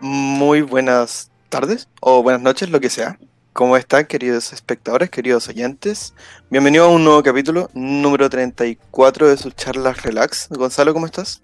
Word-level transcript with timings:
Muy 0.00 0.62
buenas 0.62 1.30
tardes 1.48 1.88
o 2.00 2.22
buenas 2.22 2.42
noches, 2.42 2.70
lo 2.70 2.80
que 2.80 2.90
sea. 2.90 3.18
¿Cómo 3.52 3.76
están, 3.76 4.06
queridos 4.06 4.52
espectadores, 4.52 5.10
queridos 5.10 5.48
oyentes? 5.48 6.14
Bienvenido 6.50 6.84
a 6.84 6.88
un 6.88 7.04
nuevo 7.04 7.22
capítulo, 7.22 7.70
número 7.74 8.28
34 8.28 9.28
de 9.28 9.36
sus 9.36 9.54
charlas 9.56 10.02
Relax. 10.02 10.48
Gonzalo, 10.50 10.92
¿cómo 10.92 11.06
estás? 11.06 11.42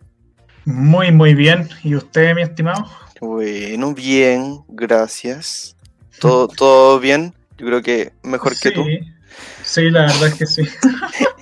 Muy, 0.64 1.12
muy 1.12 1.34
bien. 1.34 1.68
¿Y 1.82 1.94
usted, 1.94 2.34
mi 2.34 2.42
estimado? 2.42 2.90
Bueno, 3.20 3.94
bien, 3.94 4.64
gracias. 4.68 5.76
¿Todo, 6.20 6.48
todo 6.48 7.00
bien? 7.00 7.34
Yo 7.58 7.66
creo 7.66 7.82
que 7.82 8.12
mejor 8.22 8.58
que 8.58 8.70
tú. 8.70 8.84
Sí, 9.62 9.90
la 9.90 10.02
verdad 10.02 10.26
es 10.28 10.34
que 10.34 10.46
sí. 10.46 10.62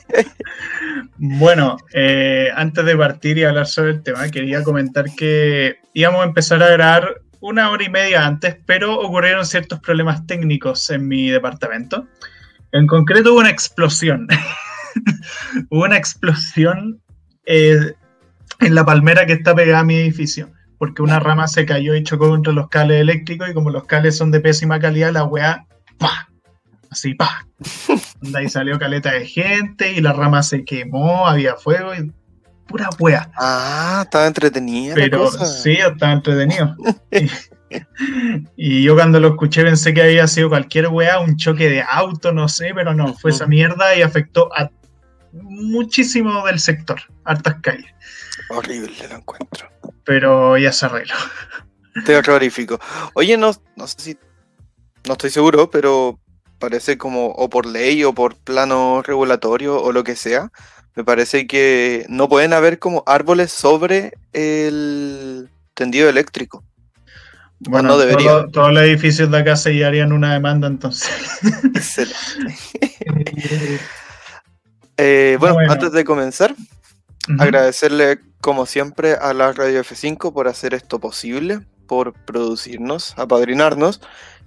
bueno, 1.17 1.77
eh, 1.93 2.49
antes 2.55 2.85
de 2.85 2.97
partir 2.97 3.39
y 3.39 3.45
hablar 3.45 3.67
sobre 3.67 3.93
el 3.93 4.03
tema, 4.03 4.31
quería 4.31 4.63
comentar 4.63 5.07
que 5.17 5.77
íbamos 5.93 6.23
a 6.23 6.29
empezar 6.29 6.63
a 6.63 6.71
grabar 6.71 7.23
una 7.41 7.71
hora 7.71 7.85
y 7.85 7.91
media 7.91 8.27
antes, 8.27 8.57
pero 8.67 8.99
ocurrieron 8.99 9.45
ciertos 9.45 9.81
problemas 9.81 10.27
técnicos 10.27 10.89
en 10.91 11.07
mi 11.07 11.29
departamento. 11.29 12.07
En 12.73 12.87
concreto 12.87 13.33
hubo 13.33 13.41
una 13.41 13.51
explosión. 13.51 14.27
hubo 15.71 15.85
una 15.85 15.97
explosión 15.97 17.03
eh, 17.47 17.95
en 18.61 18.75
la 18.75 18.85
palmera 18.85 19.27
que 19.27 19.35
está 19.35 19.55
pegada 19.55 19.81
a 19.81 19.85
mi 19.85 19.97
edificio, 19.97 20.51
porque 20.79 21.03
una 21.03 21.21
rama 21.21 21.47
se 21.49 21.67
cayó 21.67 21.95
y 21.95 22.03
chocó 22.03 22.29
contra 22.29 22.53
los 22.53 22.69
cables 22.69 23.01
eléctricos 23.01 23.49
y 23.51 23.55
como 23.55 23.71
los 23.71 23.85
cables 23.85 24.17
son 24.17 24.31
de 24.31 24.41
pésima 24.41 24.81
calidad, 24.81 25.13
la 25.13 25.25
weá, 25.25 25.67
así, 26.91 27.15
pa. 27.15 27.47
Ahí 28.35 28.49
salió 28.49 28.79
caleta 28.79 29.13
de 29.13 29.27
gente 29.27 29.93
y 29.93 30.01
la 30.01 30.13
rama 30.13 30.43
se 30.43 30.65
quemó, 30.65 31.27
había 31.27 31.57
fuego 31.57 31.95
y 31.95 32.11
pura 32.67 32.89
wea. 32.99 33.31
Ah, 33.37 34.03
estaba 34.05 34.27
entretenida. 34.27 34.95
Pero 34.95 35.31
sí, 35.31 35.73
estaba 35.73 36.13
entretenido. 36.13 36.75
y, 38.57 38.83
yo 38.83 38.95
cuando 38.95 39.21
lo 39.21 39.29
escuché 39.29 39.63
pensé 39.63 39.93
que 39.93 40.03
había 40.03 40.27
sido 40.27 40.49
cualquier 40.49 40.89
wea, 40.89 41.21
un 41.21 41.37
choque 41.37 41.69
de 41.69 41.83
auto, 41.83 42.33
no 42.33 42.49
sé, 42.49 42.73
pero 42.75 42.95
no, 42.95 43.15
fue 43.15 43.31
esa 43.31 43.47
mierda 43.47 43.95
y 43.95 44.03
afectó 44.03 44.51
a 44.57 44.71
muchísimo 45.33 46.47
del 46.47 46.61
sector, 46.61 47.01
hartas 47.25 47.57
calles. 47.61 47.93
Horrible 48.49 48.93
lo 49.09 49.17
encuentro. 49.17 49.69
Pero 50.05 50.57
ya 50.57 50.73
se 50.73 50.87
arregló. 50.87 51.15
Te 52.05 52.21
clarifico. 52.23 52.81
Oye, 53.15 53.37
no, 53.37 53.53
no 53.77 53.87
sé 53.87 53.95
si. 53.99 54.19
No 55.07 55.13
estoy 55.13 55.31
seguro, 55.31 55.71
pero 55.71 56.19
parece 56.65 56.97
como 56.97 57.27
o 57.27 57.51
por 57.51 57.67
ley 57.67 58.05
o 58.05 58.15
por 58.15 58.37
plano 58.37 59.03
regulatorio 59.03 59.83
o 59.83 59.93
lo 59.93 60.03
que 60.03 60.17
sea, 60.17 60.51
me 60.95 61.05
parece 61.05 61.47
que 61.47 62.07
no 62.09 62.27
pueden 62.27 62.55
haber 62.55 62.79
como 62.79 63.03
árboles 63.05 63.53
sobre 63.53 64.15
el 64.33 65.51
tendido 65.75 66.09
eléctrico. 66.09 66.65
Bueno, 67.59 67.91
no 67.91 67.99
debería. 67.99 68.47
todos 68.51 68.73
los 68.73 68.83
edificios 68.83 69.31
de 69.31 69.39
acá 69.39 69.57
se 69.57 69.85
harían 69.85 70.13
una 70.13 70.33
demanda 70.33 70.67
entonces. 70.67 71.11
Eh, 74.97 75.37
bueno, 75.41 75.59
antes 75.69 75.91
de 75.91 76.05
comenzar, 76.05 76.55
agradecerle 77.41 78.21
como 78.41 78.65
siempre 78.65 79.15
a 79.15 79.35
la 79.35 79.53
Radio 79.53 79.83
F5 79.83 80.33
por 80.33 80.47
hacer 80.47 80.73
esto 80.73 81.01
posible, 81.01 81.67
por 81.89 82.13
producirnos, 82.13 83.13
apadrinarnos 83.19 84.01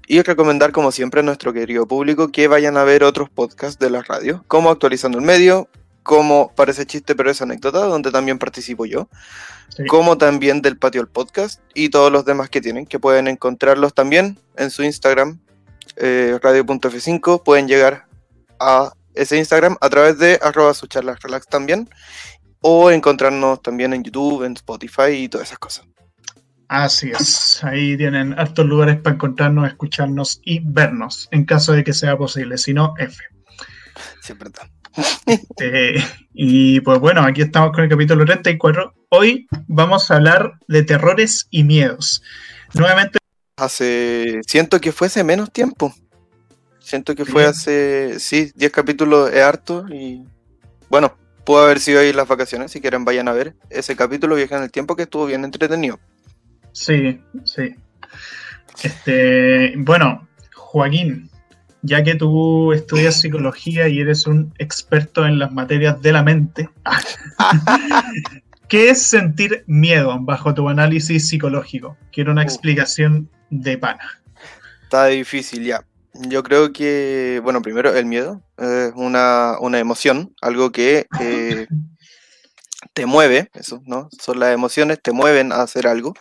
y 0.07 0.21
recomendar, 0.21 0.71
como 0.71 0.91
siempre, 0.91 1.19
a 1.19 1.23
nuestro 1.23 1.51
querido 1.51 1.85
público 1.85 2.29
que 2.29 2.47
vayan 2.47 2.77
a 2.77 2.85
ver 2.85 3.03
otros 3.03 3.29
podcasts 3.29 3.77
de 3.77 3.89
la 3.89 4.01
radio, 4.01 4.43
como 4.47 4.69
Actualizando 4.69 5.19
el 5.19 5.25
Medio, 5.25 5.67
como 6.01 6.53
Parece 6.55 6.85
Chiste 6.85 7.13
pero 7.13 7.29
es 7.29 7.41
Anécdota, 7.41 7.79
donde 7.79 8.11
también 8.11 8.39
participo 8.39 8.85
yo, 8.85 9.09
como 9.89 10.17
también 10.17 10.61
del 10.61 10.77
Patio 10.77 11.01
el 11.01 11.09
Podcast 11.09 11.59
y 11.73 11.89
todos 11.89 12.09
los 12.09 12.23
demás 12.23 12.49
que 12.49 12.61
tienen, 12.61 12.85
que 12.85 12.99
pueden 12.99 13.27
encontrarlos 13.27 13.93
también 13.93 14.39
en 14.55 14.71
su 14.71 14.83
Instagram, 14.83 15.41
eh, 15.97 16.39
radio.f5, 16.41 17.43
pueden 17.43 17.67
llegar 17.67 18.07
a 18.61 18.93
ese 19.13 19.37
Instagram 19.37 19.75
a 19.81 19.89
través 19.89 20.17
de 20.17 20.39
arroba 20.41 20.73
su 20.73 20.87
charlas 20.87 21.19
relax 21.21 21.47
también, 21.47 21.89
o 22.61 22.91
encontrarnos 22.91 23.61
también 23.61 23.93
en 23.93 24.03
YouTube, 24.05 24.43
en 24.43 24.53
Spotify 24.53 25.11
y 25.11 25.27
todas 25.27 25.47
esas 25.47 25.59
cosas. 25.59 25.85
Así 26.69 27.11
es, 27.11 27.63
ahí 27.63 27.95
tienen 27.95 28.37
hartos 28.37 28.65
lugares 28.65 28.97
para 28.97 29.15
encontrarnos, 29.15 29.67
escucharnos 29.67 30.41
y 30.43 30.59
vernos, 30.59 31.29
en 31.31 31.45
caso 31.45 31.71
de 31.71 31.83
que 31.83 31.93
sea 31.93 32.17
posible, 32.17 32.57
si 32.57 32.73
no, 32.73 32.93
F. 32.97 33.23
Siempre 34.21 34.49
está. 34.49 34.69
Este, 35.25 35.95
y 36.33 36.79
pues 36.81 36.99
bueno, 36.99 37.21
aquí 37.21 37.41
estamos 37.41 37.71
con 37.71 37.83
el 37.83 37.89
capítulo 37.89 38.25
34. 38.25 38.93
Hoy 39.09 39.47
vamos 39.67 40.09
a 40.09 40.15
hablar 40.15 40.53
de 40.67 40.83
terrores 40.83 41.47
y 41.51 41.63
miedos. 41.63 42.21
Nuevamente. 42.73 43.19
Hace. 43.57 44.41
Siento 44.47 44.79
que 44.79 44.91
fue 44.91 45.07
hace 45.07 45.23
menos 45.23 45.51
tiempo. 45.51 45.93
Siento 46.79 47.15
que 47.15 47.25
fue 47.25 47.45
hace. 47.45 48.19
Sí, 48.19 48.51
10 48.55 48.71
capítulos 48.71 49.31
es 49.31 49.41
harto 49.41 49.85
y. 49.89 50.23
Bueno, 50.89 51.15
pudo 51.45 51.63
haber 51.63 51.79
sido 51.79 51.99
ahí 51.99 52.13
las 52.13 52.27
vacaciones. 52.27 52.71
Si 52.71 52.81
quieren, 52.81 53.05
vayan 53.05 53.27
a 53.27 53.33
ver 53.33 53.55
ese 53.69 53.95
capítulo 53.95 54.35
Viaja 54.35 54.57
en 54.57 54.63
el 54.63 54.71
Tiempo 54.71 54.95
que 54.95 55.03
estuvo 55.03 55.25
bien 55.25 55.43
entretenido. 55.43 55.99
Sí, 56.77 57.19
sí. 57.43 57.75
Este, 58.83 59.73
bueno, 59.77 60.27
Joaquín, 60.53 61.29
ya 61.81 62.03
que 62.03 62.13
tú 62.13 62.71
estudias 62.71 63.15
psicología 63.21 63.87
y 63.87 63.99
eres 63.99 64.27
un 64.27 64.53
experto 64.59 65.25
en 65.25 65.39
las 65.39 65.51
materias 65.51 65.99
de 66.03 66.11
la 66.11 66.21
mente, 66.21 66.69
¿qué 68.69 68.91
es 68.91 69.01
sentir 69.01 69.63
miedo 69.65 70.15
bajo 70.21 70.53
tu 70.53 70.69
análisis 70.69 71.27
psicológico? 71.27 71.97
Quiero 72.11 72.31
una 72.31 72.43
explicación 72.43 73.27
de 73.49 73.79
pana. 73.79 74.21
Está 74.83 75.07
difícil 75.07 75.65
ya. 75.65 75.83
Yo 76.29 76.43
creo 76.43 76.71
que, 76.71 77.41
bueno, 77.43 77.63
primero 77.63 77.93
el 77.95 78.05
miedo 78.05 78.43
es 78.57 78.91
una, 78.95 79.57
emoción, 79.79 80.35
algo 80.41 80.71
que 80.71 81.07
eh, 81.19 81.67
te 82.93 83.07
mueve, 83.07 83.49
eso, 83.55 83.81
¿no? 83.87 84.09
Son 84.11 84.39
las 84.39 84.53
emociones, 84.53 85.01
te 85.01 85.11
mueven 85.11 85.51
a 85.51 85.63
hacer 85.63 85.87
algo 85.87 86.13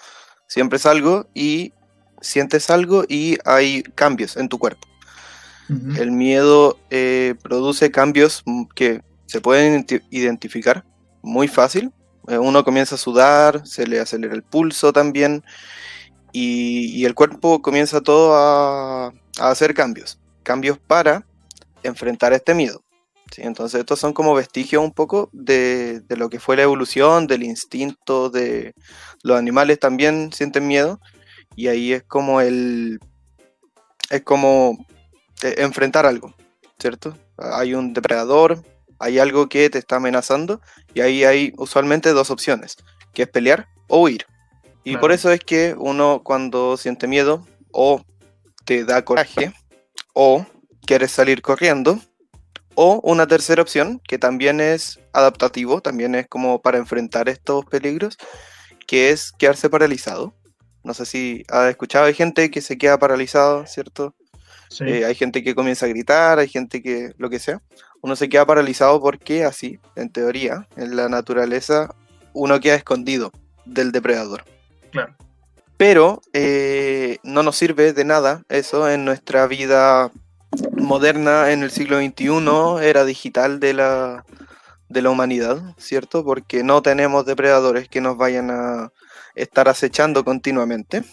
siempre 0.46 0.76
es 0.76 0.86
algo 0.86 1.28
y 1.34 1.72
sientes 2.20 2.70
algo 2.70 3.04
y 3.08 3.38
hay 3.44 3.82
cambios 3.82 4.36
en 4.36 4.48
tu 4.48 4.58
cuerpo. 4.58 4.86
El 5.68 6.12
miedo 6.12 6.78
eh, 6.90 7.34
produce 7.42 7.90
cambios 7.90 8.44
que 8.76 9.02
se 9.26 9.40
pueden 9.40 9.84
identificar 10.10 10.84
muy 11.22 11.48
fácil. 11.48 11.92
Eh, 12.28 12.38
uno 12.38 12.64
comienza 12.64 12.94
a 12.94 12.98
sudar, 12.98 13.66
se 13.66 13.84
le 13.84 13.98
acelera 13.98 14.34
el 14.34 14.44
pulso 14.44 14.92
también 14.92 15.42
y, 16.32 17.04
el 17.04 17.14
cuerpo 17.14 17.62
comienza 17.62 18.00
todo 18.00 18.34
a, 18.36 19.12
hacer 19.40 19.74
cambios. 19.74 20.20
Cambios 20.42 20.78
para 20.78 21.26
enfrentar 21.82 22.32
este 22.32 22.54
miedo. 22.54 22.82
Entonces 23.36 23.80
estos 23.80 23.98
son 23.98 24.12
como 24.12 24.34
vestigios 24.34 24.82
un 24.82 24.92
poco 24.92 25.28
de, 25.32 26.00
de, 26.00 26.16
lo 26.16 26.30
que 26.30 26.40
fue 26.40 26.56
la 26.56 26.62
evolución, 26.62 27.26
del 27.26 27.42
instinto, 27.42 28.30
de 28.30 28.74
los 29.22 29.38
animales 29.38 29.78
también 29.78 30.32
sienten 30.32 30.66
miedo 30.66 31.00
y 31.54 31.68
ahí 31.68 31.92
es 31.92 32.02
como 32.04 32.40
el... 32.40 32.98
es 34.10 34.22
como 34.22 34.78
eh, 35.42 35.56
enfrentar 35.58 36.06
algo, 36.06 36.34
¿cierto? 36.78 37.16
Hay 37.36 37.74
un 37.74 37.92
depredador, 37.92 38.62
hay 38.98 39.18
algo 39.18 39.48
que 39.48 39.68
te 39.70 39.78
está 39.78 39.96
amenazando 39.96 40.60
y 40.94 41.00
ahí 41.00 41.24
hay 41.24 41.52
usualmente 41.56 42.12
dos 42.12 42.30
opciones, 42.30 42.76
que 43.12 43.22
es 43.22 43.28
pelear 43.28 43.68
o 43.88 44.02
huir. 44.02 44.26
Y 44.84 44.96
por 44.98 45.10
eso 45.10 45.32
es 45.32 45.40
que 45.40 45.74
uno 45.76 46.22
cuando 46.22 46.76
siente 46.76 47.08
miedo 47.08 47.44
o 47.72 48.04
te 48.64 48.84
da 48.84 49.04
coraje 49.04 49.52
o 50.14 50.46
quieres 50.86 51.10
salir 51.10 51.42
corriendo, 51.42 51.98
o 52.76 53.00
una 53.02 53.26
tercera 53.26 53.62
opción, 53.62 54.00
que 54.06 54.18
también 54.18 54.60
es 54.60 55.00
adaptativo, 55.12 55.80
también 55.80 56.14
es 56.14 56.28
como 56.28 56.60
para 56.62 56.78
enfrentar 56.78 57.28
estos 57.28 57.64
peligros, 57.64 58.18
que 58.86 59.10
es 59.10 59.32
quedarse 59.32 59.68
paralizado. 59.68 60.34
No 60.84 60.94
sé 60.94 61.06
si 61.06 61.42
has 61.48 61.68
escuchado, 61.70 62.04
hay 62.04 62.14
gente 62.14 62.50
que 62.50 62.60
se 62.60 62.78
queda 62.78 62.98
paralizado, 62.98 63.66
¿cierto? 63.66 64.14
Eh, 64.80 65.04
hay 65.04 65.14
gente 65.14 65.42
que 65.42 65.54
comienza 65.54 65.86
a 65.86 65.88
gritar, 65.88 66.38
hay 66.38 66.48
gente 66.48 66.82
que 66.82 67.12
lo 67.16 67.30
que 67.30 67.38
sea. 67.38 67.62
Uno 68.02 68.14
se 68.14 68.28
queda 68.28 68.44
paralizado 68.44 69.00
porque 69.00 69.44
así, 69.44 69.80
en 69.96 70.10
teoría, 70.10 70.68
en 70.76 70.96
la 70.96 71.08
naturaleza, 71.08 71.94
uno 72.34 72.60
queda 72.60 72.74
escondido 72.74 73.32
del 73.64 73.90
depredador. 73.90 74.44
Claro. 74.92 75.16
Pero 75.76 76.20
eh, 76.32 77.18
no 77.22 77.42
nos 77.42 77.56
sirve 77.56 77.92
de 77.92 78.04
nada 78.04 78.44
eso 78.48 78.88
en 78.88 79.04
nuestra 79.04 79.46
vida 79.46 80.10
moderna 80.72 81.52
en 81.52 81.62
el 81.62 81.70
siglo 81.70 81.98
XXI, 81.98 82.86
era 82.86 83.04
digital 83.04 83.60
de 83.60 83.74
la, 83.74 84.24
de 84.88 85.02
la 85.02 85.10
humanidad, 85.10 85.74
¿cierto? 85.78 86.24
Porque 86.24 86.62
no 86.62 86.82
tenemos 86.82 87.26
depredadores 87.26 87.88
que 87.88 88.00
nos 88.00 88.16
vayan 88.16 88.50
a 88.50 88.92
estar 89.34 89.68
acechando 89.68 90.24
continuamente. 90.24 91.04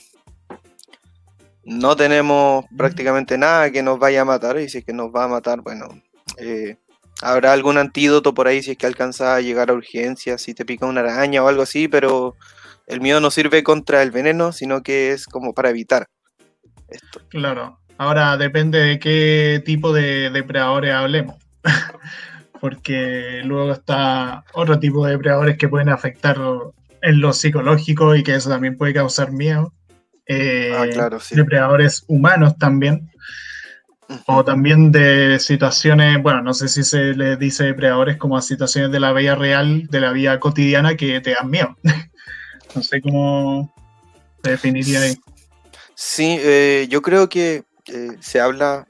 No 1.65 1.95
tenemos 1.95 2.65
prácticamente 2.77 3.37
nada 3.37 3.71
que 3.71 3.83
nos 3.83 3.99
vaya 3.99 4.21
a 4.21 4.25
matar, 4.25 4.59
y 4.59 4.69
si 4.69 4.79
es 4.79 4.85
que 4.85 4.93
nos 4.93 5.07
va 5.13 5.25
a 5.25 5.29
matar, 5.29 5.61
bueno, 5.61 5.87
eh, 6.37 6.77
Habrá 7.21 7.53
algún 7.53 7.77
antídoto 7.77 8.33
por 8.33 8.47
ahí 8.47 8.61
si 8.61 8.71
es 8.71 8.77
que 8.77 8.85
alcanza 8.85 9.35
a 9.35 9.41
llegar 9.41 9.69
a 9.69 9.73
urgencias, 9.73 10.41
si 10.41 10.53
te 10.53 10.65
pica 10.65 10.85
una 10.85 11.01
araña 11.01 11.43
o 11.43 11.47
algo 11.47 11.61
así, 11.61 11.87
pero 11.87 12.35
el 12.87 13.01
miedo 13.01 13.21
no 13.21 13.31
sirve 13.31 13.63
contra 13.63 14.01
el 14.01 14.11
veneno, 14.11 14.51
sino 14.51 14.83
que 14.83 15.11
es 15.11 15.25
como 15.25 15.53
para 15.53 15.69
evitar 15.69 16.09
esto. 16.89 17.21
Claro. 17.29 17.79
Ahora 18.03 18.35
depende 18.35 18.79
de 18.79 18.99
qué 18.99 19.63
tipo 19.65 19.93
de 19.93 20.29
depredadores 20.29 20.93
hablemos. 20.93 21.37
Porque 22.59 23.41
luego 23.45 23.71
está 23.71 24.43
otro 24.53 24.77
tipo 24.77 25.05
de 25.05 25.13
depredadores 25.13 25.57
que 25.57 25.69
pueden 25.69 25.87
afectar 25.87 26.37
en 27.01 27.21
lo 27.21 27.31
psicológico 27.31 28.13
y 28.13 28.23
que 28.23 28.35
eso 28.35 28.49
también 28.49 28.77
puede 28.77 28.93
causar 28.93 29.31
miedo. 29.31 29.73
Eh, 30.25 30.73
Ah, 30.77 30.85
claro, 30.91 31.19
sí. 31.21 31.33
Depredadores 31.35 32.03
humanos 32.07 32.57
también. 32.57 33.09
O 34.25 34.43
también 34.43 34.91
de 34.91 35.39
situaciones, 35.39 36.21
bueno, 36.21 36.41
no 36.41 36.53
sé 36.53 36.67
si 36.67 36.83
se 36.83 37.15
les 37.15 37.39
dice 37.39 37.63
depredadores 37.63 38.17
como 38.17 38.35
a 38.35 38.41
situaciones 38.41 38.91
de 38.91 38.99
la 38.99 39.13
vida 39.13 39.35
real, 39.35 39.87
de 39.87 40.01
la 40.01 40.11
vida 40.11 40.41
cotidiana 40.41 40.97
que 40.97 41.21
te 41.21 41.35
dan 41.35 41.49
miedo. 41.49 41.77
no 42.75 42.83
sé 42.83 42.99
cómo 42.99 43.73
se 44.43 44.51
definiría 44.51 44.99
ahí. 44.99 45.15
Sí, 45.95 46.37
eh, 46.41 46.87
yo 46.89 47.01
creo 47.01 47.29
que 47.29 47.63
eh, 47.87 48.17
se 48.21 48.39
habla 48.39 48.87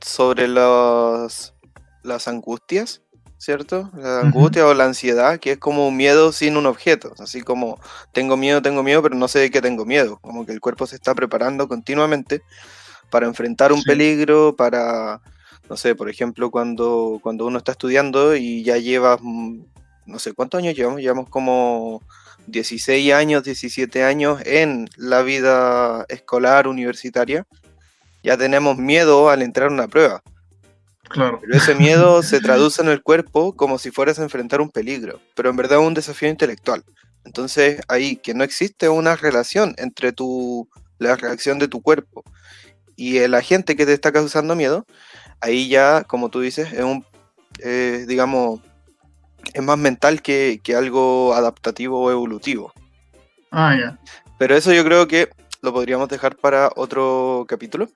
sobre 0.00 0.48
los, 0.48 1.54
las 2.02 2.28
angustias, 2.28 3.02
¿cierto? 3.38 3.90
La 3.96 4.20
angustia 4.20 4.66
o 4.66 4.74
la 4.74 4.84
ansiedad, 4.84 5.38
que 5.38 5.52
es 5.52 5.58
como 5.58 5.88
un 5.88 5.96
miedo 5.96 6.32
sin 6.32 6.56
un 6.56 6.66
objeto, 6.66 7.12
así 7.18 7.42
como 7.42 7.78
tengo 8.12 8.36
miedo, 8.36 8.62
tengo 8.62 8.82
miedo, 8.82 9.02
pero 9.02 9.14
no 9.16 9.28
sé 9.28 9.40
de 9.40 9.50
qué 9.50 9.60
tengo 9.60 9.84
miedo, 9.84 10.18
como 10.20 10.46
que 10.46 10.52
el 10.52 10.60
cuerpo 10.60 10.86
se 10.86 10.96
está 10.96 11.14
preparando 11.14 11.68
continuamente 11.68 12.42
para 13.10 13.26
enfrentar 13.26 13.72
un 13.72 13.80
Sí. 13.80 13.86
peligro, 13.86 14.56
para, 14.56 15.20
no 15.68 15.76
sé, 15.76 15.94
por 15.94 16.08
ejemplo, 16.08 16.50
cuando, 16.50 17.18
cuando 17.22 17.46
uno 17.46 17.58
está 17.58 17.72
estudiando 17.72 18.34
y 18.36 18.62
ya 18.64 18.76
llevas, 18.78 19.18
mm, 19.22 19.60
no 20.06 20.18
sé, 20.18 20.32
¿cuántos 20.32 20.58
años 20.58 20.74
llevamos? 20.74 21.00
Llevamos 21.00 21.28
como 21.28 22.00
16 22.46 23.12
años, 23.12 23.44
17 23.44 24.02
años 24.02 24.40
en 24.44 24.88
la 24.96 25.22
vida 25.22 26.04
escolar 26.08 26.66
universitaria, 26.66 27.46
ya 28.22 28.36
tenemos 28.36 28.76
miedo 28.76 29.30
al 29.30 29.42
entrar 29.42 29.68
a 29.68 29.72
una 29.72 29.88
prueba. 29.88 30.22
Claro. 31.08 31.38
Pero 31.40 31.56
ese 31.56 31.74
miedo 31.74 32.22
se 32.22 32.40
traduce 32.40 32.82
en 32.82 32.88
el 32.88 33.02
cuerpo 33.02 33.54
como 33.54 33.78
si 33.78 33.90
fueras 33.90 34.18
a 34.18 34.22
enfrentar 34.22 34.60
un 34.60 34.70
peligro, 34.70 35.20
pero 35.34 35.50
en 35.50 35.56
verdad 35.56 35.80
es 35.80 35.86
un 35.86 35.94
desafío 35.94 36.28
intelectual. 36.28 36.84
Entonces, 37.24 37.80
ahí 37.88 38.16
que 38.16 38.34
no 38.34 38.44
existe 38.44 38.88
una 38.88 39.14
relación 39.16 39.74
entre 39.78 40.12
tu, 40.12 40.68
la 40.98 41.16
reacción 41.16 41.58
de 41.58 41.68
tu 41.68 41.80
cuerpo 41.82 42.24
y 42.96 43.18
el 43.18 43.34
agente 43.34 43.76
que 43.76 43.86
te 43.86 43.92
está 43.92 44.12
causando 44.12 44.56
miedo, 44.56 44.86
ahí 45.40 45.68
ya, 45.68 46.04
como 46.04 46.30
tú 46.30 46.40
dices, 46.40 46.72
es 46.72 46.82
un, 46.82 47.04
eh, 47.60 48.04
digamos, 48.08 48.60
es 49.54 49.62
más 49.62 49.78
mental 49.78 50.22
que, 50.22 50.60
que 50.62 50.74
algo 50.74 51.34
adaptativo 51.34 52.00
o 52.00 52.10
evolutivo. 52.10 52.72
Ah, 53.50 53.76
ya. 53.78 53.98
Pero 54.38 54.56
eso 54.56 54.72
yo 54.72 54.84
creo 54.84 55.06
que 55.06 55.28
lo 55.60 55.72
podríamos 55.72 56.08
dejar 56.08 56.36
para 56.36 56.70
otro 56.74 57.44
capítulo. 57.48 57.88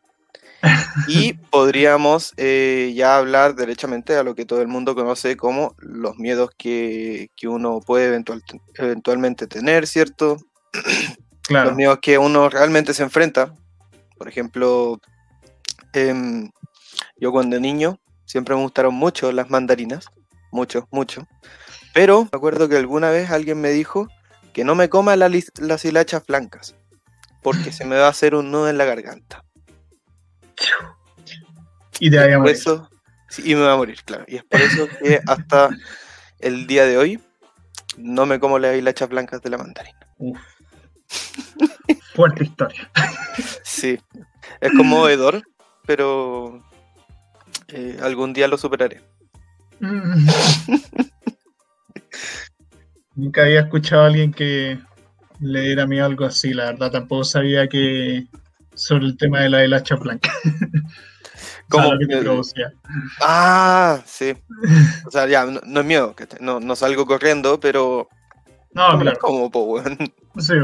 Y 1.08 1.34
podríamos 1.34 2.32
eh, 2.36 2.92
ya 2.96 3.16
hablar 3.16 3.54
derechamente 3.54 4.16
a 4.16 4.22
lo 4.22 4.34
que 4.34 4.44
todo 4.44 4.62
el 4.62 4.68
mundo 4.68 4.94
conoce 4.94 5.36
como 5.36 5.74
los 5.78 6.16
miedos 6.18 6.50
que, 6.56 7.30
que 7.36 7.48
uno 7.48 7.80
puede 7.80 8.08
eventual- 8.08 8.42
eventualmente 8.74 9.46
tener, 9.46 9.86
¿cierto? 9.86 10.36
Claro. 11.42 11.68
Los 11.68 11.76
miedos 11.76 11.98
que 12.02 12.18
uno 12.18 12.48
realmente 12.48 12.92
se 12.92 13.04
enfrenta. 13.04 13.54
Por 14.18 14.26
ejemplo, 14.26 15.00
em, 15.92 16.50
yo 17.18 17.30
cuando 17.30 17.60
niño 17.60 18.00
siempre 18.24 18.56
me 18.56 18.62
gustaron 18.62 18.94
mucho 18.94 19.30
las 19.30 19.48
mandarinas, 19.48 20.06
mucho, 20.50 20.88
mucho. 20.90 21.24
Pero 21.94 22.24
me 22.24 22.30
acuerdo 22.32 22.68
que 22.68 22.76
alguna 22.76 23.10
vez 23.10 23.30
alguien 23.30 23.60
me 23.60 23.70
dijo 23.70 24.08
que 24.52 24.64
no 24.64 24.74
me 24.74 24.88
coma 24.88 25.14
la 25.14 25.30
las 25.60 25.84
hilachas 25.84 26.26
blancas, 26.26 26.74
porque 27.42 27.70
se 27.70 27.84
me 27.84 27.96
va 27.96 28.06
a 28.06 28.10
hacer 28.10 28.34
un 28.34 28.50
nudo 28.50 28.68
en 28.68 28.78
la 28.78 28.84
garganta. 28.84 29.44
Y 31.98 32.10
te 32.10 32.18
vaya 32.18 32.34
a 32.34 32.38
por 32.38 32.48
morir. 32.48 32.56
eso, 32.56 32.90
sí, 33.30 33.42
y 33.46 33.54
me 33.54 33.62
va 33.62 33.72
a 33.72 33.76
morir, 33.76 34.02
claro. 34.04 34.24
Y 34.28 34.36
es 34.36 34.44
por 34.44 34.60
eso 34.60 34.86
que 35.02 35.20
hasta 35.26 35.70
el 36.40 36.66
día 36.66 36.84
de 36.84 36.98
hoy 36.98 37.20
no 37.96 38.26
me 38.26 38.38
como 38.38 38.58
las 38.58 38.76
hilachas 38.76 39.08
blancas 39.08 39.40
de 39.40 39.50
la 39.50 39.58
mandarina. 39.58 39.98
Uf. 40.18 40.38
Fuerte 42.14 42.44
historia. 42.44 42.90
Sí, 43.62 43.98
es 44.60 44.72
conmovedor, 44.72 45.42
pero 45.86 46.62
eh, 47.68 47.98
algún 48.02 48.32
día 48.32 48.48
lo 48.48 48.58
superaré. 48.58 49.02
Mm. 49.80 50.28
Nunca 53.14 53.42
había 53.42 53.60
escuchado 53.60 54.02
a 54.02 54.06
alguien 54.06 54.32
que 54.32 54.78
le 55.40 55.60
diera 55.60 55.86
mí 55.86 55.98
algo 55.98 56.24
así, 56.24 56.52
la 56.52 56.66
verdad. 56.66 56.90
Tampoco 56.90 57.24
sabía 57.24 57.68
que 57.68 58.26
sobre 58.76 59.06
el 59.06 59.16
tema 59.16 59.40
de 59.40 59.48
la 59.50 59.64
hilacha 59.64 59.96
blanca. 59.96 60.30
Como, 61.68 61.94
lo 61.94 61.98
que 61.98 62.06
te 62.06 62.18
producía. 62.22 62.72
ah, 63.20 63.98
sí. 64.06 64.34
O 65.04 65.10
sea, 65.10 65.26
ya, 65.26 65.44
no, 65.46 65.60
no 65.66 65.80
es 65.80 65.86
miedo, 65.86 66.14
que 66.14 66.26
te- 66.26 66.38
no, 66.40 66.60
no 66.60 66.76
salgo 66.76 67.06
corriendo, 67.06 67.58
pero 67.58 68.08
No, 68.72 68.82
Ah, 68.86 68.98
claro. 69.00 69.18
como, 69.20 69.50
po. 69.50 69.82
Sí. 70.38 70.54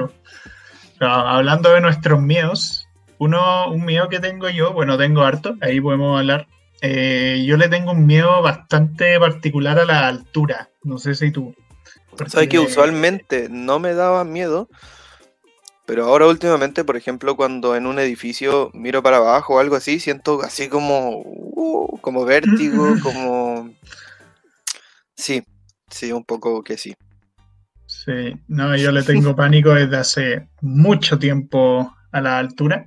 Pero 0.99 1.11
hablando 1.13 1.73
de 1.73 1.81
nuestros 1.81 2.21
miedos, 2.23 2.87
uno, 3.19 3.69
un 3.73 3.85
miedo 3.85 4.09
que 4.09 4.21
tengo 4.21 4.49
yo, 4.49 4.73
bueno, 4.73 4.97
tengo 4.97 5.23
harto, 5.23 5.57
ahí 5.61 5.81
podemos 5.81 6.19
hablar. 6.21 6.47
Eh, 6.83 7.45
yo 7.47 7.57
le 7.57 7.69
tengo 7.69 7.91
un 7.93 8.07
miedo 8.07 8.41
bastante 8.43 9.19
particular 9.19 9.79
a 9.81 9.85
la 9.85 10.07
altura. 10.07 10.71
No 10.85 10.99
sé 10.99 11.15
si 11.17 11.33
tú. 11.33 11.53
Sabes 12.29 12.49
que 12.49 12.59
Porque- 12.59 12.59
usualmente 12.61 13.49
no 13.51 13.79
me 13.81 13.95
daba 13.95 14.23
miedo, 14.25 14.69
pero 15.93 16.07
ahora 16.07 16.27
últimamente, 16.27 16.85
por 16.85 16.97
ejemplo, 16.97 17.37
cuando 17.37 17.77
en 17.77 17.85
un 17.85 17.99
edificio 17.99 18.71
miro 18.73 19.03
para 19.03 19.19
abajo 19.19 19.57
o 19.57 19.59
algo 19.59 19.77
así, 19.77 20.01
siento 20.01 20.41
así 20.41 20.71
como, 20.71 21.21
uh, 21.23 21.99
como 22.01 22.25
vértigo, 22.25 22.95
como... 23.03 23.71
Sí, 25.15 25.43
sí, 25.91 26.11
un 26.11 26.25
poco 26.25 26.65
que 26.65 26.79
sí. 26.79 26.95
Sí, 27.85 28.35
no, 28.49 28.75
yo 28.75 28.91
le 28.91 29.03
tengo 29.03 29.37
pánico 29.37 29.75
desde 29.75 29.99
hace 29.99 30.49
mucho 30.63 31.19
tiempo 31.19 31.95
a 32.11 32.21
la 32.23 32.39
altura. 32.39 32.87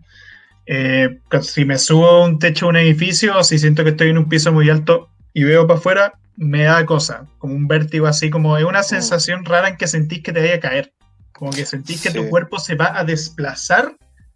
Eh, 0.66 1.20
si 1.44 1.64
me 1.64 1.78
subo 1.78 2.08
a 2.08 2.26
un 2.26 2.40
techo 2.40 2.66
de 2.66 2.70
un 2.72 2.78
edificio 2.78 3.44
si 3.44 3.60
siento 3.60 3.84
que 3.84 3.92
estoy 3.92 4.10
en 4.10 4.18
un 4.18 4.28
piso 4.28 4.52
muy 4.52 4.68
alto 4.72 5.10
y 5.32 5.44
veo 5.44 5.68
para 5.68 5.78
afuera, 5.78 6.14
me 6.38 6.64
da 6.64 6.84
cosa, 6.88 7.28
como 7.38 7.54
un 7.54 7.68
vértigo 7.68 8.08
así, 8.08 8.32
como 8.32 8.58
es 8.58 8.64
una 8.64 8.82
sensación 8.82 9.46
rara 9.46 9.68
en 9.70 9.78
que 9.78 9.86
sentís 9.86 10.24
que 10.24 10.34
te 10.34 10.40
vaya 10.40 10.56
a 10.56 10.60
caer, 10.60 10.96
como 11.38 11.52
que 11.52 11.66
sentís 11.66 12.02
que 12.02 12.12
tu 12.12 12.30
cuerpo 12.30 12.60
se 12.60 12.76
va 12.76 12.98
a 12.98 13.04
desplazar 13.04 13.96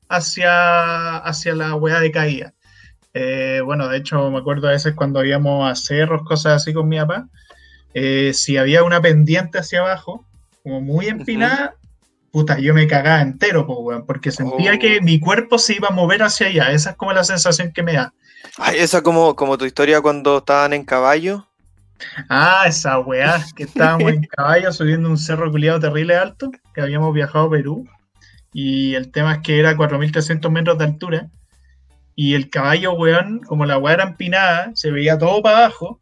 hacia, 0.09 1.17
hacia 1.17 1.55
la 1.55 1.75
hueá 1.75 1.99
de 1.99 2.11
caída. 2.11 2.53
Eh, 3.13 3.61
bueno, 3.63 3.87
de 3.87 3.97
hecho 3.97 4.29
me 4.29 4.39
acuerdo 4.39 4.67
a 4.67 4.71
veces 4.71 4.93
cuando 4.95 5.23
íbamos 5.23 5.69
a 5.69 5.75
cerros, 5.75 6.23
cosas 6.23 6.61
así 6.61 6.73
con 6.73 6.87
mi 6.87 6.97
papá, 6.99 7.27
eh, 7.93 8.31
si 8.33 8.57
había 8.57 8.83
una 8.83 9.01
pendiente 9.01 9.57
hacia 9.59 9.79
abajo, 9.79 10.25
como 10.63 10.81
muy 10.81 11.07
empinada, 11.07 11.75
puta, 12.31 12.59
yo 12.59 12.73
me 12.73 12.87
cagaba 12.87 13.21
entero, 13.21 13.65
po, 13.65 13.79
weón, 13.79 14.05
porque 14.05 14.31
sentía 14.31 14.73
Oh. 14.75 14.79
que 14.79 15.01
mi 15.01 15.19
cuerpo 15.19 15.57
se 15.57 15.75
iba 15.75 15.87
a 15.87 15.91
mover 15.91 16.21
hacia 16.21 16.47
allá. 16.47 16.71
Esa 16.71 16.91
es 16.91 16.95
como 16.97 17.13
la 17.13 17.23
sensación 17.23 17.71
que 17.71 17.81
me 17.81 17.93
da. 17.93 18.13
Ay, 18.57 18.77
esa 18.77 19.01
como, 19.01 19.35
como 19.35 19.57
tu 19.57 19.65
historia 19.65 20.01
cuando 20.01 20.37
estaban 20.39 20.73
en 20.73 20.83
caballo. 20.85 21.48
Ah, 22.29 22.65
esa 22.67 22.99
weá, 22.99 23.43
que 23.55 23.63
estábamos 23.63 24.11
en 24.11 24.21
caballo 24.37 24.71
subiendo 24.71 25.09
un 25.09 25.17
cerro 25.17 25.51
culiado 25.51 25.79
terrible 25.79 26.15
alto, 26.15 26.51
que 26.73 26.81
habíamos 26.81 27.13
viajado 27.13 27.45
a 27.47 27.49
Perú, 27.51 27.87
y 28.53 28.95
el 28.95 29.11
tema 29.11 29.33
es 29.35 29.39
que 29.39 29.59
era 29.59 29.75
4.300 29.75 30.49
metros 30.51 30.77
de 30.77 30.85
altura, 30.85 31.27
y 32.15 32.33
el 32.33 32.49
caballo, 32.49 32.93
weón, 32.93 33.39
como 33.41 33.65
la 33.65 33.77
weá 33.77 33.93
era 33.95 34.03
empinada, 34.03 34.71
se 34.75 34.91
veía 34.91 35.17
todo 35.17 35.41
para 35.41 35.59
abajo, 35.59 35.99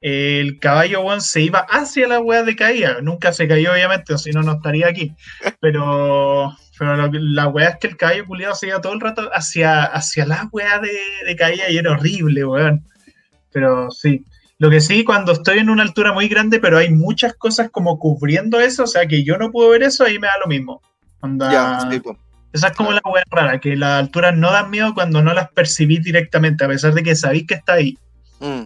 el 0.00 0.58
caballo, 0.58 1.00
weón, 1.02 1.20
se 1.20 1.42
iba 1.42 1.60
hacia 1.60 2.08
la 2.08 2.20
weá 2.20 2.42
de 2.42 2.56
caída, 2.56 3.00
nunca 3.02 3.32
se 3.32 3.46
cayó, 3.46 3.72
obviamente, 3.72 4.14
o 4.14 4.18
si 4.18 4.30
no, 4.32 4.42
no 4.42 4.54
estaría 4.54 4.88
aquí, 4.88 5.14
pero, 5.60 6.52
pero 6.78 6.96
lo 6.96 7.10
que- 7.10 7.20
la 7.20 7.46
weá 7.46 7.68
es 7.70 7.76
que 7.76 7.86
el 7.86 7.96
caballo 7.96 8.26
culiado 8.26 8.54
se 8.56 8.66
iba 8.68 8.80
todo 8.80 8.92
el 8.94 9.00
rato 9.00 9.30
hacia, 9.32 9.84
hacia 9.84 10.26
la 10.26 10.48
weá 10.50 10.80
de, 10.80 10.90
de 11.26 11.36
caída, 11.36 11.68
y 11.70 11.78
era 11.78 11.92
horrible, 11.92 12.44
weón, 12.44 12.84
pero 13.52 13.90
sí. 13.90 14.24
Lo 14.62 14.70
que 14.70 14.80
sí, 14.80 15.02
cuando 15.02 15.32
estoy 15.32 15.58
en 15.58 15.70
una 15.70 15.82
altura 15.82 16.12
muy 16.12 16.28
grande, 16.28 16.60
pero 16.60 16.78
hay 16.78 16.88
muchas 16.88 17.34
cosas 17.34 17.68
como 17.72 17.98
cubriendo 17.98 18.60
eso, 18.60 18.84
o 18.84 18.86
sea 18.86 19.08
que 19.08 19.24
yo 19.24 19.36
no 19.36 19.50
puedo 19.50 19.68
ver 19.70 19.82
eso, 19.82 20.04
ahí 20.04 20.20
me 20.20 20.28
da 20.28 20.34
lo 20.40 20.46
mismo. 20.46 20.80
Onda- 21.20 21.50
Ya, 21.50 21.90
sí, 21.90 21.98
po. 21.98 22.16
esa 22.52 22.68
es 22.68 22.76
como 22.76 22.92
la 22.92 23.00
hueá 23.04 23.24
rara, 23.28 23.58
que 23.58 23.74
las 23.74 23.98
alturas 23.98 24.36
no 24.36 24.52
dan 24.52 24.70
miedo 24.70 24.94
cuando 24.94 25.20
no 25.20 25.34
las 25.34 25.50
percibís 25.50 26.04
directamente, 26.04 26.64
a 26.64 26.68
pesar 26.68 26.94
de 26.94 27.02
que 27.02 27.16
sabéis 27.16 27.44
que 27.48 27.54
está 27.54 27.72
ahí. 27.72 27.98
Mm. 28.38 28.62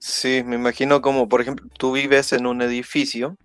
Sí, 0.00 0.42
me 0.44 0.56
imagino 0.56 1.00
como, 1.00 1.30
por 1.30 1.40
ejemplo, 1.40 1.66
tú 1.78 1.92
vives 1.92 2.34
en 2.34 2.44
un 2.46 2.60
edificio. 2.60 3.38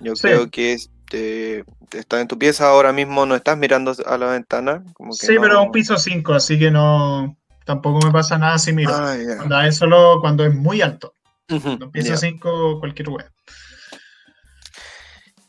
Yo 0.00 0.16
Sí. 0.16 0.22
creo 0.22 0.48
que 0.50 0.72
este, 0.72 1.64
estás 1.92 2.22
en 2.22 2.28
tu 2.28 2.38
pieza 2.38 2.66
ahora 2.68 2.94
mismo, 2.94 3.26
no 3.26 3.34
estás 3.34 3.58
mirando 3.58 3.94
a 4.06 4.16
la 4.16 4.28
ventana. 4.28 4.82
Como 4.94 5.10
que 5.10 5.26
Sí, 5.26 5.34
pero 5.38 5.52
no- 5.52 5.64
un 5.64 5.70
piso 5.70 5.98
5, 5.98 6.32
así 6.32 6.58
que 6.58 6.70
no, 6.70 7.36
tampoco 7.64 8.04
me 8.06 8.12
pasa 8.12 8.38
nada 8.38 8.58
si 8.58 8.72
miro. 8.72 8.94
Ah. 8.94 9.16
Onda, 9.42 9.66
es 9.66 9.76
solo 9.76 10.18
cuando 10.20 10.44
es 10.44 10.54
muy 10.54 10.80
alto. 10.82 11.14
No 11.48 11.86
empieza 11.86 12.16
5, 12.16 12.80
cualquier 12.80 13.10
web. 13.10 13.30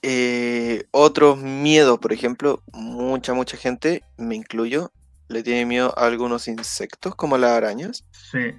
Eh, 0.02 0.86
otros 0.92 1.38
miedos, 1.38 1.98
por 2.00 2.14
ejemplo, 2.14 2.62
mucha, 2.74 3.34
mucha 3.34 3.58
gente, 3.58 4.04
me 4.18 4.36
incluyo, 4.36 4.92
le 5.30 5.42
tiene 5.42 5.66
miedo 5.66 5.98
a 5.98 6.06
algunos 6.06 6.48
insectos 6.48 7.16
como 7.16 7.38
las 7.38 7.52
arañas. 7.52 8.06
Sí, 8.12 8.54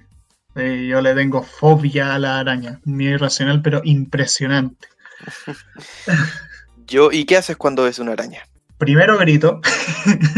yo 0.55 1.01
le 1.01 1.13
tengo 1.13 1.43
fobia 1.43 2.15
a 2.15 2.19
la 2.19 2.39
araña, 2.39 2.81
miedo 2.83 3.15
irracional, 3.15 3.61
pero 3.61 3.81
impresionante. 3.83 4.87
yo, 6.87 7.11
¿y 7.11 7.25
qué 7.25 7.37
haces 7.37 7.55
cuando 7.55 7.83
ves 7.83 7.99
una 7.99 8.13
araña? 8.13 8.43
Primero 8.77 9.17
grito. 9.17 9.61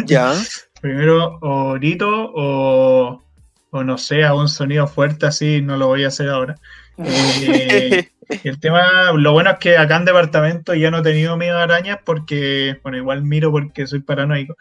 Ya. 0.06 0.34
Primero 0.82 1.38
o 1.42 1.74
grito 1.74 2.32
o, 2.34 3.22
o 3.72 3.84
no 3.84 3.98
sé, 3.98 4.24
hago 4.24 4.40
un 4.40 4.50
sonido 4.50 4.88
fuerte 4.88 5.26
así, 5.26 5.62
no 5.62 5.78
lo 5.78 5.88
voy 5.88 6.04
a 6.04 6.10
hacer 6.10 6.30
ahora. 6.30 6.56
Eh, 7.02 8.10
el 8.44 8.60
tema, 8.60 9.12
lo 9.14 9.32
bueno 9.32 9.50
es 9.50 9.58
que 9.58 9.78
acá 9.78 9.96
en 9.96 10.06
departamento 10.06 10.76
ya 10.76 10.92
no 10.92 11.00
he 11.00 11.02
tenido 11.02 11.36
miedo 11.36 11.58
a 11.58 11.64
arañas 11.64 11.98
porque, 12.06 12.80
bueno, 12.84 12.98
igual 12.98 13.24
miro 13.24 13.52
porque 13.52 13.88
soy 13.88 14.02
paranoico, 14.02 14.56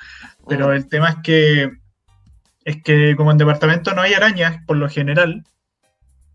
pero 0.48 0.68
mm. 0.68 0.72
el 0.72 0.88
tema 0.88 1.10
es 1.10 1.16
que 1.22 1.70
es 2.64 2.82
que 2.82 3.16
como 3.16 3.30
en 3.30 3.38
departamento 3.38 3.94
no 3.94 4.02
hay 4.02 4.14
arañas, 4.14 4.62
por 4.66 4.76
lo 4.76 4.88
general, 4.88 5.44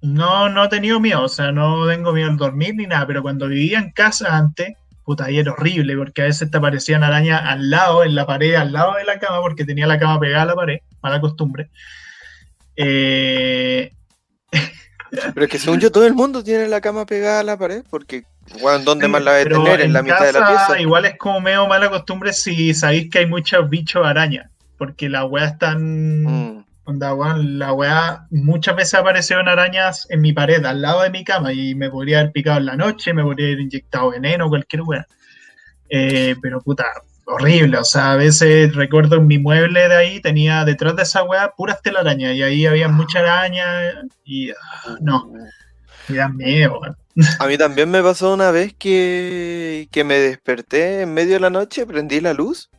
no, 0.02 0.50
no 0.50 0.63
he 0.63 0.68
tenido 0.68 1.00
miedo, 1.00 1.24
o 1.24 1.30
sea, 1.30 1.52
no 1.52 1.88
tengo 1.88 2.12
miedo 2.12 2.30
al 2.30 2.38
dormir 2.38 2.75
ni 2.75 2.88
nada, 2.88 3.06
pero 3.06 3.22
cuando 3.22 3.48
vivía 3.48 3.80
en 3.80 3.92
casa 3.92 4.36
antes, 4.36 4.75
puta, 5.03 5.25
ahí 5.25 5.39
era 5.39 5.51
horrible, 5.51 5.95
porque 5.98 6.22
a 6.22 6.25
veces 6.25 6.50
te 6.50 6.57
aparecían 6.57 7.03
arañas 7.03 7.41
al 7.45 7.69
lado, 7.69 8.03
en 8.03 8.15
la 8.15 8.25
pared, 8.25 8.55
al 8.55 8.72
lado 8.72 8.95
de 8.95 9.03
la 9.03 9.19
cama, 9.19 9.41
porque 9.41 9.65
tenía 9.65 9.88
la 9.88 10.00
cama 10.00 10.19
pegada 10.19 10.43
a 10.43 10.48
la 10.48 10.55
pared, 10.55 10.79
mala 11.01 11.22
costumbre. 11.22 11.69
Eh, 12.75 13.91
pero 15.33 15.45
es 15.45 15.51
que 15.51 15.60
según 15.60 15.79
yo, 15.79 15.91
todo 15.91 16.05
el 16.05 16.13
mundo 16.13 16.43
tiene 16.43 16.67
la 16.67 16.81
cama 16.81 17.05
pegada 17.05 17.41
a 17.41 17.43
la 17.43 17.57
pared, 17.57 17.83
porque, 17.89 18.24
bueno, 18.62 18.79
¿dónde 18.79 19.07
más 19.07 19.24
la 19.24 19.33
de 19.33 19.45
tener? 19.45 19.81
En, 19.81 19.93
la 19.93 20.01
mitad 20.01 20.22
de 20.22 20.33
la 20.33 20.48
pieza. 20.48 20.79
Igual 20.79 21.05
es 21.05 21.17
como 21.17 21.39
medio 21.39 21.67
mala 21.67 21.89
costumbre 21.89 22.33
si 22.33 22.74
sabéis 22.74 23.10
que 23.10 23.19
hay 23.19 23.25
muchos 23.27 23.69
bichos 23.69 24.05
araña, 24.05 24.50
porque 24.77 25.10
la 25.10 25.25
weá 25.25 25.45
están. 25.45 26.24
Mm. 26.24 26.65
La 26.86 27.74
weá 27.74 28.28
muchas 28.30 28.75
veces 28.75 28.96
aparecieron 28.96 29.48
arañas 29.48 30.06
en 30.10 30.22
mi 30.22 30.34
pared, 30.34 30.63
al 30.66 30.82
lado 30.82 31.02
de 31.02 31.10
mi 31.10 31.24
cama, 31.24 31.54
y 31.54 31.75
me 31.75 31.90
podría 31.90 32.20
haber 32.20 32.32
picado 32.32 32.58
en 32.58 32.66
la 32.66 32.75
noche, 32.75 33.13
me 33.13 33.24
podría 33.24 33.48
haber 33.48 33.62
inyectado 33.62 34.12
veneno, 34.12 34.50
cualquier 34.50 34.82
weá. 34.84 35.08
Eh, 35.90 36.36
pero 36.42 36.62
puta, 36.62 36.86
horrible. 37.25 37.78
O 37.78 37.84
sea, 37.84 38.13
a 38.13 38.16
veces 38.16 38.75
recuerdo 38.75 39.18
en 39.18 39.28
mi 39.28 39.38
mueble 39.38 39.88
de 39.88 39.96
ahí 39.96 40.22
tenía 40.22 40.66
detrás 40.66 40.96
de 40.96 41.04
esa 41.04 41.24
weá 41.24 41.52
puras 41.56 41.82
telarañas 41.82 42.36
y 42.36 42.44
ahí 42.44 42.66
había 42.66 42.88
mucha 42.88 43.20
araña 43.20 43.66
y 44.25 44.52
ah, 44.52 44.98
no, 45.02 45.32
me 46.08 46.18
da 46.18 46.30
miedo. 46.30 46.80
A 47.40 47.48
mí 47.48 47.58
también 47.58 47.92
me 47.92 48.02
pasó 48.02 48.34
una 48.34 48.50
vez 48.50 48.74
que, 48.74 49.88
que 49.92 50.04
me 50.04 50.16
desperté 50.16 51.02
en 51.02 51.13
medio 51.13 51.34
de 51.34 51.40
la 51.40 51.52
noche, 51.52 51.86
prendí 51.86 52.20
la 52.20 52.34
luz, 52.34 52.72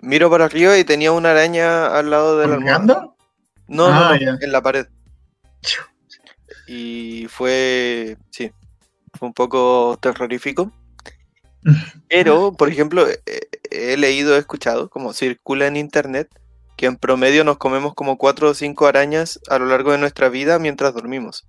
miro 0.00 0.30
para 0.30 0.46
arriba 0.46 0.78
y 0.78 0.84
tenía 0.84 1.12
una 1.12 1.32
araña 1.32 1.86
al 1.86 2.10
lado 2.10 2.38
de 2.38 2.46
la 2.46 2.54
almohada. 2.54 3.13
No, 3.68 3.88
no, 3.88 3.94
ah, 3.94 4.18
en 4.18 4.52
la 4.52 4.62
pared. 4.62 4.86
Y 6.66 7.26
fue, 7.28 8.16
sí, 8.30 8.52
fue 9.14 9.28
un 9.28 9.34
poco 9.34 9.98
terrorífico. 10.00 10.72
Pero, 12.08 12.52
por 12.52 12.68
ejemplo, 12.68 13.06
he 13.70 13.96
leído, 13.96 14.36
he 14.36 14.38
escuchado, 14.38 14.88
como 14.90 15.12
circula 15.12 15.66
en 15.66 15.76
internet, 15.76 16.28
que 16.76 16.86
en 16.86 16.96
promedio 16.96 17.44
nos 17.44 17.58
comemos 17.58 17.94
como 17.94 18.18
cuatro 18.18 18.50
o 18.50 18.54
cinco 18.54 18.86
arañas 18.86 19.40
a 19.48 19.58
lo 19.58 19.66
largo 19.66 19.92
de 19.92 19.98
nuestra 19.98 20.28
vida 20.28 20.58
mientras 20.58 20.94
dormimos. 20.94 21.46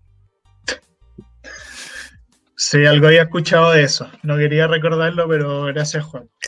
Sí, 2.58 2.86
algo 2.86 3.08
había 3.08 3.24
escuchado 3.24 3.72
de 3.72 3.84
eso. 3.84 4.10
No 4.24 4.38
quería 4.38 4.68
recordarlo, 4.68 5.28
pero 5.28 5.64
gracias, 5.66 6.04
Juan. 6.06 6.30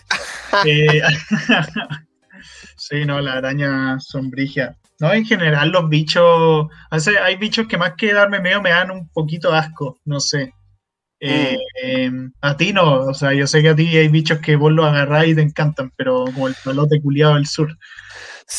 Eh, 0.65 1.01
sí, 2.77 3.03
no, 3.03 3.19
la 3.19 3.33
araña 3.33 3.99
sombrilla. 3.99 4.77
No, 4.99 5.13
en 5.13 5.25
general 5.25 5.69
los 5.69 5.89
bichos, 5.89 6.67
hay 6.89 7.35
bichos 7.35 7.67
que 7.67 7.77
más 7.77 7.93
que 7.95 8.13
darme 8.13 8.39
miedo 8.39 8.61
me 8.61 8.71
dan 8.71 8.89
un 8.89 9.07
poquito 9.09 9.53
asco, 9.53 9.99
no 10.05 10.19
sé. 10.19 10.53
Eh, 11.19 11.57
em, 11.83 12.31
a 12.41 12.55
ti 12.55 12.73
no, 12.73 13.05
o 13.05 13.13
sea, 13.13 13.33
yo 13.33 13.47
sé 13.47 13.61
que 13.61 13.69
a 13.69 13.75
ti 13.75 13.97
hay 13.97 14.07
bichos 14.07 14.39
que 14.39 14.55
vos 14.55 14.71
los 14.71 14.85
agarrás 14.85 15.27
y 15.27 15.35
te 15.35 15.41
encantan, 15.41 15.91
pero 15.95 16.25
como 16.25 16.47
el 16.47 16.55
pelote 16.63 17.01
culiado 17.01 17.35
del 17.35 17.47
sur. 17.47 17.75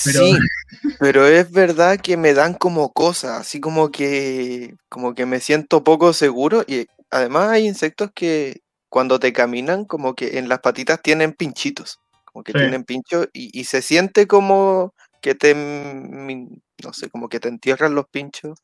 Pero... 0.04 0.20
Sí, 0.20 0.36
pero 1.00 1.26
es 1.26 1.50
verdad 1.50 1.98
que 2.00 2.16
me 2.16 2.34
dan 2.34 2.54
como 2.54 2.92
cosas, 2.92 3.40
así 3.40 3.60
como 3.60 3.90
que, 3.90 4.74
como 4.88 5.14
que 5.14 5.26
me 5.26 5.40
siento 5.40 5.82
poco 5.84 6.12
seguro 6.12 6.64
y 6.66 6.86
además 7.10 7.50
hay 7.50 7.66
insectos 7.66 8.10
que 8.14 8.60
cuando 8.88 9.18
te 9.20 9.32
caminan 9.32 9.84
como 9.84 10.14
que 10.14 10.38
en 10.38 10.48
las 10.48 10.60
patitas 10.60 11.00
tienen 11.02 11.32
pinchitos, 11.32 12.00
como 12.24 12.42
que 12.42 12.52
tienen 12.52 12.84
pinchos 12.84 13.28
y, 13.32 13.58
y, 13.58 13.64
se 13.64 13.82
siente 13.82 14.26
como 14.26 14.94
que 15.20 15.34
te, 15.34 15.54
no 15.54 16.92
sé, 16.92 17.10
como 17.10 17.28
que 17.28 17.40
te 17.40 17.48
entierran 17.48 17.94
los 17.94 18.08
pinchos 18.08 18.58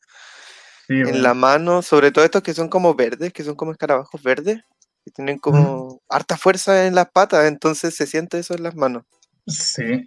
en 0.87 1.23
la 1.23 1.33
mano, 1.33 1.81
sobre 1.81 2.11
todo 2.11 2.25
estos 2.25 2.43
que 2.43 2.53
son 2.53 2.69
como 2.69 2.93
verdes, 2.93 3.33
que 3.33 3.43
son 3.43 3.55
como 3.55 3.71
escarabajos 3.71 4.21
verdes, 4.21 4.61
que 5.03 5.11
tienen 5.11 5.37
como 5.39 6.01
harta 6.09 6.37
fuerza 6.37 6.85
en 6.85 6.95
las 6.95 7.09
patas, 7.09 7.45
entonces 7.45 7.95
se 7.95 8.07
siente 8.07 8.39
eso 8.39 8.53
en 8.55 8.63
las 8.63 8.75
manos. 8.75 9.03
Sí. 9.47 10.05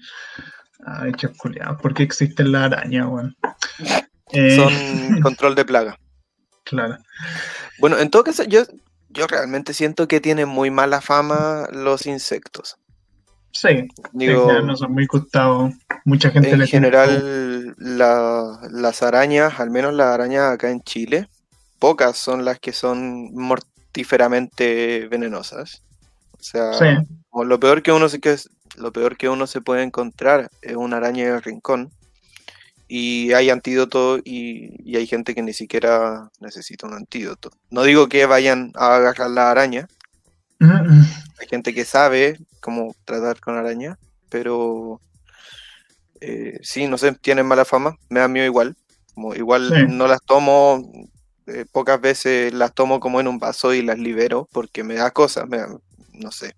Ay, 0.86 1.12
chasculeado, 1.16 1.76
¿por 1.78 1.94
qué 1.94 2.04
existen 2.04 2.52
las 2.52 2.72
arañas, 2.72 3.06
weón? 3.06 3.36
Son 4.32 4.72
eh, 4.72 5.20
control 5.22 5.54
de 5.54 5.64
plaga. 5.64 5.98
Claro. 6.64 6.98
Bueno, 7.78 7.98
en 7.98 8.10
todo 8.10 8.24
caso, 8.24 8.44
yo, 8.44 8.62
yo 9.08 9.26
realmente 9.26 9.74
siento 9.74 10.06
que 10.06 10.20
tienen 10.20 10.48
muy 10.48 10.70
mala 10.70 11.00
fama 11.00 11.68
los 11.72 12.06
insectos. 12.06 12.78
Sí, 13.52 13.88
no 14.12 14.76
son 14.76 14.92
muy 14.92 15.06
gustados. 15.06 15.72
Mucha 16.04 16.30
gente 16.30 16.50
En 16.50 16.66
general, 16.66 17.74
las 17.78 19.02
arañas, 19.02 19.58
al 19.60 19.70
menos 19.70 19.94
las 19.94 20.08
arañas 20.08 20.52
acá 20.52 20.70
en 20.70 20.80
Chile, 20.82 21.28
pocas 21.78 22.16
son 22.16 22.44
las 22.44 22.58
que 22.58 22.72
son 22.72 23.34
mortíferamente 23.34 25.08
venenosas. 25.10 25.82
O 26.32 26.42
sea, 26.42 26.70
lo 27.32 27.60
peor 27.60 27.82
que 27.82 27.92
uno 27.92 28.08
se 28.08 28.20
que 28.20 28.36
lo 28.76 28.92
peor 28.92 29.16
que 29.16 29.28
uno 29.28 29.46
se 29.46 29.60
puede 29.60 29.82
encontrar 29.82 30.50
es 30.62 30.76
una 30.76 30.98
araña 30.98 31.24
de 31.24 31.40
rincón. 31.40 31.90
Y 32.90 33.32
hay 33.32 33.50
antídoto 33.50 34.18
y, 34.18 34.80
y 34.82 34.96
hay 34.96 35.06
gente 35.06 35.34
que 35.34 35.42
ni 35.42 35.52
siquiera 35.52 36.30
necesita 36.40 36.86
un 36.86 36.94
antídoto. 36.94 37.50
No 37.70 37.82
digo 37.82 38.08
que 38.08 38.24
vayan 38.24 38.72
a 38.76 38.96
agarrar 38.96 39.30
la 39.30 39.50
araña, 39.50 39.88
hay 41.40 41.48
gente 41.48 41.74
que 41.74 41.84
sabe 41.84 42.38
cómo 42.60 42.94
tratar 43.04 43.40
con 43.40 43.56
araña, 43.56 43.98
pero 44.28 45.00
eh, 46.20 46.58
sí, 46.62 46.86
no 46.86 46.98
sé, 46.98 47.12
tienen 47.12 47.46
mala 47.46 47.64
fama, 47.64 47.96
me 48.08 48.20
da 48.20 48.28
miedo 48.28 48.46
igual. 48.46 48.76
Como 49.14 49.34
igual 49.34 49.96
no 49.96 50.06
las 50.06 50.22
tomo, 50.22 50.80
eh, 51.46 51.64
pocas 51.72 52.00
veces 52.00 52.52
las 52.52 52.72
tomo 52.72 53.00
como 53.00 53.20
en 53.20 53.26
un 53.26 53.38
vaso 53.38 53.74
y 53.74 53.82
las 53.82 53.98
libero 53.98 54.48
porque 54.52 54.84
me 54.84 54.94
da 54.94 55.10
cosas, 55.10 55.46
no 56.12 56.30
sé. 56.30 56.54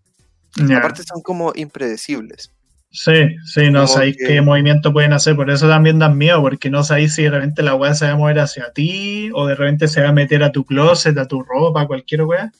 Aparte 0.76 1.02
son 1.04 1.22
como 1.22 1.52
impredecibles. 1.54 2.52
Sí, 2.92 3.36
sí, 3.44 3.70
no 3.70 3.86
sabéis 3.86 4.16
qué 4.16 4.40
movimiento 4.40 4.92
pueden 4.92 5.12
hacer, 5.12 5.36
por 5.36 5.48
eso 5.48 5.68
también 5.68 6.00
dan 6.00 6.18
miedo, 6.18 6.42
porque 6.42 6.70
no 6.70 6.82
sabéis 6.82 7.14
si 7.14 7.22
de 7.22 7.30
repente 7.30 7.62
la 7.62 7.76
weá 7.76 7.94
se 7.94 8.06
va 8.06 8.12
a 8.12 8.16
mover 8.16 8.40
hacia 8.40 8.72
ti 8.72 9.30
o 9.32 9.46
de 9.46 9.54
repente 9.54 9.86
se 9.86 10.02
va 10.02 10.08
a 10.08 10.12
meter 10.12 10.42
a 10.42 10.50
tu 10.50 10.64
closet, 10.64 11.16
a 11.16 11.28
tu 11.28 11.42
ropa, 11.42 11.86
cualquier 11.86 12.22
weá. 12.24 12.50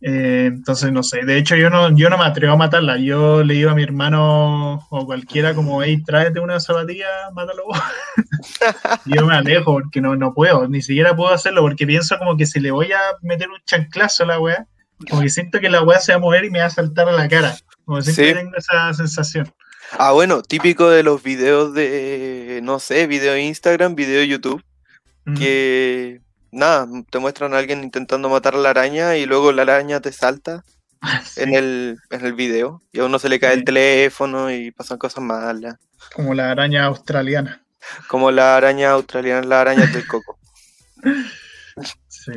Eh, 0.00 0.46
entonces, 0.52 0.92
no 0.92 1.02
sé, 1.02 1.24
de 1.24 1.38
hecho 1.38 1.56
yo 1.56 1.70
no, 1.70 1.96
yo 1.96 2.10
no 2.10 2.18
me 2.18 2.24
atrevo 2.24 2.52
a 2.52 2.58
matarla, 2.58 2.98
yo 2.98 3.42
le 3.42 3.54
digo 3.54 3.70
a 3.70 3.74
mi 3.74 3.82
hermano 3.82 4.86
o 4.90 5.06
cualquiera 5.06 5.54
como, 5.54 5.82
hey, 5.82 6.02
tráete 6.04 6.40
una 6.40 6.60
zapatilla, 6.60 7.06
mátalo 7.32 7.62
yo 9.06 9.24
me 9.24 9.34
alejo 9.34 9.72
porque 9.72 10.02
no, 10.02 10.14
no 10.14 10.34
puedo, 10.34 10.68
ni 10.68 10.82
siquiera 10.82 11.16
puedo 11.16 11.32
hacerlo 11.32 11.62
porque 11.62 11.86
pienso 11.86 12.18
como 12.18 12.36
que 12.36 12.44
si 12.44 12.60
le 12.60 12.70
voy 12.70 12.92
a 12.92 13.00
meter 13.22 13.48
un 13.48 13.60
chanclazo 13.64 14.24
a 14.24 14.26
la 14.26 14.40
weá, 14.40 14.66
como 15.08 15.22
que 15.22 15.30
siento 15.30 15.58
que 15.58 15.70
la 15.70 15.82
weá 15.82 15.98
se 16.00 16.12
va 16.12 16.16
a 16.16 16.20
mover 16.20 16.44
y 16.44 16.50
me 16.50 16.60
va 16.60 16.66
a 16.66 16.70
saltar 16.70 17.08
a 17.08 17.12
la 17.12 17.28
cara. 17.28 17.56
Como 17.84 18.00
siempre 18.02 18.34
tengo 18.34 18.56
esa 18.56 18.92
sensación. 18.94 19.52
Ah, 19.92 20.12
bueno, 20.12 20.42
típico 20.42 20.88
de 20.88 21.02
los 21.02 21.22
videos 21.22 21.74
de, 21.74 22.60
no 22.62 22.78
sé, 22.78 23.06
video 23.06 23.32
de 23.32 23.42
Instagram, 23.42 23.94
video 23.94 24.20
de 24.20 24.28
YouTube, 24.28 24.64
que 25.36 26.20
nada, 26.54 26.86
te 27.10 27.18
muestran 27.18 27.54
a 27.54 27.58
alguien 27.58 27.82
intentando 27.82 28.28
matar 28.28 28.54
a 28.54 28.58
la 28.58 28.70
araña 28.70 29.16
y 29.16 29.26
luego 29.26 29.52
la 29.52 29.62
araña 29.62 30.00
te 30.00 30.12
salta 30.12 30.64
en, 31.36 31.54
el, 31.54 31.98
en 32.10 32.24
el 32.24 32.32
video 32.32 32.82
y 32.92 33.00
a 33.00 33.04
uno 33.04 33.18
se 33.18 33.28
le 33.28 33.40
cae 33.40 33.54
el 33.54 33.64
teléfono 33.64 34.50
y 34.50 34.70
pasan 34.70 34.98
cosas 34.98 35.22
malas. 35.22 35.76
Como 36.14 36.34
la 36.34 36.50
araña 36.50 36.84
australiana. 36.84 37.62
Como 38.08 38.30
la 38.30 38.56
araña 38.56 38.92
australiana, 38.92 39.46
la 39.46 39.60
araña 39.60 39.86
del 39.86 40.06
coco. 40.06 40.38
Sí. 42.08 42.32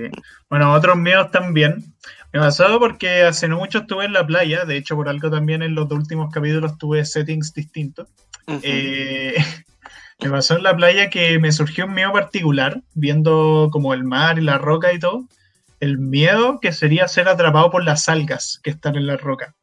Bueno, 0.50 0.74
otros 0.74 0.98
miedos 0.98 1.32
también. 1.32 1.94
Me 2.34 2.40
pasó 2.40 2.78
porque 2.80 3.22
hace 3.22 3.48
no 3.48 3.58
mucho 3.58 3.80
estuve 3.80 4.04
en 4.04 4.14
la 4.14 4.26
playa, 4.26 4.66
de 4.66 4.76
hecho 4.76 4.96
por 4.96 5.08
algo 5.08 5.32
también 5.32 5.62
en 5.62 5.76
los 5.76 5.90
últimos 5.92 6.34
capítulos 6.34 6.78
tuve 6.78 7.06
settings 7.06 7.54
distintos. 7.54 8.10
Me 10.20 10.30
pasó 10.32 10.56
en 10.58 10.64
la 10.64 10.76
playa 10.76 11.10
que 11.10 11.38
me 11.38 11.52
surgió 11.52 11.86
un 11.86 11.94
miedo 11.94 12.12
particular, 12.12 12.82
viendo 12.96 13.70
como 13.72 13.94
el 13.94 14.04
mar 14.04 14.40
y 14.40 14.42
la 14.42 14.58
roca 14.58 14.92
y 14.92 15.00
todo. 15.00 15.26
El 15.80 16.00
miedo 16.00 16.60
que 16.60 16.72
sería 16.74 17.08
ser 17.08 17.28
atrapado 17.28 17.70
por 17.70 17.84
las 17.84 18.10
algas 18.10 18.60
que 18.64 18.72
están 18.72 18.96
en 18.96 19.06
la 19.06 19.18
roca. 19.18 19.54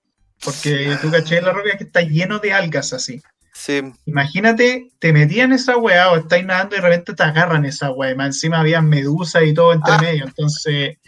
Porque 0.44 0.96
tú 1.02 1.10
caché 1.10 1.38
en 1.38 1.46
la 1.46 1.52
roca 1.52 1.76
que 1.76 1.84
está 1.84 2.02
lleno 2.02 2.38
de 2.38 2.52
algas 2.52 2.92
así. 2.92 3.20
Sí, 3.52 3.82
Imagínate, 4.06 4.90
te 5.00 5.12
metían 5.12 5.52
esa 5.52 5.76
weá 5.76 6.10
o 6.12 6.16
estáis 6.16 6.44
nadando 6.44 6.76
y 6.76 6.80
de 6.80 6.84
repente 6.86 7.14
te 7.14 7.22
agarran 7.24 7.64
esa 7.64 7.90
weá. 7.90 8.12
y 8.12 8.14
Más 8.14 8.26
encima 8.26 8.60
había 8.60 8.80
medusas 8.80 9.42
y 9.44 9.54
todo 9.54 9.72
entre 9.72 9.92
Ah. 9.94 9.98
medio. 10.00 10.24
Entonces, 10.24 10.98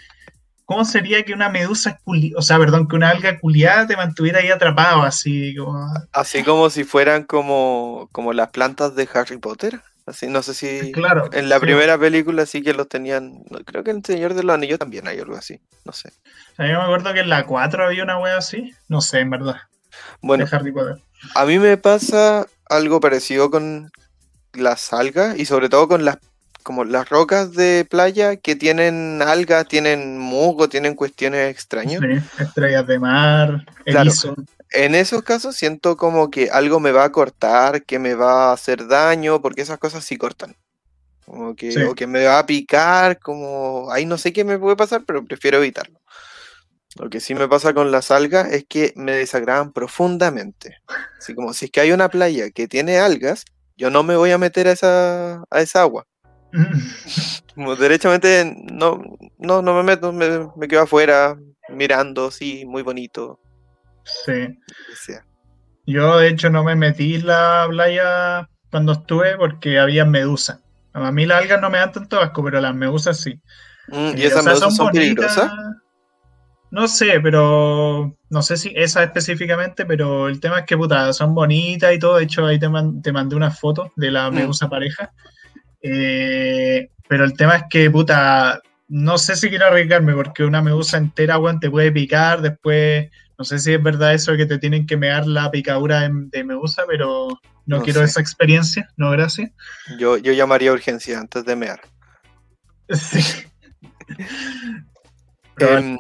¿cómo 0.67 0.85
sería 0.85 1.23
que 1.25 1.33
una 1.33 1.49
medusa, 1.49 1.99
culi- 2.05 2.35
o 2.37 2.43
sea, 2.43 2.59
perdón, 2.59 2.87
que 2.89 2.97
una 2.97 3.09
alga 3.11 3.39
culiada 3.41 3.87
te 3.87 3.97
mantuviera 3.97 4.41
ahí 4.41 4.49
atrapado 4.51 5.03
así? 5.03 5.55
Como... 5.57 5.89
así 6.13 6.43
como 6.45 6.69
si 6.69 6.85
fueran 6.85 7.25
como, 7.25 8.09
como 8.13 8.33
las 8.35 8.51
plantas 8.51 8.95
de 8.95 9.09
Harry 9.15 9.39
Potter. 9.39 9.81
Así, 10.05 10.29
no 10.29 10.41
sé 10.43 10.55
si 10.55 10.93
Claro. 10.93 11.29
en 11.33 11.49
la 11.49 11.57
sí. 11.57 11.63
primera 11.63 11.99
película 11.99 12.47
sí 12.47 12.63
que 12.63 12.73
los 12.75 12.89
tenían. 12.89 13.43
Creo 13.65 13.83
que 13.83 13.91
en 13.91 13.97
El 13.97 14.05
Señor 14.05 14.35
de 14.35 14.45
los 14.45 14.55
Anillos 14.55 14.79
también 14.79 15.09
hay 15.09 15.19
algo 15.19 15.35
así. 15.37 15.61
No 15.85 15.93
sé. 15.93 16.11
O 16.53 16.55
sea, 16.57 16.69
yo 16.71 16.79
me 16.79 16.85
acuerdo 16.85 17.13
que 17.13 17.21
en 17.21 17.29
la 17.29 17.45
4 17.45 17.87
había 17.87 18.05
una 18.05 18.19
wea 18.21 18.37
así. 18.39 18.73
No 18.89 19.01
sé, 19.01 19.19
en 19.21 19.31
verdad. 19.31 19.57
Bueno, 20.21 20.45
De 20.47 20.57
Harry 20.57 20.71
Potter. 20.71 21.03
a 21.35 21.45
mí 21.45 21.59
me 21.59 21.77
pasa 21.77 22.47
algo 22.69 23.01
parecido 23.01 23.51
con 23.51 23.91
las 24.53 24.93
algas 24.93 25.39
y 25.39 25.45
sobre 25.45 25.69
todo 25.69 25.89
con 25.89 26.05
las 26.05 26.19
como 26.67 26.83
las 26.83 27.09
rocas 27.09 27.53
de 27.53 27.87
playa 27.89 28.35
que 28.39 28.57
tienen 28.57 29.23
algas, 29.23 29.69
tienen 29.69 30.19
musgo, 30.19 30.69
tienen 30.69 30.97
cuestiones 30.97 31.49
extrañas. 31.49 32.01
Sí, 32.03 32.43
estrellas 32.43 32.85
de 32.89 32.99
mar, 32.99 33.65
Claro. 33.85 34.11
erizo. 34.11 34.35
En 34.73 34.97
esos 34.97 35.23
casos 35.23 35.55
siento 35.55 35.97
como 35.97 36.29
que 36.29 36.51
algo 36.51 36.81
me 36.81 36.91
va 36.91 37.05
a 37.05 37.13
cortar, 37.13 37.85
que 37.85 38.01
me 38.01 38.15
va 38.17 38.51
a 38.51 38.53
hacer 38.53 38.89
daño, 38.89 39.41
porque 39.41 39.63
esas 39.63 39.79
cosas 39.79 40.05
sí 40.05 40.17
cortan. 40.17 40.57
Como 41.25 41.55
que, 41.55 41.71
Sí. 41.71 41.83
o 41.83 41.95
que 41.95 42.09
me 42.09 42.25
va 42.25 42.41
a 42.41 42.47
picar, 42.47 43.21
como 43.21 43.89
ahí 43.93 44.05
no 44.05 44.19
sé 44.19 44.33
qué 44.33 44.43
me 44.43 44.59
puede 44.59 44.75
pasar, 44.75 45.05
pero 45.07 45.25
prefiero 45.25 45.59
evitarlo. 45.59 46.01
Lo 46.97 47.09
que 47.11 47.21
sí 47.21 47.37
me 47.37 47.47
pasa 47.47 47.75
con 47.75 47.93
las 47.93 48.11
algas 48.11 48.51
es 48.51 48.65
que 48.69 48.93
me 48.97 49.13
desagradan 49.13 49.73
profundamente. 49.73 50.79
Así 51.17 51.33
como 51.33 51.53
si 51.53 51.67
es 51.67 51.71
que 51.71 51.81
hay 51.81 51.93
una 51.93 52.09
playa 52.09 52.51
que 52.51 52.67
tiene 52.67 52.99
algas, 52.99 53.45
yo 53.77 53.89
no 53.91 54.03
me 54.03 54.17
voy 54.17 54.33
a 54.33 54.39
meter 54.39 54.67
a 54.67 54.73
esa, 54.73 55.45
a 55.49 55.61
esa 55.61 55.83
agua. 55.83 56.07
Como 57.55 57.75
derechamente 57.77 58.55
no, 58.71 59.03
no, 59.39 59.63
no 59.63 59.75
me 59.75 59.83
meto, 59.83 60.13
me, 60.13 60.27
me 60.57 60.69
quedo 60.69 60.83
afuera 60.83 61.37
mirando, 61.69 62.31
sí, 62.31 62.65
muy 62.67 62.83
bonito. 62.83 63.41
sí. 64.05 64.55
Yo, 65.87 66.19
de 66.19 66.29
hecho, 66.29 66.51
no 66.51 66.65
me 66.65 66.75
metí 66.75 67.15
en 67.15 67.27
la 67.29 67.67
playa 67.69 68.49
cuando 68.71 68.93
estuve 68.93 69.37
porque 69.37 69.79
había 69.79 70.05
medusas. 70.05 70.61
A 70.93 71.13
mí 71.13 71.27
las 71.27 71.43
algas 71.43 71.61
no 71.61 71.71
me 71.71 71.79
dan 71.79 71.93
tanto 71.93 72.21
asco, 72.21 72.43
pero 72.43 72.61
las 72.61 72.75
medusas 72.75 73.21
sí. 73.21 73.41
Mm, 73.89 74.17
¿Y 74.17 74.25
esas 74.25 74.41
o 74.41 74.43
sea, 74.43 74.53
medusas 74.55 74.77
son, 74.77 74.91
peligrosas? 74.91 75.53
No 76.71 76.89
sé, 76.89 77.21
pero 77.21 78.17
no 78.29 78.43
sé 78.43 78.57
si 78.57 78.73
esa 78.75 79.05
específicamente, 79.05 79.87
pero 79.87 80.29
el 80.29 80.41
tema 80.41 80.61
es 80.61 80.67
que 80.67 80.77
puta, 80.77 81.13
son 81.13 81.35
bonitas 81.35 81.95
y 81.95 81.99
todo. 81.99 82.17
De 82.17 82.25
hecho, 82.25 82.45
ahí 82.45 82.59
te, 82.59 82.69
man- 82.69 83.01
te 83.01 83.13
mandé 83.13 83.37
una 83.37 83.51
foto 83.53 83.93
de 83.95 84.11
la 84.11 84.31
Mm. 84.31 84.35
medusa 84.35 84.69
pareja. 84.69 85.13
Eh, 85.89 86.91
pero 87.09 87.25
el 87.25 87.35
tema 87.35 87.57
es 87.57 87.65
que, 87.71 87.91
puta, 87.91 88.61
no 88.89 89.19
sé 89.19 89.37
si 89.37 89.49
quiero 89.49 89.67
arriesgarme 89.67 90.15
porque 90.15 90.45
una 90.45 90.63
medusa 90.63 90.97
entera, 90.97 91.39
weón, 91.39 91.61
te 91.61 91.71
puede 91.71 91.93
picar. 91.93 92.43
Después, 92.43 93.09
no 93.39 93.45
sé 93.45 93.59
si 93.59 93.73
es 93.73 93.83
verdad 93.83 94.15
eso 94.15 94.33
de 94.33 94.39
que 94.39 94.47
te 94.47 94.59
tienen 94.59 94.87
que 94.87 94.97
mear 94.97 95.27
la 95.27 95.51
picadura 95.51 96.09
de, 96.09 96.45
medusa, 96.45 96.83
pero 96.89 97.29
no, 97.67 97.79
No 97.79 97.83
quiero 97.83 98.01
sé. 98.01 98.07
esa 98.07 98.21
experiencia, 98.21 98.89
no, 98.97 99.11
gracias. 99.11 99.51
Yo, 99.99 100.17
yo 100.17 100.33
llamaría 100.33 100.71
a 100.71 100.75
urgencia 100.75 101.19
antes 101.19 101.45
de 101.45 101.57
mear. 101.57 101.81
Sí. 102.95 103.21
Em, 105.59 105.99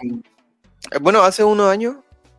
eh, 0.92 0.98
bueno, 1.00 1.22
hace 1.22 1.42
unos 1.42 1.68
años 1.68 1.96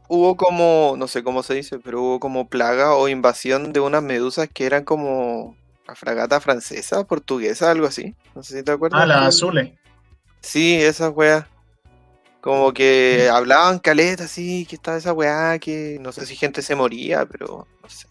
hubo 0.07 0.37
como, 0.37 0.95
no 0.97 1.09
sé 1.09 1.21
cómo 1.21 1.43
se 1.43 1.55
dice, 1.55 1.79
pero 1.79 2.01
hubo 2.01 2.19
como 2.21 2.47
plaga 2.47 2.93
o 2.93 3.09
invasión 3.09 3.73
de 3.73 3.81
unas 3.81 4.03
medusas 4.03 4.47
que 4.47 4.65
eran 4.65 4.85
como 4.85 5.57
la 5.87 5.95
fragata 5.95 6.39
francesa, 6.41 7.05
portuguesa, 7.05 7.71
algo 7.71 7.87
así. 7.87 8.15
No 8.35 8.43
sé 8.43 8.57
si 8.57 8.63
te 8.63 8.71
acuerdas. 8.71 9.01
Ah, 9.01 9.05
las 9.05 9.21
tú. 9.21 9.27
azules. 9.27 9.73
Sí, 10.41 10.75
esas 10.75 11.13
weas. 11.15 11.45
Como 12.41 12.73
que 12.73 13.29
hablaban 13.31 13.79
caleta, 13.79 14.27
sí, 14.27 14.65
que 14.69 14.75
estaba 14.75 14.97
esa 14.97 15.11
weá, 15.11 15.59
que 15.59 15.97
no 16.01 16.11
sé 16.11 16.25
si 16.25 16.35
gente 16.35 16.61
se 16.61 16.75
moría, 16.75 17.25
pero 17.25 17.67
no 17.81 17.89
sé. 17.89 18.07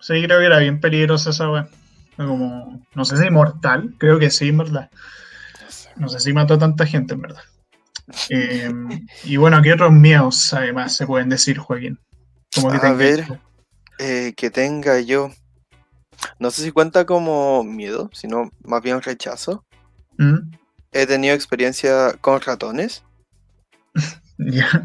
Sí, 0.00 0.22
creo 0.24 0.38
que 0.38 0.46
era 0.46 0.58
bien 0.58 0.80
peligrosa 0.80 1.30
esa 1.30 1.50
weá. 1.50 1.68
Como, 2.16 2.84
no 2.94 3.04
sé 3.04 3.16
si 3.16 3.30
mortal, 3.30 3.94
creo 3.98 4.18
que 4.18 4.30
sí, 4.30 4.48
en 4.48 4.58
verdad. 4.58 4.90
no 5.96 6.08
sé. 6.08 6.20
Si 6.20 6.32
mató 6.32 6.58
tanta 6.58 6.86
gente, 6.86 7.14
en 7.14 7.22
verdad. 7.22 7.42
Eh, 8.30 8.70
y 9.24 9.36
bueno, 9.36 9.60
¿qué 9.62 9.72
otros 9.72 9.92
miedos 9.92 10.52
además 10.54 10.96
se 10.96 11.06
pueden 11.06 11.28
decir, 11.28 11.58
Joaquín? 11.58 11.98
Como 12.54 12.70
que 12.70 12.86
A 12.86 12.92
ver. 12.92 13.40
Eh, 13.98 14.32
que 14.36 14.50
tenga 14.50 15.00
yo. 15.00 15.30
No 16.38 16.50
sé 16.50 16.62
si 16.62 16.72
cuenta 16.72 17.06
como 17.06 17.64
miedo, 17.64 18.10
sino 18.12 18.50
más 18.62 18.82
bien 18.82 19.02
rechazo. 19.02 19.64
¿Mm? 20.18 20.52
He 20.92 21.06
tenido 21.06 21.34
experiencia 21.34 22.12
con 22.20 22.40
ratones. 22.40 23.02
Ya. 24.36 24.84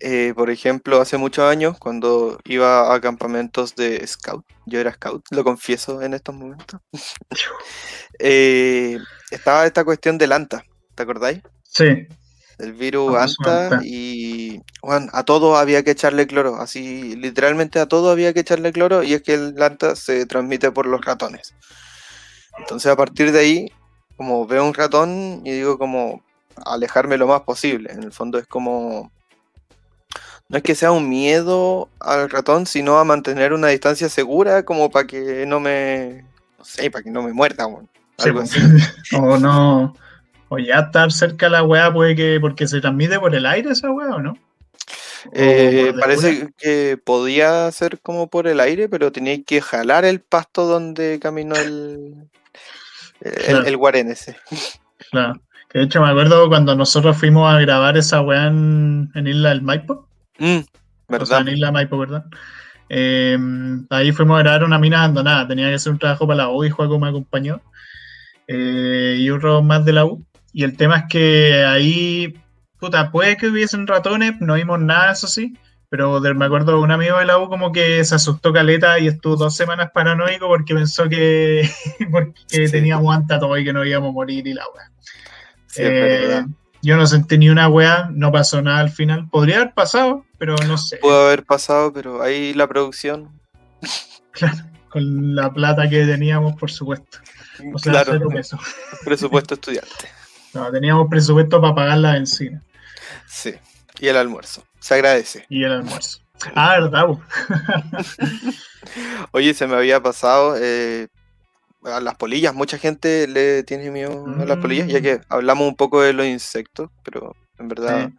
Eh, 0.00 0.32
por 0.34 0.50
ejemplo, 0.50 1.00
hace 1.00 1.16
muchos 1.16 1.44
años, 1.44 1.78
cuando 1.78 2.40
iba 2.44 2.92
a 2.92 3.00
campamentos 3.00 3.76
de 3.76 4.04
scout, 4.04 4.44
yo 4.66 4.80
era 4.80 4.94
scout, 4.94 5.24
lo 5.30 5.44
confieso 5.44 6.02
en 6.02 6.14
estos 6.14 6.34
momentos. 6.34 6.80
eh, 8.18 8.98
estaba 9.30 9.64
esta 9.64 9.84
cuestión 9.84 10.18
del 10.18 10.32
anta, 10.32 10.64
¿te 10.96 11.02
acordáis? 11.04 11.42
Sí, 11.62 12.08
El 12.58 12.72
virus 12.72 13.12
Famoso 13.12 13.42
anta 13.42 13.80
y 13.84 14.60
Juan, 14.80 15.08
a 15.12 15.24
todo 15.24 15.56
había 15.56 15.82
que 15.82 15.92
echarle 15.92 16.26
cloro, 16.26 16.56
así 16.56 17.16
literalmente 17.16 17.78
a 17.78 17.86
todo 17.86 18.10
había 18.10 18.32
que 18.32 18.40
echarle 18.40 18.72
cloro 18.72 19.02
y 19.02 19.14
es 19.14 19.22
que 19.22 19.34
el 19.34 19.60
anta 19.62 19.96
se 19.96 20.26
transmite 20.26 20.70
por 20.70 20.86
los 20.86 21.04
ratones. 21.04 21.54
Entonces 22.58 22.90
a 22.90 22.96
partir 22.96 23.32
de 23.32 23.40
ahí, 23.40 23.72
como 24.16 24.46
veo 24.46 24.64
un 24.64 24.74
ratón 24.74 25.42
y 25.44 25.52
digo 25.52 25.78
como 25.78 26.22
alejarme 26.64 27.16
lo 27.16 27.26
más 27.26 27.42
posible. 27.42 27.92
En 27.92 28.02
el 28.02 28.12
fondo 28.12 28.38
es 28.38 28.46
como 28.46 29.10
no 30.48 30.58
es 30.58 30.62
que 30.62 30.74
sea 30.74 30.92
un 30.92 31.08
miedo 31.08 31.88
al 31.98 32.28
ratón, 32.28 32.66
sino 32.66 32.98
a 32.98 33.04
mantener 33.04 33.54
una 33.54 33.68
distancia 33.68 34.08
segura 34.08 34.64
como 34.64 34.90
para 34.90 35.06
que 35.06 35.46
no 35.46 35.60
me 35.60 36.26
no 36.58 36.64
sé, 36.64 36.90
para 36.90 37.02
que 37.02 37.10
no 37.10 37.22
me 37.22 37.32
muerda, 37.32 37.66
sí, 38.18 38.28
algo 38.28 38.40
pues. 38.40 38.52
así. 38.52 39.16
o 39.16 39.38
no. 39.38 39.94
O 40.54 40.58
ya 40.58 40.80
estar 40.80 41.10
cerca 41.10 41.46
de 41.46 41.52
la 41.52 41.62
weá 41.62 41.90
puede 41.92 42.14
que. 42.14 42.38
Porque 42.40 42.66
se 42.68 42.80
transmite 42.80 43.18
por 43.18 43.34
el 43.34 43.46
aire 43.46 43.70
esa 43.70 43.90
weá, 43.90 44.10
¿o 44.16 44.20
no? 44.20 44.36
Eh, 45.32 45.94
parece 45.98 46.52
que 46.58 46.98
podía 47.02 47.70
ser 47.70 48.00
como 48.00 48.28
por 48.28 48.46
el 48.48 48.60
aire, 48.60 48.88
pero 48.88 49.12
tenía 49.12 49.40
que 49.44 49.60
jalar 49.62 50.04
el 50.04 50.20
pasto 50.20 50.66
donde 50.66 51.18
caminó 51.22 51.54
el, 51.56 52.14
el, 53.20 53.32
Claro. 53.32 53.64
el 53.66 53.76
guarén 53.76 54.10
ese. 54.10 54.36
Claro. 55.10 55.40
Que 55.70 55.78
de 55.78 55.84
hecho 55.84 56.02
me 56.02 56.08
acuerdo 56.10 56.48
cuando 56.48 56.74
nosotros 56.74 57.16
fuimos 57.16 57.50
a 57.52 57.58
grabar 57.60 57.96
esa 57.96 58.20
weá 58.20 58.48
en, 58.48 59.10
en 59.14 59.26
Isla 59.26 59.50
del 59.50 59.62
Maipo. 59.62 60.06
Mm, 60.38 60.58
O 60.58 60.60
sea, 60.60 61.08
¿verdad? 61.08 61.40
en 61.40 61.48
Isla 61.54 61.72
Maipo, 61.72 61.96
¿verdad? 61.98 62.24
Eh, 62.88 63.38
ahí 63.90 64.12
fuimos 64.12 64.36
a 64.38 64.42
grabar 64.42 64.64
una 64.64 64.78
mina 64.78 64.98
abandonada. 64.98 65.48
Tenía 65.48 65.68
que 65.68 65.74
hacer 65.76 65.92
un 65.92 65.98
trabajo 65.98 66.26
para 66.26 66.38
la 66.38 66.48
U 66.50 66.62
y 66.64 66.68
Juaco 66.70 66.98
me 66.98 67.08
acompañó. 67.08 67.62
Eh, 68.48 69.16
y 69.18 69.30
otro 69.30 69.62
más 69.62 69.84
de 69.84 69.92
la 69.94 70.04
U. 70.04 70.22
Y 70.52 70.64
el 70.64 70.76
tema 70.76 70.98
es 70.98 71.04
que 71.08 71.64
ahí, 71.64 72.34
puta, 72.78 73.10
puede 73.10 73.36
que 73.36 73.48
hubiesen 73.48 73.86
ratones, 73.86 74.34
no 74.40 74.54
vimos 74.54 74.78
nada, 74.80 75.12
eso 75.12 75.26
sí. 75.26 75.56
Pero 75.88 76.20
de- 76.20 76.32
me 76.34 76.46
acuerdo 76.46 76.80
un 76.80 76.90
amigo 76.90 77.18
de 77.18 77.26
la 77.26 77.38
U 77.38 77.48
como 77.48 77.70
que 77.70 78.02
se 78.04 78.14
asustó 78.14 78.52
caleta 78.52 78.98
y 78.98 79.08
estuvo 79.08 79.36
dos 79.36 79.54
semanas 79.54 79.90
paranoico 79.92 80.46
porque 80.48 80.74
pensó 80.74 81.08
que, 81.08 81.68
porque 82.10 82.34
Sí. 82.46 82.70
teníamos 82.70 83.14
anta 83.14 83.38
todo 83.38 83.56
y 83.58 83.64
que 83.64 83.72
no 83.74 83.84
íbamos 83.84 84.08
a 84.10 84.12
morir 84.12 84.46
y 84.46 84.54
la 84.54 84.64
weá. 84.74 84.90
Sí, 85.66 85.82
Eh, 85.84 86.44
yo 86.82 86.96
no 86.96 87.06
sentí 87.06 87.38
ni 87.38 87.48
una 87.50 87.68
weá, 87.68 88.08
no 88.12 88.32
pasó 88.32 88.60
nada 88.62 88.80
al 88.80 88.90
final. 88.90 89.28
Podría 89.30 89.56
haber 89.56 89.74
pasado, 89.74 90.24
pero 90.38 90.56
no 90.66 90.76
sé. 90.78 90.96
Pudo 90.96 91.26
haber 91.26 91.44
pasado, 91.44 91.92
pero 91.92 92.22
ahí 92.22 92.54
la 92.54 92.66
producción. 92.66 93.28
Con 94.88 95.34
la 95.34 95.50
plata 95.52 95.88
que 95.88 96.04
teníamos, 96.04 96.54
por 96.56 96.70
supuesto. 96.70 97.18
O 97.72 97.78
sea, 97.78 98.02
claro, 98.04 98.20
presupuesto 99.04 99.54
estudiante. 99.54 99.90
No, 100.54 100.70
teníamos 100.70 101.08
presupuesto 101.08 101.60
para 101.60 101.74
pagar 101.74 101.98
la 101.98 102.12
benzina 102.12 102.62
Sí. 103.26 103.54
Y 104.00 104.08
el 104.08 104.16
almuerzo. 104.16 104.64
Se 104.80 104.94
agradece. 104.94 105.46
y 105.48 105.64
el 105.64 105.72
almuerzo. 105.72 106.18
Ah, 106.54 106.78
verdad. 106.80 107.06
Oye, 109.32 109.54
se 109.54 109.66
me 109.66 109.76
había 109.76 110.02
pasado 110.02 110.56
eh, 110.60 111.08
a 111.84 112.00
las 112.00 112.16
polillas. 112.16 112.54
Mucha 112.54 112.78
gente 112.78 113.26
le 113.28 113.62
tiene 113.62 113.90
miedo 113.90 114.24
a 114.38 114.44
las 114.44 114.58
polillas, 114.58 114.88
ya 114.88 114.98
Mm. 114.98 115.02
que 115.02 115.20
hablamos 115.28 115.68
un 115.68 115.76
poco 115.76 116.02
de 116.02 116.12
los 116.12 116.26
insectos, 116.26 116.90
pero 117.04 117.34
en 117.58 117.68
verdad. 117.68 118.10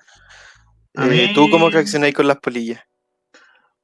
Sí. 0.95 1.01
Eh, 1.03 1.31
¿Tú 1.33 1.49
cómo 1.49 1.69
reaccionáis 1.69 2.13
con 2.13 2.27
las 2.27 2.37
polillas? 2.37 2.81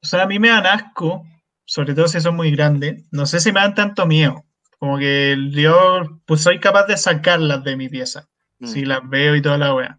O 0.02 0.06
sea, 0.06 0.22
a 0.22 0.26
mí 0.26 0.38
me 0.38 0.48
dan 0.48 0.66
asco. 0.66 1.24
Sobre 1.66 1.94
todo 1.94 2.08
si 2.08 2.20
son 2.20 2.34
muy 2.34 2.50
grandes, 2.50 3.04
no 3.12 3.26
sé 3.26 3.38
si 3.38 3.52
me 3.52 3.60
dan 3.60 3.74
tanto 3.76 4.04
miedo. 4.06 4.44
Como 4.80 4.98
que 4.98 5.36
yo 5.52 6.00
pues 6.26 6.40
soy 6.40 6.58
capaz 6.58 6.86
de 6.86 6.96
sacarlas 6.96 7.62
de 7.62 7.76
mi 7.76 7.88
pieza. 7.88 8.26
Mm. 8.60 8.82
las 8.84 9.00
veo 9.08 9.34
y 9.36 9.42
toda 9.42 9.58
la 9.58 9.74
wea. 9.74 9.98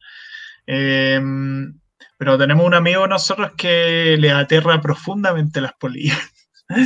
Em, 0.65 1.73
pero 2.17 2.37
tenemos 2.37 2.65
un 2.65 2.73
amigo 2.73 3.07
nosotros 3.07 3.51
que 3.57 4.15
le 4.19 4.31
aterra 4.31 4.79
profundamente 4.81 5.59
las 5.61 5.73
polillas. 5.73 6.17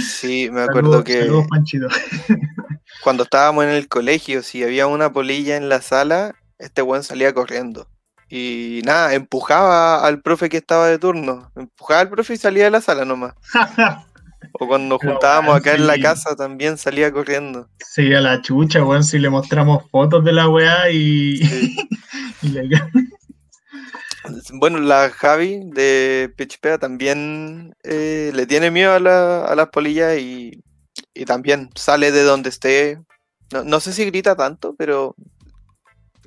Sí, 0.02 0.50
me 0.52 0.62
acuerdo 0.64 0.92
Saludos- 0.92 1.04
que 1.04 1.20
saludos, 1.22 1.48
Panchito. 1.50 1.88
cuando 3.04 3.24
estábamos 3.24 3.66
en 3.66 3.72
el 3.72 3.88
colegio, 3.88 4.42
si 4.44 4.64
había 4.64 4.88
una 4.88 5.12
polilla 5.12 5.58
en 5.58 5.70
la 5.70 5.82
sala, 5.82 6.34
este 6.58 6.82
weón 6.82 7.04
salía 7.04 7.34
corriendo. 7.34 7.88
Y 8.28 8.82
nada, 8.86 9.14
empujaba 9.14 10.04
al 10.06 10.22
profe 10.22 10.50
que 10.50 10.58
estaba 10.58 10.88
de 10.88 10.98
turno. 10.98 11.52
Empujaba 11.56 12.00
al 12.02 12.10
profe 12.10 12.34
y 12.34 12.38
salía 12.38 12.64
de 12.64 12.72
la 12.72 12.82
sala 12.82 13.06
nomás. 13.06 13.34
O 14.54 14.68
cuando 14.68 14.98
Pero, 14.98 15.14
juntábamos 15.14 15.56
acá 15.56 15.74
en 15.76 15.88
la 15.88 15.98
casa 16.00 16.36
también 16.36 16.78
salía 16.78 17.12
corriendo. 17.12 17.70
Sí, 17.80 18.14
a 18.14 18.22
la 18.22 18.42
chucha, 18.42 18.84
weón, 18.84 19.04
si 19.04 19.20
le 19.20 19.30
mostramos 19.30 19.90
fotos 19.90 20.24
de 20.24 20.32
la 20.34 20.48
weá 20.50 20.90
y, 20.92 21.38
Sí. 21.38 21.76
y 22.42 22.48
le- 22.50 22.70
Bueno, 24.54 24.80
la 24.80 25.10
Javi 25.12 25.62
de 25.66 26.34
Pichpea 26.36 26.78
también 26.80 27.76
eh, 27.84 28.32
le 28.34 28.48
tiene 28.48 28.72
miedo 28.72 28.94
a, 28.94 29.00
la- 29.00 29.46
a 29.46 29.56
las 29.56 29.70
polillas 29.70 30.18
y, 30.18 30.64
y 31.14 31.26
también 31.26 31.70
sale 31.76 32.12
de 32.12 32.24
donde 32.24 32.50
esté. 32.50 33.00
No, 33.54 33.64
no 33.64 33.80
sé 33.80 33.94
si 33.94 34.06
grita 34.06 34.36
tanto, 34.36 34.74
pero 34.78 35.16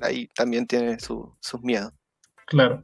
ahí 0.01 0.27
también 0.35 0.65
tiene 0.65 0.99
su- 0.99 1.35
sus 1.41 1.61
miedos. 1.61 1.91
Claro. 2.45 2.81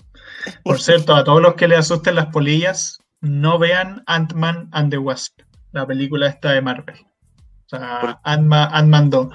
Por 0.63 0.79
cierto, 0.81 1.15
a 1.15 1.23
todos 1.23 1.41
los 1.41 1.55
que 1.55 1.67
les 1.67 1.79
asusten 1.79 2.15
las 2.15 2.27
polillas, 2.27 2.99
no 3.21 3.57
vean 3.59 4.03
Ant-Man 4.07 4.69
and 4.71 4.91
the 4.91 4.97
Wasp, 4.97 5.41
la 5.71 5.85
película 5.87 6.27
esta 6.27 6.51
de 6.51 6.61
Marvel. 6.61 6.95
O 6.97 7.67
sea, 7.69 7.99
¿Por- 8.01 8.17
Ant-Man, 8.23 8.69
Ant-Man 8.71 9.09
2. 9.09 9.27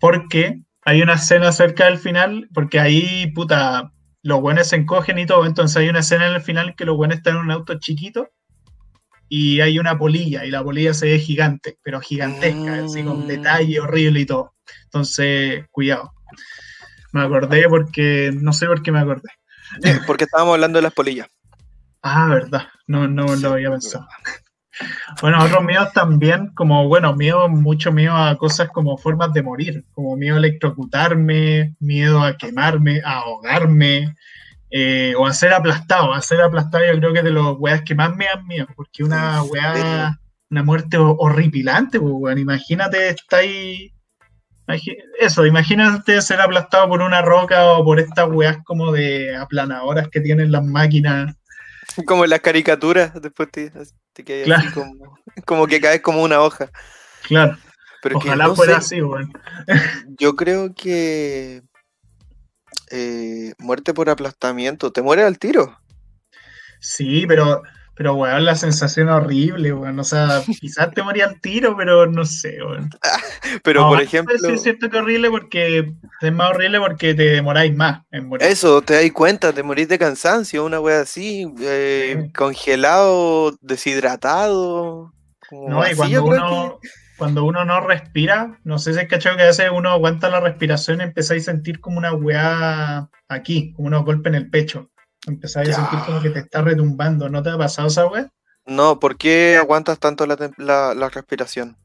Porque 0.00 0.60
hay 0.84 1.02
una 1.02 1.14
escena 1.14 1.52
cerca 1.52 1.86
del 1.86 1.98
final, 1.98 2.48
porque 2.52 2.78
ahí, 2.80 3.26
puta, 3.32 3.92
los 4.22 4.40
buenos 4.40 4.66
se 4.68 4.76
encogen 4.76 5.18
y 5.18 5.26
todo, 5.26 5.46
entonces 5.46 5.76
hay 5.76 5.88
una 5.88 6.00
escena 6.00 6.26
en 6.28 6.34
el 6.34 6.40
final 6.40 6.74
que 6.76 6.84
los 6.84 6.96
buenos 6.96 7.18
están 7.18 7.36
en 7.36 7.42
un 7.42 7.50
auto 7.50 7.78
chiquito 7.78 8.28
y 9.28 9.60
hay 9.60 9.78
una 9.78 9.98
polilla, 9.98 10.44
y 10.44 10.50
la 10.50 10.62
polilla 10.62 10.94
se 10.94 11.06
ve 11.06 11.18
gigante, 11.18 11.78
pero 11.82 12.00
gigantesca, 12.00 12.74
así 12.84 13.02
con 13.02 13.22
Mm. 13.24 13.26
detalle 13.26 13.80
horrible 13.80 14.20
y 14.20 14.26
todo. 14.26 14.54
Entonces, 14.84 15.64
cuidado. 15.70 16.12
Me 17.12 17.22
acordé 17.22 17.68
porque, 17.68 18.30
no 18.34 18.52
sé 18.52 18.66
por 18.66 18.82
qué 18.82 18.92
me 18.92 19.00
acordé. 19.00 19.28
Porque 20.06 20.24
estábamos 20.24 20.54
hablando 20.54 20.78
de 20.78 20.82
las 20.82 20.92
polillas. 20.92 21.26
Ah, 22.08 22.28
verdad, 22.28 22.62
no, 22.86 23.08
no 23.08 23.28
Sí, 23.36 23.42
lo 23.42 23.52
había 23.52 23.70
pensado. 23.70 24.06
Bueno, 25.22 25.42
otros 25.42 25.64
miedos 25.64 25.90
también, 25.94 26.48
como, 26.54 26.86
bueno, 26.86 27.16
miedo, 27.16 27.48
mucho 27.48 27.92
miedo 27.92 28.14
a 28.14 28.36
cosas 28.36 28.68
como 28.68 28.98
formas 28.98 29.32
de 29.32 29.42
morir, 29.42 29.86
como 29.92 30.16
miedo 30.16 30.34
a 30.36 30.38
electrocutarme, 30.38 31.74
miedo 31.80 32.22
a 32.22 32.36
quemarme, 32.36 33.00
a 33.02 33.20
ahogarme, 33.20 34.14
eh, 34.70 35.14
o 35.16 35.26
a 35.26 35.32
ser 35.32 35.54
aplastado. 35.54 36.12
A 36.12 36.20
ser 36.20 36.42
aplastado 36.42 36.84
yo 36.84 36.98
creo 36.98 37.12
que 37.14 37.20
es 37.20 37.24
de 37.24 37.30
los 37.30 37.56
weas 37.58 37.80
que 37.82 37.94
más 37.94 38.14
me 38.14 38.26
dan 38.26 38.46
miedo, 38.46 38.66
porque 38.76 39.02
una 39.02 39.40
¿En 39.42 39.50
wea, 39.50 40.20
una 40.50 40.62
muerte 40.62 40.98
ho- 40.98 41.16
horripilante, 41.18 41.98
pues, 41.98 42.12
weón. 42.14 42.38
Imagínate, 42.38 43.08
está 43.08 43.38
ahí... 43.38 43.92
Eso, 45.20 45.46
imagínate 45.46 46.20
ser 46.20 46.40
aplastado 46.40 46.88
por 46.88 47.00
una 47.00 47.22
roca 47.22 47.64
o 47.72 47.84
por 47.84 48.00
estas 48.00 48.28
weas 48.28 48.58
como 48.64 48.92
de 48.92 49.34
aplanadoras 49.36 50.08
que 50.08 50.20
tienen 50.20 50.50
las 50.52 50.64
máquinas. 50.64 51.34
Como 52.06 52.24
en 52.24 52.30
las 52.30 52.40
caricaturas, 52.40 53.12
después 53.20 53.50
te, 53.50 53.70
te 54.12 54.24
quedas 54.24 54.58
así 54.58 54.68
Claro. 54.68 54.70
como, 54.72 55.18
como 55.44 55.66
que 55.66 55.80
caes 55.80 56.00
como 56.02 56.22
una 56.22 56.40
hoja. 56.40 56.70
Claro, 57.22 57.56
Pero 58.02 58.18
ojalá 58.18 58.48
no 58.48 58.56
fuera 58.56 58.74
sé, 58.74 58.78
así, 58.96 59.02
weón. 59.02 59.32
yo 60.18 60.36
creo 60.36 60.74
que 60.74 61.62
eh, 62.90 63.54
muerte 63.58 63.94
por 63.94 64.08
aplastamiento, 64.10 64.92
te 64.92 65.02
mueres 65.02 65.26
al 65.26 65.38
tiro. 65.38 65.78
Sí, 66.80 67.26
pero, 67.26 67.62
pero 67.96 68.14
weón, 68.14 68.44
la 68.44 68.54
sensación 68.54 69.08
horrible, 69.08 69.72
weón. 69.72 69.98
O 69.98 70.04
sea, 70.04 70.42
quizás 70.60 70.90
te 70.92 71.02
moría 71.02 71.24
al 71.26 71.40
tiro, 71.40 71.76
pero 71.76 72.06
no 72.06 72.24
sé, 72.24 72.58
weón. 72.62 72.90
Pero 73.64 73.82
No, 73.82 73.88
por 73.88 74.02
ejemplo, 74.02 74.34
es 74.36 74.62
cierto 74.62 74.90
que 74.90 74.98
horrible 74.98 75.30
porque 75.30 75.92
es 76.20 76.32
más 76.32 76.50
horrible 76.50 76.78
porque 76.78 77.14
te 77.14 77.22
demoráis 77.30 77.74
más 77.74 78.02
en 78.10 78.28
morir. 78.28 78.46
eso, 78.46 78.82
te 78.82 78.94
das 78.94 79.12
cuenta, 79.12 79.52
te 79.52 79.62
morís 79.62 79.88
de 79.88 79.98
cansancio, 79.98 80.64
una 80.64 80.78
wea 80.80 81.00
así, 81.00 81.46
eh, 81.60 82.18
Sí. 82.26 82.32
congelado, 82.32 83.56
deshidratado. 83.60 85.12
como 85.48 85.68
No, 85.68 85.90
y 85.90 85.94
cuando 85.94 86.24
uno, 86.24 86.78
cuando 87.16 87.44
uno 87.44 87.64
no 87.64 87.80
respira, 87.80 88.58
no 88.64 88.78
sé 88.78 88.92
si 88.92 89.00
es 89.00 89.08
cachado 89.08 89.36
que 89.36 89.44
a 89.44 89.46
veces 89.46 89.70
uno 89.72 89.90
aguanta 89.90 90.28
la 90.28 90.40
respiración 90.40 91.00
y 91.00 91.04
empezáis 91.04 91.48
a 91.48 91.52
sentir 91.52 91.80
como 91.80 91.98
una 91.98 92.12
weá 92.12 93.08
aquí, 93.28 93.72
como 93.74 93.88
unos 93.88 94.04
golpes 94.04 94.30
en 94.32 94.34
el 94.34 94.50
pecho. 94.50 94.90
Empezáis 95.26 95.70
a 95.70 95.74
sentir 95.74 95.98
como 96.06 96.20
que 96.20 96.30
te 96.30 96.38
está 96.40 96.62
retumbando. 96.62 97.28
¿No 97.28 97.42
te 97.42 97.50
ha 97.50 97.58
pasado 97.58 97.88
esa 97.88 98.06
weá? 98.06 98.28
No, 98.66 98.98
¿por 98.98 99.16
qué 99.16 99.56
aguantas 99.56 99.98
tanto 99.98 100.26
la, 100.26 100.36
la- 100.56 100.94
la 100.94 101.08
respiración? 101.08 101.76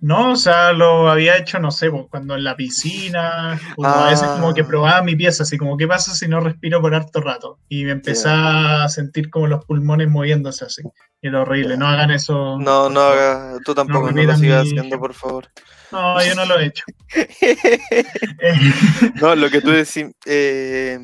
No, 0.00 0.32
o 0.32 0.36
sea, 0.36 0.72
lo 0.72 1.10
había 1.10 1.36
hecho, 1.38 1.58
no 1.58 1.70
sé, 1.70 1.90
pues, 1.90 2.04
cuando 2.10 2.34
en 2.36 2.44
la 2.44 2.54
piscina, 2.54 3.58
o 3.76 3.86
a 3.86 4.10
veces 4.10 4.28
como 4.28 4.52
que 4.52 4.60
Ah. 4.60 4.66
probaba 4.66 5.02
mi 5.02 5.16
pieza, 5.16 5.44
así 5.44 5.56
como, 5.56 5.76
¿qué 5.76 5.88
pasa 5.88 6.14
si 6.14 6.28
no 6.28 6.40
respiro 6.40 6.80
por 6.80 6.94
harto 6.94 7.20
rato? 7.20 7.58
Y 7.68 7.84
me 7.84 7.92
empezaba 7.92 8.84
a 8.84 8.88
sentir 8.88 9.30
como 9.30 9.46
los 9.46 9.64
pulmones 9.64 10.08
moviéndose 10.08 10.66
así. 10.66 10.82
Y 11.22 11.28
era 11.28 11.40
horrible, 11.42 11.76
no 11.76 11.88
hagan 11.88 12.10
eso. 12.10 12.58
No, 12.58 12.90
no 12.90 13.00
favor. 13.00 13.18
haga, 13.18 13.58
tú 13.64 13.74
tampoco 13.74 14.00
no, 14.00 14.10
lo 14.10 14.16
repitan 14.16 14.38
sigas 14.38 14.64
mi 14.64 14.70
haciendo, 14.70 14.98
por 14.98 15.14
favor. 15.14 15.48
No, 15.92 16.24
yo 16.24 16.34
no 16.34 16.46
lo 16.46 16.58
he 16.58 16.66
hecho. 16.66 16.84
No, 19.20 19.36
lo 19.36 19.50
que 19.50 19.60
tú 19.60 19.70
decís, 19.70 20.06
eh, 20.24 20.98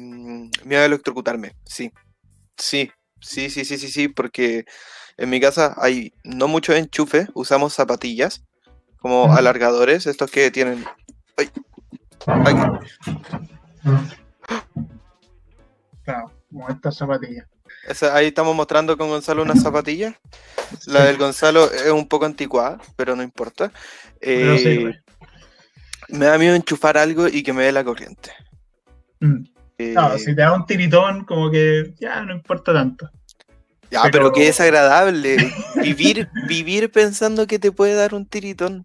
miedo 0.65 0.83
a 0.83 0.87
electrocutarme, 0.87 1.55
sí. 1.65 1.93
Sí, 2.57 2.91
sí, 3.21 3.51
sí, 3.51 3.65
sí, 3.65 3.79
sí, 3.79 3.89
sí, 3.89 4.09
porque 4.09 4.65
en 5.17 5.31
mi 5.31 5.41
casa 5.41 5.75
hay 5.77 6.13
no 6.25 6.49
mucho 6.49 6.75
enchufe, 6.75 7.29
usamos 7.35 7.75
zapatillas 7.75 8.43
como 8.99 9.33
alargadores, 9.33 10.07
estos 10.07 10.31
que 10.31 10.51
tienen... 10.51 10.85
ay, 11.37 11.51
aquí, 12.27 12.63
claro, 16.03 16.33
como 16.51 16.69
esta 16.69 16.91
zapatilla. 16.91 17.47
Esa- 17.89 18.15
ahí 18.15 18.27
estamos 18.29 18.55
mostrando 18.55 18.97
con 18.97 19.09
Gonzalo 19.09 19.43
unas 19.43 19.63
zapatillas. 19.63 20.15
La 20.87 21.01
Sí, 21.01 21.07
del 21.07 21.17
Gonzalo 21.17 21.71
es 21.73 21.91
un 21.91 22.07
poco 22.09 22.27
anticuada, 22.27 22.79
pero 22.97 23.15
no 23.17 23.23
importa. 23.23 23.73
pero 24.21 24.55
Eh, 24.55 24.59
sirve. 24.59 25.03
me 26.09 26.27
da 26.27 26.39
miedo 26.39 26.55
enchufar 26.55 26.99
algo 26.99 27.29
y 27.29 27.43
que 27.43 27.53
me 27.53 27.65
dé 27.65 27.73
la 27.73 27.85
corriente. 27.85 28.31
Mm. 29.21 29.45
Eh, 29.79 29.93
No, 29.95 30.19
si 30.19 30.27
te 30.35 30.43
da 30.43 30.53
un 30.53 30.67
tiritón, 30.67 31.25
como 31.25 31.51
que 31.51 31.95
ya 32.01 32.21
no 32.23 32.35
importa 32.35 32.73
tanto. 32.73 33.09
Ya, 33.91 34.03
Pero- 34.03 34.13
pero, 34.13 34.33
qué 34.33 34.45
desagradable. 34.47 35.37
Vivir, 35.77 36.29
vivir 36.49 36.91
pensando 36.91 37.47
que 37.47 37.59
te 37.59 37.73
puede 37.73 37.95
dar 37.95 38.13
un 38.15 38.27
tiritón. 38.27 38.85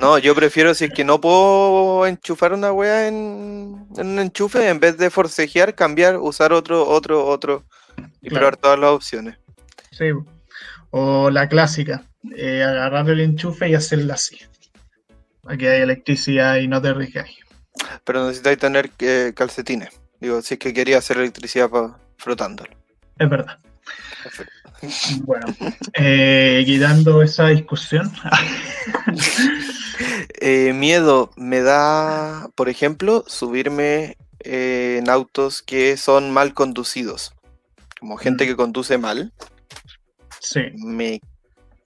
No, 0.00 0.16
yo 0.18 0.34
prefiero 0.34 0.72
si 0.74 0.86
es 0.86 0.92
que 0.94 1.04
no 1.04 1.20
puedo 1.20 2.06
enchufar 2.06 2.52
una 2.54 2.72
wea 2.72 3.06
en, 3.08 3.86
en 3.96 4.06
un 4.06 4.18
enchufe, 4.18 4.68
en 4.68 4.80
vez 4.80 4.96
de 4.96 5.10
forcejear, 5.10 5.74
cambiar, 5.74 6.16
usar 6.16 6.52
otro, 6.52 6.88
otro, 6.88 7.26
otro 7.26 7.64
y 8.22 8.28
Claro. 8.30 8.46
probar 8.46 8.56
todas 8.56 8.78
las 8.78 8.90
opciones. 8.90 9.36
Sí. 9.92 10.06
O 10.90 11.30
la 11.30 11.48
clásica, 11.48 12.04
eh, 12.34 12.62
agarrar 12.62 13.08
el 13.10 13.20
enchufe 13.20 13.68
y 13.68 13.74
hacerla 13.74 14.14
así. 14.14 14.38
Aquí 15.46 15.66
hay 15.66 15.82
electricidad 15.82 16.56
y 16.56 16.66
no 16.68 16.80
te 16.80 16.88
arriesgáis. 16.88 17.36
Pero 18.04 18.24
necesitáis 18.24 18.58
tener 18.58 18.90
eh, 19.00 19.32
calcetines. 19.36 19.90
Digo, 20.20 20.40
si 20.42 20.54
es 20.54 20.60
que 20.60 20.72
quería 20.72 20.98
hacer 20.98 21.18
electricidad 21.18 21.70
frotándolo. 22.16 22.72
Es 23.18 23.28
verdad. 23.28 23.58
Perfecto. 24.22 24.52
Bueno, 25.24 25.46
eh, 25.94 26.62
quitando 26.66 27.22
esa 27.22 27.48
discusión, 27.48 28.10
Eh, 30.42 30.72
miedo 30.74 31.30
me 31.36 31.60
da, 31.60 32.48
por 32.54 32.70
ejemplo, 32.70 33.24
subirme 33.26 34.16
eh, 34.42 34.96
en 34.98 35.10
autos 35.10 35.60
que 35.60 35.98
son 35.98 36.30
mal 36.30 36.54
conducidos. 36.54 37.34
Como 37.98 38.16
gente 38.16 38.44
Mm. 38.44 38.48
que 38.48 38.56
conduce 38.56 38.96
mal. 38.96 39.32
sí, 40.40 40.60
Me 40.76 41.20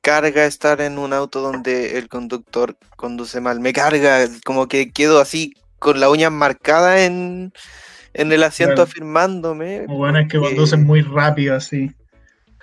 carga 0.00 0.44
estar 0.46 0.80
en 0.80 0.98
un 0.98 1.12
auto 1.12 1.40
donde 1.40 1.98
el 1.98 2.08
conductor 2.08 2.76
conduce 2.96 3.40
mal. 3.40 3.58
Me 3.58 3.72
carga, 3.72 4.28
como 4.44 4.68
que 4.68 4.92
quedo 4.92 5.18
así 5.20 5.54
con 5.80 5.98
la 5.98 6.08
uña 6.08 6.30
marcada 6.30 7.04
en, 7.04 7.52
en 8.12 8.30
el 8.32 8.44
asiento 8.44 8.76
Claro. 8.76 8.88
afirmándome. 8.90 9.86
bueno, 9.88 10.20
es 10.20 10.28
que 10.28 10.38
conducen 10.38 10.84
muy 10.86 11.00
rápido 11.02 11.56
así. 11.56 11.90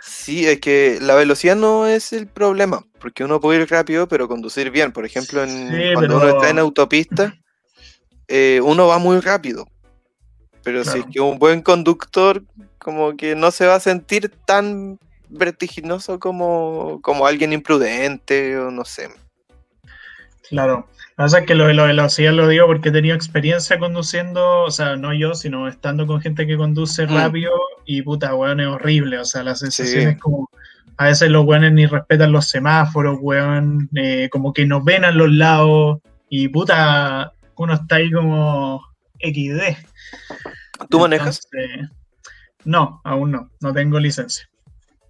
Sí, 0.04 0.48
es 0.48 0.60
que 0.60 0.98
la 1.00 1.14
velocidad 1.16 1.56
no 1.56 1.86
es 1.88 2.12
el 2.12 2.28
problema, 2.28 2.84
porque 3.00 3.24
uno 3.24 3.40
puede 3.40 3.62
ir 3.62 3.70
rápido, 3.70 4.08
pero 4.08 4.28
conducir 4.28 4.72
bien. 4.72 4.92
Por 4.92 5.06
ejemplo, 5.06 5.44
en, 5.44 5.50
Sí, 5.50 5.94
cuando 5.94 6.16
pero- 6.16 6.18
uno 6.18 6.30
está 6.38 6.50
en 6.50 6.60
autopista, 6.60 7.36
eh, 8.28 8.60
uno 8.64 8.88
va 8.88 8.98
muy 8.98 9.20
rápido. 9.20 9.68
Pero 10.64 10.84
si 10.84 10.90
es 10.90 10.96
Claro. 10.96 11.10
que 11.12 11.20
un 11.22 11.40
buen 11.40 11.62
conductor, 11.62 12.44
como 12.78 13.16
que 13.16 13.36
no 13.36 13.52
se 13.52 13.66
va 13.68 13.76
a 13.76 13.80
sentir 13.80 14.30
tan 14.46 15.00
vertiginoso 15.30 16.20
como, 16.20 17.00
como 17.02 17.26
alguien 17.26 17.54
imprudente 17.54 18.58
o 18.58 18.70
no 18.72 18.86
sé. 18.86 19.10
Claro. 20.50 20.88
Pasa 21.15 21.43
que 21.45 21.56
lo 21.56 21.67
de 21.67 21.74
la 21.74 21.84
velocidad 21.86 22.34
lo 22.34 22.47
digo 22.47 22.65
porque 22.67 22.89
he 22.89 22.91
tenido 22.91 23.15
experiencia 23.15 23.78
conduciendo, 23.78 24.62
o 24.63 24.71
sea, 24.71 24.95
no 24.95 25.13
yo, 25.13 25.34
sino 25.36 25.67
estando 25.67 26.08
con 26.08 26.21
gente 26.21 26.47
que 26.47 26.58
conduce 26.58 27.06
Mm. 27.06 27.13
rápido 27.15 27.52
y 27.86 28.02
puta, 28.02 28.34
weón, 28.34 28.60
es 28.60 28.67
horrible. 28.67 29.19
O 29.19 29.26
sea, 29.26 29.43
la 29.43 29.56
sensación 29.56 30.04
Sí. 30.04 30.10
es 30.10 30.19
como. 30.19 30.50
A 30.97 31.06
veces 31.06 31.30
los 31.30 31.45
weones 31.45 31.74
ni 31.74 31.86
respetan 31.88 32.32
los 32.32 32.47
semáforos, 32.50 33.17
weón, 33.21 33.89
eh, 33.95 34.30
como 34.32 34.54
que 34.54 34.65
nos 34.65 34.84
ven 34.84 35.04
a 35.04 35.12
los 35.12 35.32
lados 35.32 36.00
y 36.30 36.47
puta, 36.47 37.34
uno 37.56 37.74
está 37.74 37.95
ahí 37.95 38.12
como 38.12 38.82
XD. 39.19 39.78
¿Tú 40.89 41.00
manejas? 41.00 41.41
Entonces, 41.52 41.89
no, 42.65 43.02
aún 43.04 43.32
no, 43.32 43.50
no 43.60 43.74
tengo 43.74 44.00
licencia. 44.00 44.47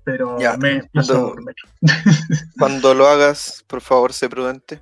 Pero 0.04 0.38
Ya, 0.40 0.58
me 0.58 0.82
cuando-. 0.94 1.36
Cuando 2.58 2.94
lo 2.94 3.08
hagas, 3.08 3.64
por 3.68 3.82
favor, 3.82 4.14
sé 4.14 4.30
prudente. 4.30 4.80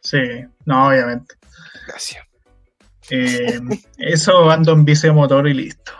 Sí, 0.00 0.18
no, 0.64 0.88
obviamente. 0.88 1.34
Gracias. 1.86 2.24
Eh, 3.10 3.60
eso 3.98 4.50
ando 4.50 4.72
en 4.72 4.84
bici 4.84 5.06
de 5.06 5.12
motor 5.12 5.48
y 5.48 5.54
listo. 5.54 5.92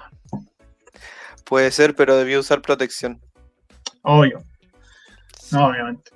Puede 1.44 1.70
ser, 1.70 1.94
pero 1.94 2.16
debí 2.16 2.36
usar 2.36 2.60
protección. 2.60 3.20
Obvio. 4.02 4.42
No, 5.50 5.66
obviamente. 5.68 6.10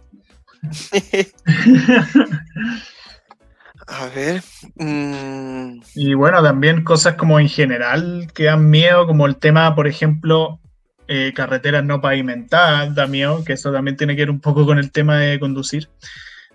A 3.87 4.07
ver. 4.15 4.43
mm, 4.77 5.81
Y 5.95 6.15
bueno, 6.15 6.43
también 6.43 6.85
cosas 6.85 7.15
como 7.17 7.41
en 7.41 7.49
general 7.49 8.29
que 8.35 8.45
dan 8.45 8.71
miedo, 8.71 9.07
como 9.07 9.27
el 9.27 9.37
tema, 9.37 9.75
por 9.75 9.87
ejemplo, 9.87 10.61
eh, 11.09 11.33
carreteras 11.35 11.85
no 11.85 12.01
pavimentadas, 12.01 12.95
da 12.95 13.07
miedo, 13.07 13.43
que 13.45 13.55
eso 13.55 13.73
también 13.73 13.97
tiene 13.97 14.15
que 14.15 14.23
ver 14.23 14.31
un 14.31 14.41
poco 14.41 14.65
con 14.67 14.79
el 14.79 14.93
tema 14.93 15.19
de 15.19 15.41
conducir. 15.41 15.89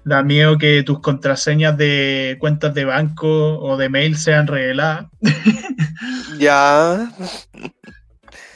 Da 0.03 0.23
miedo 0.23 0.57
que 0.57 0.83
tus 0.83 0.99
contraseñas 1.01 1.77
de 1.77 2.37
cuentas 2.39 2.73
de 2.73 2.85
banco 2.85 3.59
o 3.59 3.77
de 3.77 3.89
mail 3.89 4.17
sean 4.17 4.47
reveladas. 4.47 5.07
ya. 6.39 7.11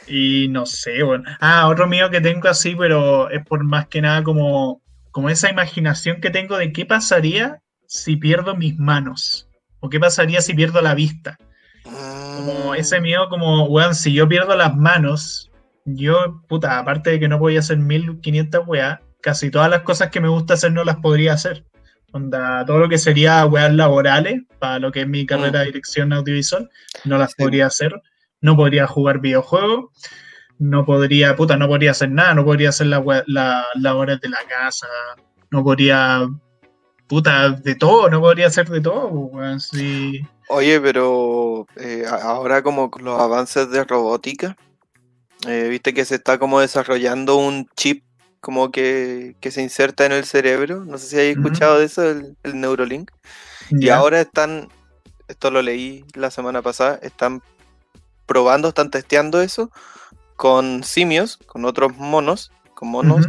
Y 0.08 0.48
no 0.50 0.66
sé, 0.66 1.04
bueno. 1.04 1.26
Ah, 1.40 1.68
otro 1.68 1.88
miedo 1.88 2.10
que 2.10 2.22
tengo 2.22 2.48
así, 2.48 2.76
pero 2.76 3.30
es 3.30 3.46
por 3.46 3.64
más 3.64 3.88
que 3.88 4.02
nada 4.02 4.24
como, 4.24 4.82
como 5.12 5.30
esa 5.30 5.50
imaginación 5.50 6.22
que 6.22 6.30
tengo 6.30 6.58
de 6.58 6.72
qué 6.72 6.86
pasaría 6.86 7.62
si 7.86 8.16
pierdo 8.16 8.56
mis 8.56 8.78
manos. 8.78 9.48
O 9.80 9.90
qué 9.90 10.00
pasaría 10.00 10.42
si 10.42 10.54
pierdo 10.54 10.82
la 10.82 10.96
vista. 10.96 11.38
Como 11.84 12.72
Mm, 12.72 12.76
ese 12.76 13.02
miedo 13.02 13.28
como, 13.30 13.66
weón, 13.66 13.96
si 13.96 14.14
yo 14.14 14.28
pierdo 14.28 14.56
las 14.56 14.76
manos, 14.76 15.52
yo, 15.86 16.42
puta, 16.48 16.80
aparte 16.80 17.12
de 17.12 17.20
que 17.20 17.28
no 17.28 17.40
podía 17.40 17.60
hacer 17.60 17.78
1500 17.78 18.68
weas, 18.68 19.00
casi 19.22 19.50
todas 19.52 19.70
las 19.70 19.82
cosas 19.84 20.10
que 20.10 20.20
me 20.22 20.28
gusta 20.30 20.56
hacer 20.56 20.72
no 20.72 20.84
las 20.84 20.98
podría 20.98 21.34
hacer. 21.34 21.66
Onda, 22.14 22.66
todo 22.66 22.78
lo 22.80 22.90
que 22.90 22.98
sería 22.98 23.46
weas 23.46 23.74
laborales, 23.74 24.42
para 24.60 24.80
lo 24.80 24.92
que 24.92 25.02
es 25.02 25.08
mi 25.08 25.26
carrera 25.26 25.60
de 25.60 25.66
dirección 25.68 26.12
audiovisual, 26.12 26.70
no 27.06 27.18
las 27.18 27.32
Sí. 27.32 27.36
podría 27.40 27.68
hacer. 27.68 28.02
No 28.42 28.56
podría 28.56 28.88
jugar 28.88 29.20
videojuegos, 29.20 29.92
no 30.58 30.84
podría, 30.84 31.36
puta, 31.36 31.58
no 31.58 31.68
podría 31.68 31.92
hacer 31.92 32.10
nada, 32.10 32.34
no 32.34 32.44
podría 32.44 32.70
hacer 32.70 32.88
las 32.88 33.06
la, 33.06 33.24
la 33.28 33.66
labores 33.76 34.20
de 34.20 34.30
la 34.30 34.40
casa, 34.50 34.88
no 35.52 35.64
podría, 35.64 36.28
puta, 37.08 37.50
de 37.52 37.76
todo, 37.76 38.10
no 38.10 38.20
podría 38.20 38.48
hacer 38.48 38.68
de 38.68 38.82
todo, 38.82 39.08
weón, 39.10 39.60
sí. 39.60 40.22
Oye, 40.50 40.82
pero 40.82 41.68
eh, 41.78 42.04
ahora 42.10 42.64
como 42.64 42.90
los 43.00 43.22
avances 43.22 43.70
de 43.70 43.84
robótica, 43.84 44.58
eh, 45.48 45.68
viste 45.70 45.94
que 45.94 46.04
se 46.04 46.16
está 46.16 46.40
como 46.40 46.60
desarrollando 46.62 47.36
un 47.38 47.68
chip 47.76 48.04
como 48.42 48.72
que, 48.72 49.36
que 49.40 49.52
se 49.52 49.62
inserta 49.62 50.06
en 50.06 50.12
el 50.12 50.26
cerebro. 50.26 50.84
No 50.84 50.98
sé 50.98 51.08
si 51.08 51.18
hay 51.18 51.32
Ujú. 51.32 51.40
escuchado 51.48 51.80
de 51.80 51.86
eso, 51.86 52.04
el, 52.10 52.36
el 52.44 52.60
Neuralink. 52.60 53.12
Y 53.70 53.90
ahora 53.90 54.20
están, 54.20 54.68
esto 55.28 55.50
lo 55.52 55.62
leí 55.62 56.04
la 56.14 56.30
semana 56.32 56.62
pasada, 56.62 57.00
están 57.02 57.42
probando, 58.26 58.68
están 58.70 58.92
testeando 58.92 59.42
eso 59.42 59.72
con 60.36 60.84
simios, 60.84 61.38
con 61.46 61.66
otros 61.66 61.96
monos, 61.98 62.52
con 62.74 62.90
monos, 62.90 63.28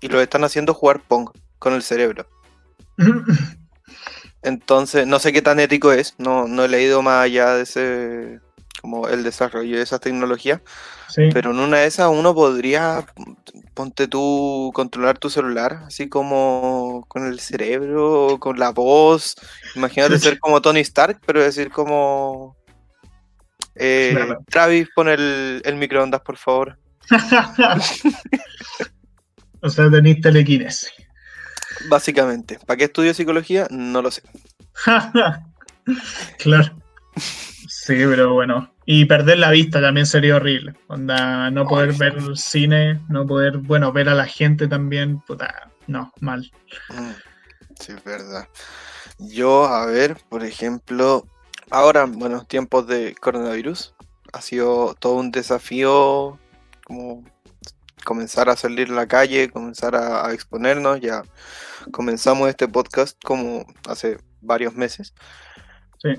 y 0.00 0.08
lo 0.08 0.20
están 0.20 0.44
haciendo 0.44 0.74
jugar 0.74 1.00
Pong 1.06 1.30
con 1.58 1.72
el 1.74 1.82
cerebro. 1.82 2.26
Entonces, 4.42 5.06
no 5.06 5.18
sé 5.18 5.32
qué 5.32 5.42
tan 5.42 5.60
ético 5.60 5.92
es, 5.92 6.14
no, 6.18 6.46
no 6.46 6.64
he 6.64 6.68
leído 6.68 7.02
más 7.02 7.24
allá 7.24 7.54
de 7.54 7.62
ese, 7.62 8.40
como 8.80 9.08
el 9.08 9.22
desarrollo 9.24 9.76
de 9.76 9.82
esas 9.82 10.00
tecnologías, 10.00 10.60
Sí. 11.08 11.30
pero 11.32 11.50
en 11.52 11.58
una 11.58 11.78
de 11.78 11.86
esas 11.86 12.08
uno 12.10 12.34
podría, 12.34 13.06
ponte 13.78 14.08
tú, 14.08 14.72
controlar 14.74 15.18
tu 15.18 15.30
celular, 15.30 15.84
así 15.86 16.08
como 16.08 17.04
con 17.06 17.28
el 17.28 17.38
cerebro, 17.38 18.38
con 18.40 18.58
la 18.58 18.70
voz. 18.70 19.36
Imagínate 19.76 20.18
ser 20.18 20.36
como 20.40 20.60
Tony 20.60 20.80
Stark, 20.80 21.20
pero 21.24 21.40
decir 21.40 21.70
como... 21.70 22.56
eh, 23.76 24.10
Claro. 24.12 24.40
Travis, 24.50 24.88
pon 24.96 25.08
el, 25.08 25.62
el 25.64 25.76
microondas, 25.76 26.22
por 26.22 26.36
favor. 26.36 26.76
o 29.62 29.70
sea, 29.70 29.88
tenéis 29.88 30.22
telequinesis. 30.22 30.90
Básicamente. 31.88 32.58
¿Para 32.66 32.78
qué 32.78 32.84
estudio 32.86 33.14
psicología? 33.14 33.68
No 33.70 34.02
lo 34.02 34.10
sé. 34.10 34.22
claro. 36.38 36.76
Sí, 37.88 37.94
pero 38.06 38.34
bueno. 38.34 38.70
Y 38.84 39.06
perder 39.06 39.38
la 39.38 39.50
vista 39.50 39.80
también 39.80 40.04
sería 40.04 40.36
horrible. 40.36 40.74
Onda, 40.88 41.50
no 41.50 41.66
poder 41.66 41.92
Ay, 41.92 41.96
ver 41.96 42.36
cine, 42.36 43.00
no 43.08 43.26
poder, 43.26 43.56
bueno, 43.56 43.94
ver 43.94 44.10
a 44.10 44.14
la 44.14 44.26
gente 44.26 44.68
también. 44.68 45.20
Puta, 45.20 45.70
no, 45.86 46.12
mal. 46.20 46.52
Mm, 46.90 47.12
Sí, 47.80 47.92
es 47.92 48.04
verdad. 48.04 48.46
Yo, 49.18 49.64
a 49.64 49.86
ver, 49.86 50.18
por 50.28 50.44
ejemplo, 50.44 51.26
ahora, 51.70 52.04
bueno, 52.04 52.44
tiempos 52.44 52.86
de 52.86 53.14
coronavirus, 53.18 53.94
ha 54.34 54.42
sido 54.42 54.94
todo 54.98 55.14
un 55.14 55.30
desafío 55.30 56.38
como 56.84 57.24
comenzar 58.04 58.50
a 58.50 58.56
salir 58.56 58.90
a 58.90 58.96
la 58.96 59.08
calle, 59.08 59.48
comenzar 59.48 59.96
a, 59.96 60.26
a 60.26 60.34
exponernos. 60.34 61.00
Ya 61.00 61.22
comenzamos 61.90 62.50
este 62.50 62.68
podcast 62.68 63.18
como 63.24 63.64
hace 63.88 64.18
varios 64.42 64.74
meses, 64.74 65.14
Sí. 66.02 66.10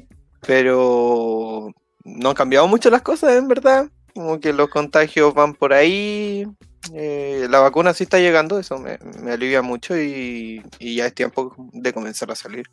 Pero 0.45 1.71
no 2.04 2.30
han 2.30 2.36
cambiado 2.36 2.67
mucho 2.67 2.89
las 2.89 3.02
cosas, 3.02 3.36
en 3.38 3.47
verdad. 3.47 3.88
Como 4.13 4.39
que 4.39 4.54
los 4.54 4.69
contagios 4.69 5.34
van 5.34 5.54
por 5.54 5.73
ahí. 5.73 6.45
eh, 6.93 7.47
la 7.49 7.60
vacuna 7.60 7.93
sí 7.93 8.04
está 8.04 8.19
llegando, 8.19 8.60
eso 8.60 8.78
me, 8.80 8.97
me 9.21 9.32
alivia 9.34 9.62
mucho 9.62 9.97
y, 9.99 10.63
y 10.80 10.95
ya 10.95 11.08
es 11.08 11.13
tiempo 11.13 11.54
de 11.73 11.93
comenzar 11.93 12.32
a 12.32 12.36
salir. 12.36 12.65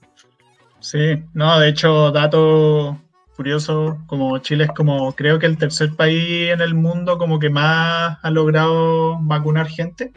Sí, 0.81 1.23
no, 1.35 1.59
de 1.59 1.69
hecho, 1.71 2.11
dato 2.13 3.01
curioso, 3.37 3.99
como 4.07 4.39
Chile 4.39 4.65
es 4.65 4.71
como 4.73 5.15
creo 5.15 5.39
que 5.39 5.47
el 5.47 5.59
tercer 5.59 5.95
país 5.97 6.51
en 6.51 6.61
el 6.61 6.75
mundo 6.75 7.19
como 7.19 7.39
que 7.39 7.51
más 7.51 8.19
ha 8.23 8.31
logrado 8.31 9.19
vacunar 9.23 9.69
gente, 9.69 10.13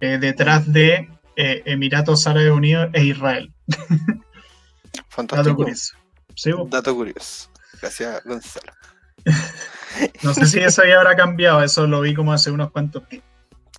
eh, 0.00 0.18
detrás 0.18 0.70
de 0.72 1.08
eh, 1.36 1.62
Emiratos 1.66 2.26
Árabes 2.26 2.52
Unidos 2.52 2.88
e 2.94 3.04
Israel. 3.04 3.52
Dato 5.30 5.54
Fantástico. 5.56 5.56
curioso. 5.56 5.94
Sí. 6.34 6.50
Dato 6.68 6.94
curioso. 6.94 7.50
Gracias, 7.80 8.22
Gonzalo. 8.24 8.72
no 10.22 10.34
sé 10.34 10.46
si 10.46 10.58
eso 10.60 10.84
ya 10.84 10.98
habrá 10.98 11.16
cambiado, 11.16 11.62
eso 11.62 11.86
lo 11.86 12.00
vi 12.00 12.14
como 12.14 12.32
hace 12.32 12.50
unos 12.50 12.70
cuantos 12.70 13.08
días. 13.08 13.24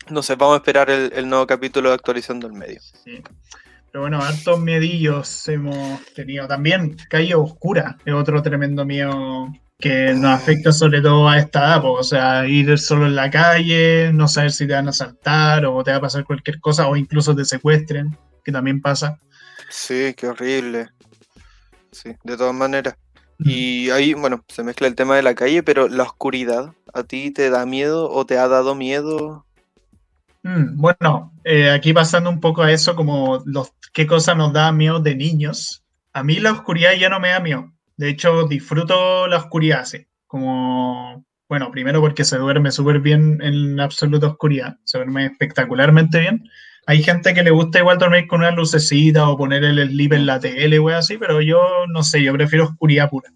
No 0.09 0.21
sé, 0.21 0.35
vamos 0.35 0.55
a 0.55 0.57
esperar 0.57 0.89
el, 0.89 1.11
el 1.13 1.27
nuevo 1.27 1.47
capítulo 1.47 1.89
de 1.89 1.95
actualizando 1.95 2.47
el 2.47 2.53
medio. 2.53 2.79
Sí. 3.03 3.23
Pero 3.95 4.01
bueno, 4.01 4.21
hartos 4.21 4.59
miedillos 4.59 5.47
hemos 5.47 6.03
tenido. 6.13 6.47
También 6.49 6.97
Calle 7.09 7.33
Oscura 7.33 7.97
es 8.03 8.13
otro 8.13 8.41
tremendo 8.41 8.83
miedo 8.83 9.47
que 9.79 10.13
nos 10.13 10.31
afecta 10.31 10.73
sobre 10.73 11.01
todo 11.01 11.29
a 11.29 11.37
esta 11.37 11.59
edad. 11.59 11.81
O 11.85 12.03
sea, 12.03 12.45
ir 12.45 12.77
solo 12.77 13.05
en 13.05 13.15
la 13.15 13.29
calle, 13.29 14.11
no 14.13 14.27
saber 14.27 14.51
si 14.51 14.67
te 14.67 14.73
van 14.73 14.87
a 14.87 14.89
asaltar 14.89 15.65
o 15.65 15.81
te 15.81 15.91
va 15.91 15.97
a 15.97 16.01
pasar 16.01 16.25
cualquier 16.25 16.59
cosa 16.59 16.87
o 16.87 16.97
incluso 16.97 17.33
te 17.33 17.45
secuestren, 17.45 18.17
que 18.43 18.51
también 18.51 18.81
pasa. 18.81 19.17
Sí, 19.69 20.13
qué 20.17 20.27
horrible. 20.27 20.89
Sí, 21.95 22.13
de 22.25 22.35
todas 22.35 22.53
maneras. 22.53 22.97
Y 23.39 23.89
ahí, 23.89 24.13
bueno, 24.13 24.43
se 24.49 24.63
mezcla 24.63 24.87
el 24.87 24.95
tema 24.95 25.15
de 25.15 25.23
la 25.23 25.33
calle, 25.33 25.63
pero 25.63 25.87
la 25.87 26.03
oscuridad, 26.03 26.73
¿a 26.93 27.03
ti 27.03 27.31
te 27.31 27.49
da 27.49 27.65
miedo 27.65 28.11
o 28.11 28.25
te 28.25 28.37
ha 28.37 28.49
dado 28.49 28.75
miedo? 28.75 29.45
Mm, 30.43 30.75
bueno, 30.75 31.31
eh, 31.45 31.69
aquí 31.69 31.93
pasando 31.93 32.29
un 32.29 32.41
poco 32.41 32.63
a 32.63 32.71
eso, 32.73 32.97
como 32.97 33.41
los, 33.45 33.73
qué 33.93 34.05
cosa 34.05 34.35
nos 34.35 34.51
da 34.51 34.73
miedo 34.73 34.99
de 34.99 35.15
niños. 35.15 35.85
A 36.11 36.21
mí 36.21 36.35
la 36.41 36.51
oscuridad 36.51 36.93
ya 36.99 37.07
no 37.07 37.21
me 37.21 37.29
da 37.29 37.39
miedo. 37.39 37.71
De 37.95 38.09
hecho, 38.09 38.45
disfruto 38.45 39.27
la 39.27 39.37
oscuridad, 39.37 39.85
sí. 39.85 40.05
Como, 40.27 41.25
bueno, 41.47 41.71
primero 41.71 42.01
porque 42.01 42.25
se 42.25 42.37
duerme 42.37 42.71
súper 42.71 42.99
bien 42.99 43.39
en 43.41 43.79
absoluta 43.79 44.27
oscuridad. 44.27 44.75
Se 44.83 44.97
duerme 44.97 45.27
espectacularmente 45.27 46.19
bien. 46.19 46.43
Hay 46.87 47.01
gente 47.03 47.33
que 47.33 47.43
le 47.43 47.51
gusta 47.51 47.79
igual 47.79 47.97
dormir 47.97 48.27
con 48.27 48.41
una 48.41 48.51
lucecita 48.51 49.27
o 49.29 49.37
poner 49.37 49.63
el 49.63 49.89
sleep 49.89 50.13
en 50.13 50.25
la 50.27 50.39
tele, 50.39 50.79
wey, 50.79 50.95
así, 50.95 51.17
pero 51.17 51.41
yo 51.41 51.59
no 51.91 52.03
sé, 52.03 52.21
yo 52.21 52.33
prefiero 52.33 52.65
oscuridad 52.65 53.09
pura. 53.09 53.31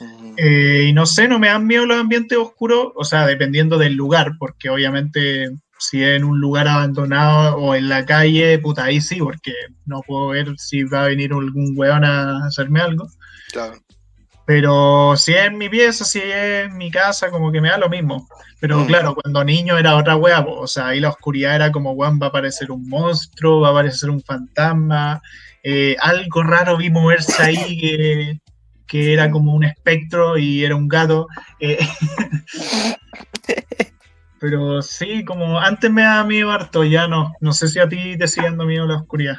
Mm, 0.00 0.34
Eh, 0.36 0.86
y 0.88 0.92
no 0.92 1.06
sé, 1.06 1.28
no 1.28 1.38
me 1.38 1.48
dan 1.48 1.66
miedo 1.66 1.86
los 1.86 1.98
ambientes 1.98 2.36
oscuros, 2.38 2.88
o 2.94 3.04
sea, 3.04 3.26
dependiendo 3.26 3.78
del 3.78 3.94
lugar, 3.94 4.32
porque 4.38 4.70
obviamente 4.70 5.50
Si 5.78 6.00
es 6.02 6.16
en 6.16 6.22
un 6.24 6.40
lugar 6.40 6.68
abandonado 6.68 7.56
o 7.56 7.74
en 7.74 7.88
la 7.88 8.04
calle, 8.06 8.56
puta, 8.60 8.84
ahí 8.84 9.00
sí, 9.00 9.16
porque 9.18 9.52
no 9.84 10.00
puedo 10.06 10.28
ver 10.28 10.54
si 10.56 10.84
va 10.84 11.04
a 11.04 11.08
venir 11.08 11.32
algún 11.32 11.74
weón 11.76 12.04
a 12.04 12.46
hacerme 12.46 12.80
algo. 12.80 13.08
Claro. 13.52 13.74
Pero 14.44 15.14
si 15.16 15.32
es 15.34 15.46
en 15.46 15.56
mi 15.58 15.68
pieza, 15.68 16.04
si 16.04 16.18
es 16.18 16.64
en 16.66 16.76
mi 16.76 16.90
casa, 16.90 17.30
como 17.30 17.52
que 17.52 17.60
me 17.60 17.68
da 17.70 17.78
lo 17.78 17.88
mismo. 17.88 18.28
Pero 18.60 18.78
Mm. 18.78 18.86
claro, 18.86 19.14
cuando 19.14 19.44
niño 19.44 19.78
era 19.78 19.96
otra 19.96 20.16
wea, 20.16 20.44
po. 20.44 20.54
o 20.60 20.66
sea, 20.66 20.88
ahí 20.88 21.00
la 21.00 21.10
oscuridad 21.10 21.54
era 21.54 21.70
como, 21.72 21.92
weón, 21.92 22.18
va 22.20 22.26
a 22.26 22.28
aparecer 22.30 22.70
un 22.70 22.88
monstruo, 22.88 23.60
va 23.60 23.68
a 23.68 23.70
aparecer 23.70 24.10
un 24.10 24.20
fantasma, 24.22 25.20
eh, 25.62 25.96
algo 26.00 26.42
raro 26.42 26.76
vi 26.76 26.90
moverse 26.90 27.40
ahí 27.42 27.78
que, 27.80 28.38
que 28.86 29.12
era 29.12 29.30
como 29.30 29.54
un 29.54 29.64
espectro 29.64 30.36
y 30.36 30.64
era 30.64 30.74
un 30.76 30.88
gato. 30.88 31.28
eh. 31.60 31.78
Pero 34.40 34.82
sí, 34.82 35.24
como 35.24 35.60
antes 35.60 35.88
me 35.90 36.02
daba 36.02 36.24
miedo 36.24 36.50
harto, 36.50 36.82
ya 36.82 37.06
no. 37.06 37.32
No 37.40 37.52
sé 37.52 37.68
si 37.68 37.78
a 37.78 37.88
ti 37.88 38.18
te 38.18 38.26
sigue 38.26 38.46
dando 38.48 38.64
miedo 38.66 38.86
la 38.86 38.96
oscuridad. 38.96 39.36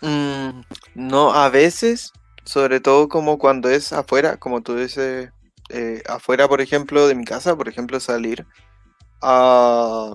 Mm, 0.00 0.60
no, 0.94 1.32
a 1.32 1.48
veces, 1.48 2.12
sobre 2.48 2.80
todo 2.80 3.08
como 3.08 3.38
cuando 3.38 3.68
es 3.70 3.92
afuera, 3.92 4.38
como 4.38 4.62
tú 4.62 4.76
dices, 4.76 5.30
eh, 5.70 6.02
afuera, 6.08 6.48
por 6.48 6.60
ejemplo, 6.62 7.06
de 7.08 7.14
mi 7.14 7.24
casa, 7.24 7.56
por 7.56 7.68
ejemplo, 7.68 8.00
salir 8.00 8.46
a, 9.22 10.14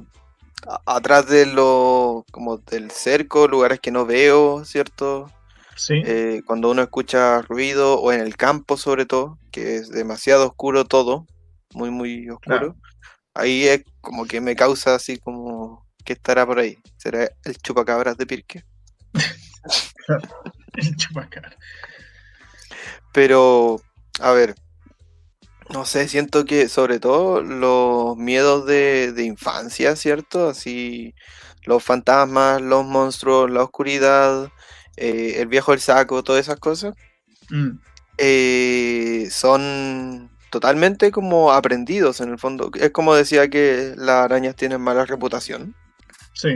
a- 0.68 0.82
atrás 0.98 1.28
de 1.28 1.46
lo, 1.48 2.26
como 2.32 2.58
del 2.60 2.92
cerco, 2.92 3.48
lugares 3.48 3.80
que 3.80 3.92
no 3.92 4.06
veo, 4.06 4.66
¿cierto? 4.66 5.28
Sí, 5.76 5.96
Eh, 6.06 6.42
cuando 6.46 6.72
uno 6.72 6.84
escucha 6.84 7.42
ruido 7.44 8.00
o 8.02 8.12
en 8.14 8.22
el 8.22 8.38
campo 8.38 8.78
sobre 8.78 9.06
todo, 9.06 9.40
que 9.52 9.78
es 9.78 9.90
demasiado 9.90 10.48
oscuro 10.48 10.86
todo, 10.86 11.26
muy, 11.74 11.92
muy 11.92 12.30
oscuro, 12.30 12.76
ahí 13.36 13.66
es 13.68 13.84
como 14.02 14.26
que 14.26 14.42
me 14.42 14.56
causa 14.56 14.96
así 14.96 15.20
como, 15.20 15.86
¿qué 16.06 16.14
estará 16.14 16.46
por 16.46 16.60
ahí? 16.60 16.78
¿Será 16.98 17.30
el 17.46 17.58
chupacabras 17.58 18.18
de 18.18 18.28
Pirque? 18.28 18.64
el 20.78 20.96
chupacabra. 20.98 21.58
Pero, 23.14 23.82
a 24.20 24.32
ver, 24.32 24.56
no 25.70 25.86
sé, 25.86 26.08
siento 26.08 26.46
que 26.46 26.70
sobre 26.70 27.00
todo 27.00 27.42
los 27.42 28.18
miedos 28.18 28.66
de, 28.66 29.12
de 29.14 29.24
infancia, 29.24 29.96
¿cierto? 29.96 30.50
Así, 30.50 31.16
los 31.66 31.84
fantasmas, 31.84 32.62
los 32.62 32.86
monstruos, 32.86 33.50
la 33.52 33.64
oscuridad, 33.64 34.52
eh, 34.98 35.36
el 35.40 35.48
viejo 35.48 35.72
del 35.72 35.82
saco, 35.82 36.24
todas 36.24 36.42
esas 36.42 36.60
cosas, 36.60 36.94
Mm, 37.50 37.80
eh, 38.18 39.28
son 39.32 40.30
totalmente 40.50 41.12
como 41.12 41.52
aprendidos 41.52 42.22
en 42.22 42.30
el 42.30 42.40
fondo. 42.40 42.72
Es 42.76 42.92
como 42.92 43.16
decía 43.16 43.50
que 43.50 43.94
las 43.98 44.26
arañas 44.26 44.56
tienen 44.56 44.82
mala 44.82 45.06
reputación. 45.06 45.76
sí, 46.34 46.50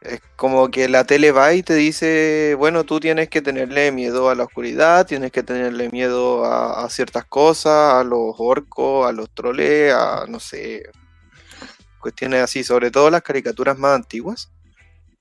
Es 0.00 0.20
como 0.36 0.70
que 0.70 0.88
la 0.88 1.04
tele 1.04 1.32
va 1.32 1.52
y 1.54 1.62
te 1.62 1.74
dice, 1.74 2.54
bueno, 2.58 2.84
tú 2.84 3.00
tienes 3.00 3.28
que 3.28 3.42
tenerle 3.42 3.90
miedo 3.92 4.30
a 4.30 4.34
la 4.34 4.44
oscuridad, 4.44 5.06
tienes 5.06 5.32
que 5.32 5.42
tenerle 5.42 5.90
miedo 5.90 6.44
a, 6.44 6.84
a 6.84 6.90
ciertas 6.90 7.24
cosas, 7.24 7.94
a 7.94 8.04
los 8.04 8.34
orcos, 8.38 9.08
a 9.08 9.12
los 9.12 9.30
troles, 9.30 9.92
a 9.92 10.26
no 10.28 10.38
sé, 10.38 10.82
cuestiones 12.06 12.42
así, 12.42 12.62
sobre 12.62 12.92
todo 12.92 13.10
las 13.10 13.22
caricaturas 13.22 13.76
más 13.78 13.96
antiguas, 13.96 14.52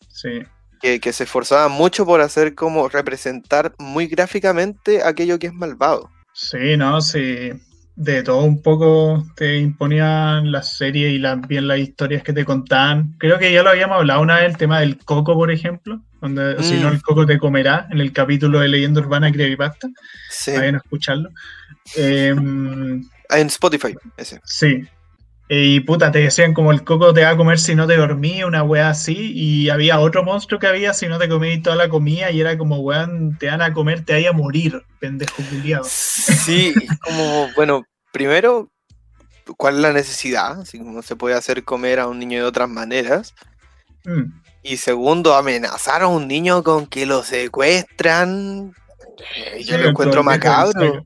sí. 0.08 0.44
que, 0.80 1.00
que 1.00 1.14
se 1.14 1.24
esforzaban 1.24 1.72
mucho 1.72 2.06
por 2.06 2.22
hacer 2.22 2.54
como 2.54 2.88
representar 2.90 3.74
muy 3.80 4.06
gráficamente 4.06 5.02
aquello 5.04 5.40
que 5.40 5.48
es 5.48 5.54
malvado. 5.54 6.12
Sí, 6.34 6.78
no, 6.78 7.02
sí. 7.02 7.54
De 7.98 8.24
todo 8.24 8.44
un 8.44 8.62
poco 8.62 9.26
te 9.38 9.58
imponían 9.58 10.52
las 10.52 10.76
series 10.78 11.14
y 11.14 11.18
las, 11.18 11.40
bien 11.48 11.68
las 11.68 11.80
historias 11.80 12.24
que 12.24 12.34
te 12.34 12.44
contaban. 12.44 13.16
Creo 13.20 13.40
que 13.40 13.54
ya 13.54 13.64
lo 13.64 13.70
habíamos 13.70 13.98
hablado 13.98 14.22
una 14.22 14.36
vez, 14.36 14.46
el 14.52 14.58
tema 14.58 14.82
del 14.82 14.98
coco, 14.98 15.34
por 15.34 15.50
ejemplo, 15.50 16.02
donde 16.22 16.62
si 16.62 16.76
no 16.78 16.90
Mm. 16.90 16.94
el 16.94 17.02
coco 17.02 17.26
te 17.26 17.38
comerá, 17.40 17.88
en 17.92 18.02
el 18.02 18.12
capítulo 18.12 18.60
de 18.60 18.68
Leyenda 18.68 19.00
Urbana 19.00 19.32
Creepypasta, 19.32 19.88
Sí, 20.30 20.52
vayan 20.52 20.76
a 20.76 20.78
escucharlo. 20.80 21.30
Em, 21.96 23.02
en 23.30 23.48
Spotify, 23.48 23.96
ese. 24.18 24.42
sí. 24.44 24.82
Y 25.48 25.82
puta, 25.82 26.12
te 26.12 26.20
decían 26.20 26.56
como 26.56 26.72
el 26.72 26.84
coco 26.84 27.14
te 27.14 27.24
va 27.24 27.30
a 27.30 27.38
comer 27.38 27.60
si 27.60 27.76
no 27.76 27.86
te 27.86 27.98
dormí, 27.98 28.44
una 28.44 28.64
wea 28.64 28.90
así, 28.90 29.32
y 29.36 29.70
había 29.70 30.00
otro 30.00 30.24
monstruo 30.24 30.60
que 30.60 30.66
había 30.66 30.94
si 30.94 31.08
no 31.08 31.20
te 31.20 31.30
comí 31.30 31.62
toda 31.62 31.76
la 31.76 31.88
comida, 31.88 32.32
y 32.32 32.42
era 32.42 32.58
como, 32.58 32.80
weón, 32.80 33.38
te 33.38 33.48
van 33.48 33.62
a 33.62 33.72
comer, 33.72 34.04
te 34.04 34.14
vaya 34.14 34.30
a 34.30 34.34
morir, 34.34 34.82
pendejo 35.00 35.44
culiado. 35.50 35.84
Sí, 35.86 36.74
como, 37.00 37.50
bueno, 37.56 37.86
primero, 38.12 38.72
¿cuál 39.56 39.76
es 39.76 39.82
la 39.82 39.94
necesidad? 39.94 40.62
Así 40.62 40.80
como 40.80 41.04
se 41.04 41.16
puede 41.16 41.36
hacer 41.36 41.64
comer 41.64 42.00
a 42.00 42.08
un 42.08 42.18
niño 42.18 42.40
de 42.40 42.46
otras 42.46 42.68
maneras. 42.68 43.36
Mm, 44.04 44.32
Y 44.64 44.78
segundo, 44.78 45.36
amenazar 45.36 46.02
a 46.02 46.08
un 46.08 46.28
niño 46.28 46.64
con 46.64 46.88
que 46.88 47.06
lo 47.06 47.22
secuestran. 47.22 48.74
Eh, 49.36 49.64
Yo 49.64 49.78
sí, 49.78 49.84
lo 49.84 49.90
encuentro 49.90 50.24
macabro. 50.24 51.06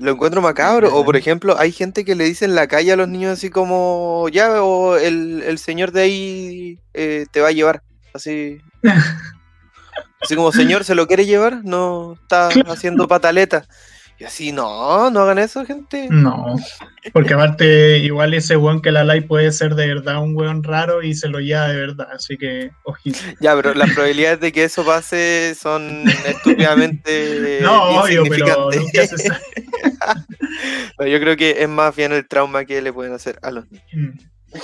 Lo 0.00 0.12
encuentro 0.12 0.40
macabro. 0.40 0.94
O 0.96 1.04
por 1.04 1.16
ejemplo, 1.16 1.58
hay 1.58 1.72
gente 1.72 2.04
que 2.04 2.14
le 2.14 2.24
dice 2.24 2.46
en 2.46 2.54
la 2.54 2.66
calle 2.66 2.92
a 2.92 2.96
los 2.96 3.08
niños 3.08 3.32
así 3.32 3.50
como, 3.50 4.28
ya, 4.32 4.62
o 4.62 4.96
el, 4.96 5.42
el 5.46 5.58
señor 5.58 5.92
de 5.92 6.00
ahí 6.00 6.78
eh, 6.94 7.26
te 7.30 7.40
va 7.40 7.48
a 7.48 7.52
llevar. 7.52 7.82
Así. 8.14 8.58
Así 10.22 10.36
como, 10.36 10.52
señor, 10.52 10.84
¿se 10.84 10.94
lo 10.94 11.06
quiere 11.06 11.24
llevar? 11.24 11.64
No 11.64 12.12
está 12.12 12.48
haciendo 12.66 13.08
pataleta. 13.08 13.66
Y 14.20 14.24
así, 14.24 14.52
no, 14.52 15.08
no 15.10 15.20
hagan 15.20 15.38
eso, 15.38 15.64
gente. 15.64 16.06
No, 16.10 16.54
porque 17.14 17.32
aparte, 17.32 17.96
igual 18.00 18.34
ese 18.34 18.54
weón 18.54 18.82
que 18.82 18.92
la 18.92 19.02
like 19.02 19.26
puede 19.26 19.50
ser 19.50 19.74
de 19.74 19.86
verdad 19.86 20.22
un 20.22 20.36
weón 20.36 20.62
raro 20.62 21.02
y 21.02 21.14
se 21.14 21.26
lo 21.26 21.40
lleva 21.40 21.68
de 21.68 21.76
verdad, 21.76 22.06
así 22.12 22.36
que 22.36 22.70
ojito. 22.84 23.18
Ya, 23.40 23.56
pero 23.56 23.72
las 23.72 23.90
probabilidades 23.94 24.40
de 24.40 24.52
que 24.52 24.64
eso 24.64 24.84
pase 24.84 25.54
son 25.58 26.04
estúpidamente 26.26 27.60
No, 27.62 28.02
obvio, 28.02 28.24
pero 28.28 28.70
nunca 28.70 29.06
se 29.06 29.16
sabe. 29.16 29.40
No, 30.98 31.06
Yo 31.06 31.18
creo 31.18 31.36
que 31.38 31.62
es 31.62 31.68
más 31.70 31.96
bien 31.96 32.12
el 32.12 32.28
trauma 32.28 32.66
que 32.66 32.82
le 32.82 32.92
pueden 32.92 33.14
hacer 33.14 33.38
a 33.40 33.50
los 33.50 33.70
niños. 33.70 33.86
Mm. 33.94 34.58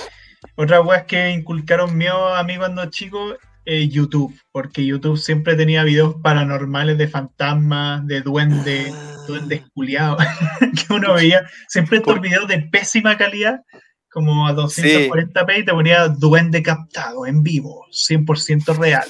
Otra 0.53 0.81
weá 0.81 1.07
que 1.07 1.31
inculcaron 1.31 1.97
miedo 1.97 2.35
a 2.35 2.43
mí 2.43 2.57
cuando 2.57 2.85
chico, 2.91 3.35
eh, 3.69 3.89
YouTube, 3.89 4.33
porque 4.51 4.85
YouTube 4.85 5.17
siempre 5.17 5.55
tenía 5.55 5.83
videos 5.83 6.15
paranormales 6.23 6.97
de 6.97 7.09
fantasmas, 7.09 8.07
de 8.07 8.21
duendes, 8.21 8.93
duendes 9.27 9.63
culiados, 9.73 10.23
que 10.87 10.93
uno 10.93 11.13
veía. 11.13 11.41
Siempre 11.67 11.97
estos 11.97 12.13
Por- 12.13 12.21
videos 12.21 12.47
de 12.47 12.59
pésima 12.71 13.17
calidad, 13.17 13.59
como 14.09 14.47
a 14.47 14.53
240p 14.55 15.59
y 15.59 15.65
te 15.65 15.73
ponía 15.73 16.07
duende 16.07 16.63
captado 16.63 17.25
en 17.25 17.43
vivo, 17.43 17.85
100% 17.91 18.77
real. 18.77 19.05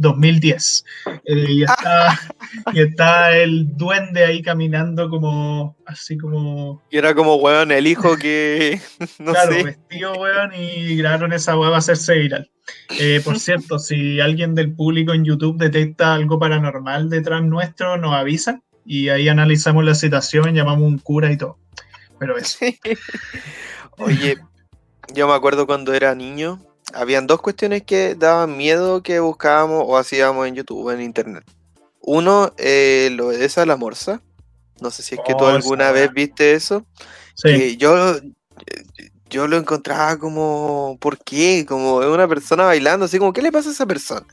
2010. 0.00 0.84
Eh, 1.24 1.44
y, 1.48 1.62
está, 1.62 2.18
y 2.72 2.80
está 2.80 3.36
el 3.36 3.76
duende 3.76 4.24
ahí 4.24 4.42
caminando 4.42 5.08
como, 5.08 5.76
así 5.86 6.16
como 6.16 6.82
Y 6.90 6.98
era 6.98 7.14
como, 7.14 7.36
weón, 7.36 7.70
el 7.70 7.86
hijo 7.86 8.16
que. 8.16 8.80
No 9.18 9.32
claro, 9.32 9.52
sé. 9.52 9.62
vestido, 9.64 10.12
weón, 10.14 10.52
y 10.54 10.96
grabaron 10.96 11.32
esa 11.32 11.56
weá 11.58 11.68
para 11.68 11.78
hacerse 11.78 12.14
viral. 12.14 12.50
Eh, 12.98 13.20
por 13.24 13.38
cierto, 13.38 13.78
si 13.78 14.20
alguien 14.20 14.54
del 14.54 14.74
público 14.74 15.12
en 15.12 15.24
YouTube 15.24 15.58
detecta 15.58 16.14
algo 16.14 16.38
paranormal 16.38 17.10
detrás 17.10 17.42
nuestro, 17.42 17.96
nos 17.96 18.14
avisa 18.14 18.62
y 18.84 19.08
ahí 19.10 19.28
analizamos 19.28 19.84
la 19.84 19.94
situación, 19.94 20.54
llamamos 20.54 20.88
un 20.88 20.98
cura 20.98 21.30
y 21.30 21.36
todo. 21.36 21.58
Pero 22.18 22.36
eso. 22.36 22.58
Oye, 23.98 24.36
yo 25.14 25.28
me 25.28 25.34
acuerdo 25.34 25.66
cuando 25.66 25.94
era 25.94 26.14
niño, 26.14 26.60
habían 26.94 27.26
dos 27.26 27.40
cuestiones 27.40 27.82
que 27.82 28.14
daban 28.14 28.56
miedo 28.56 29.02
que 29.02 29.20
buscábamos 29.20 29.84
o 29.86 29.96
hacíamos 29.96 30.46
en 30.46 30.54
YouTube 30.56 30.90
en 30.90 31.00
internet. 31.00 31.44
Uno, 32.00 32.52
eh, 32.56 33.10
lo 33.12 33.28
de 33.28 33.44
esa 33.44 33.66
la 33.66 33.76
morsa. 33.76 34.22
No 34.80 34.90
sé 34.90 35.02
si 35.02 35.14
es 35.14 35.20
que 35.26 35.34
tú 35.34 35.44
Oh, 35.44 35.48
alguna 35.48 35.90
vez 35.92 36.10
viste 36.12 36.54
eso. 36.54 36.86
Sí, 37.34 37.48
que 37.48 37.76
yo, 37.76 38.18
yo 39.28 39.46
lo 39.46 39.56
encontraba 39.58 40.18
como, 40.18 40.96
¿por 41.00 41.18
qué? 41.18 41.66
Como 41.68 41.96
una 41.98 42.26
persona 42.26 42.64
bailando, 42.64 43.04
así 43.04 43.18
como, 43.18 43.32
¿qué 43.32 43.42
le 43.42 43.52
pasa 43.52 43.68
a 43.68 43.72
esa 43.72 43.86
persona? 43.86 44.26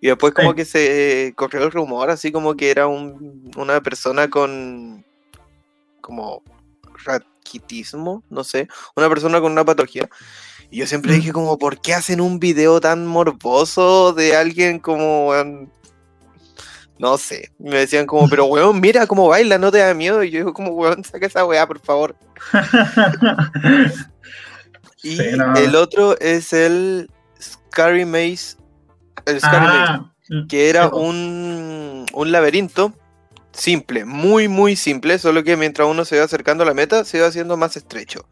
Y 0.00 0.08
después 0.08 0.32
como 0.32 0.50
Sí. 0.50 0.56
que 0.56 0.64
se 0.64 1.32
corrió 1.36 1.62
el 1.64 1.70
rumor, 1.70 2.10
así 2.10 2.32
como 2.32 2.56
que 2.56 2.70
era 2.70 2.86
un- 2.86 3.50
una 3.56 3.80
persona 3.82 4.28
con, 4.30 5.04
como, 6.00 6.42
raquitismo, 7.04 8.22
no 8.30 8.44
sé, 8.44 8.68
una 8.96 9.08
persona 9.08 9.40
con 9.40 9.52
una 9.52 9.64
patología. 9.64 10.08
Y 10.70 10.78
yo 10.78 10.86
siempre 10.86 11.12
Mm. 11.12 11.16
dije 11.16 11.32
como, 11.32 11.58
¿por 11.58 11.80
qué 11.80 11.94
hacen 11.94 12.20
un 12.20 12.38
video 12.38 12.80
tan 12.80 13.06
morboso 13.06 14.12
de 14.12 14.36
alguien 14.36 14.78
como, 14.78 15.28
weón? 15.28 15.72
No 16.98 17.16
sé, 17.18 17.50
me 17.58 17.78
decían 17.78 18.06
como, 18.06 18.28
pero 18.28 18.44
weón, 18.46 18.80
mira 18.80 19.06
cómo 19.06 19.26
baila, 19.28 19.58
no 19.58 19.72
te 19.72 19.78
da 19.78 19.94
miedo. 19.94 20.22
Y 20.22 20.30
yo 20.30 20.38
digo 20.40 20.52
como, 20.52 20.70
weón, 20.72 21.02
saca 21.04 21.26
esa 21.26 21.44
weá, 21.44 21.66
por 21.66 21.80
favor. 21.80 22.14
Y 25.02 25.18
el 25.18 25.76
otro 25.76 26.18
es 26.20 26.52
el 26.52 27.10
Scary 27.40 28.04
Maze. 28.04 28.56
El 29.24 29.40
Scary 29.40 29.66
Maze, 29.66 29.92
Ah, 29.92 30.12
que 30.48 30.68
era 30.68 30.88
un, 30.88 32.04
un 32.12 32.32
laberinto 32.32 32.92
simple, 33.52 34.04
muy, 34.04 34.46
muy 34.48 34.76
simple, 34.76 35.18
solo 35.18 35.42
que 35.42 35.56
mientras 35.56 35.88
uno 35.88 36.04
se 36.04 36.18
va 36.18 36.24
acercando 36.24 36.64
a 36.64 36.66
la 36.66 36.74
meta, 36.74 37.04
se 37.04 37.18
va 37.20 37.28
haciendo 37.28 37.56
más 37.56 37.76
estrecho. 37.76 38.28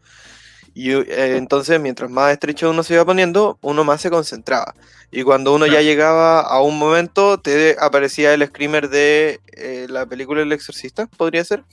Y 0.73 0.91
eh, 0.91 1.37
entonces, 1.37 1.79
mientras 1.79 2.09
más 2.09 2.31
estrecho 2.31 2.69
uno 2.69 2.83
se 2.83 2.93
iba 2.93 3.05
poniendo, 3.05 3.57
uno 3.61 3.83
más 3.83 4.01
se 4.01 4.09
concentraba. 4.09 4.73
Y 5.11 5.23
cuando 5.23 5.53
uno 5.53 5.65
ya 5.65 5.81
llegaba 5.81 6.41
a 6.41 6.61
un 6.61 6.77
momento, 6.77 7.39
te 7.39 7.75
aparecía 7.79 8.33
el 8.33 8.45
screamer 8.45 8.89
de 8.89 9.39
eh, 9.53 9.87
la 9.89 10.05
película 10.05 10.41
El 10.41 10.51
Exorcista, 10.51 11.07
¿podría 11.07 11.43
ser? 11.43 11.63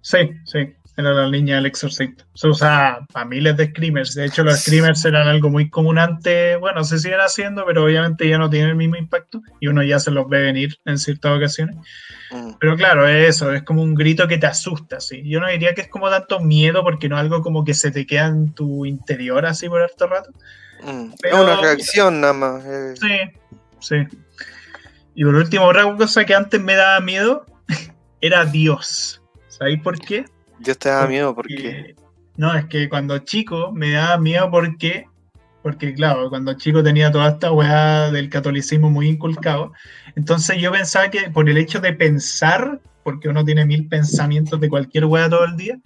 Sí, 0.00 0.18
sí. 0.44 0.74
Era 0.98 1.12
la 1.12 1.26
línea 1.26 1.56
del 1.56 1.66
Exorcista. 1.66 2.24
Se 2.34 2.48
usa 2.48 3.06
para 3.12 3.26
miles 3.26 3.54
de 3.58 3.66
screamers. 3.66 4.14
De 4.14 4.24
hecho, 4.24 4.42
los 4.42 4.60
screamers 4.60 5.04
eran 5.04 5.28
algo 5.28 5.50
muy 5.50 5.68
común 5.68 5.98
antes. 5.98 6.58
Bueno, 6.58 6.84
se 6.84 6.98
siguen 6.98 7.20
haciendo, 7.20 7.66
pero 7.66 7.84
obviamente 7.84 8.26
ya 8.26 8.38
no 8.38 8.48
tienen 8.48 8.70
el 8.70 8.76
mismo 8.76 8.96
impacto 8.96 9.42
y 9.60 9.68
uno 9.68 9.82
ya 9.82 9.98
se 9.98 10.10
los 10.10 10.26
ve 10.26 10.40
venir 10.40 10.78
en 10.86 10.98
ciertas 10.98 11.36
ocasiones. 11.36 11.76
Mm. 12.30 12.52
Pero 12.58 12.76
claro, 12.76 13.06
es 13.06 13.28
eso, 13.36 13.52
es 13.52 13.62
como 13.62 13.82
un 13.82 13.94
grito 13.94 14.26
que 14.26 14.38
te 14.38 14.46
asusta, 14.46 14.98
¿sí? 14.98 15.22
Yo 15.28 15.38
no 15.38 15.48
diría 15.48 15.74
que 15.74 15.82
es 15.82 15.88
como 15.88 16.08
tanto 16.08 16.40
miedo 16.40 16.82
porque 16.82 17.10
no 17.10 17.16
es 17.16 17.20
algo 17.20 17.42
como 17.42 17.62
que 17.62 17.74
se 17.74 17.90
te 17.90 18.06
queda 18.06 18.28
en 18.28 18.54
tu 18.54 18.86
interior 18.86 19.44
así 19.44 19.68
por 19.68 19.82
harto 19.82 20.06
rato. 20.06 20.30
Mm. 20.82 21.12
Es 21.22 21.34
una 21.34 21.60
reacción 21.60 22.22
nada 22.22 22.32
más. 22.32 22.64
Eh. 22.64 22.94
Sí, 22.98 23.38
sí. 23.80 23.96
Y 25.14 25.24
por 25.24 25.34
último, 25.34 25.66
otra 25.66 25.94
cosa 25.94 26.24
que 26.24 26.34
antes 26.34 26.60
me 26.60 26.74
daba 26.74 27.00
miedo 27.00 27.44
era 28.22 28.46
Dios. 28.46 29.22
¿Sabéis 29.48 29.82
por 29.82 29.98
qué? 29.98 30.24
Dios 30.58 30.78
te 30.78 30.88
daba 30.88 31.06
miedo 31.06 31.34
porque... 31.34 31.94
No, 32.36 32.54
es 32.54 32.66
que 32.66 32.88
cuando 32.88 33.18
chico 33.18 33.72
me 33.72 33.92
daba 33.92 34.18
miedo 34.18 34.50
porque, 34.50 35.06
porque 35.62 35.94
claro, 35.94 36.28
cuando 36.28 36.54
chico 36.54 36.82
tenía 36.82 37.10
toda 37.10 37.30
esta 37.30 37.50
weá 37.50 38.10
del 38.10 38.28
catolicismo 38.28 38.90
muy 38.90 39.08
inculcado, 39.08 39.72
entonces 40.16 40.58
yo 40.58 40.70
pensaba 40.70 41.10
que 41.10 41.30
por 41.30 41.48
el 41.48 41.56
hecho 41.56 41.80
de 41.80 41.94
pensar, 41.94 42.80
porque 43.02 43.28
uno 43.28 43.44
tiene 43.44 43.64
mil 43.64 43.88
pensamientos 43.88 44.60
de 44.60 44.68
cualquier 44.68 45.06
weá 45.06 45.30
todo 45.30 45.44
el 45.44 45.56
día, 45.56 45.78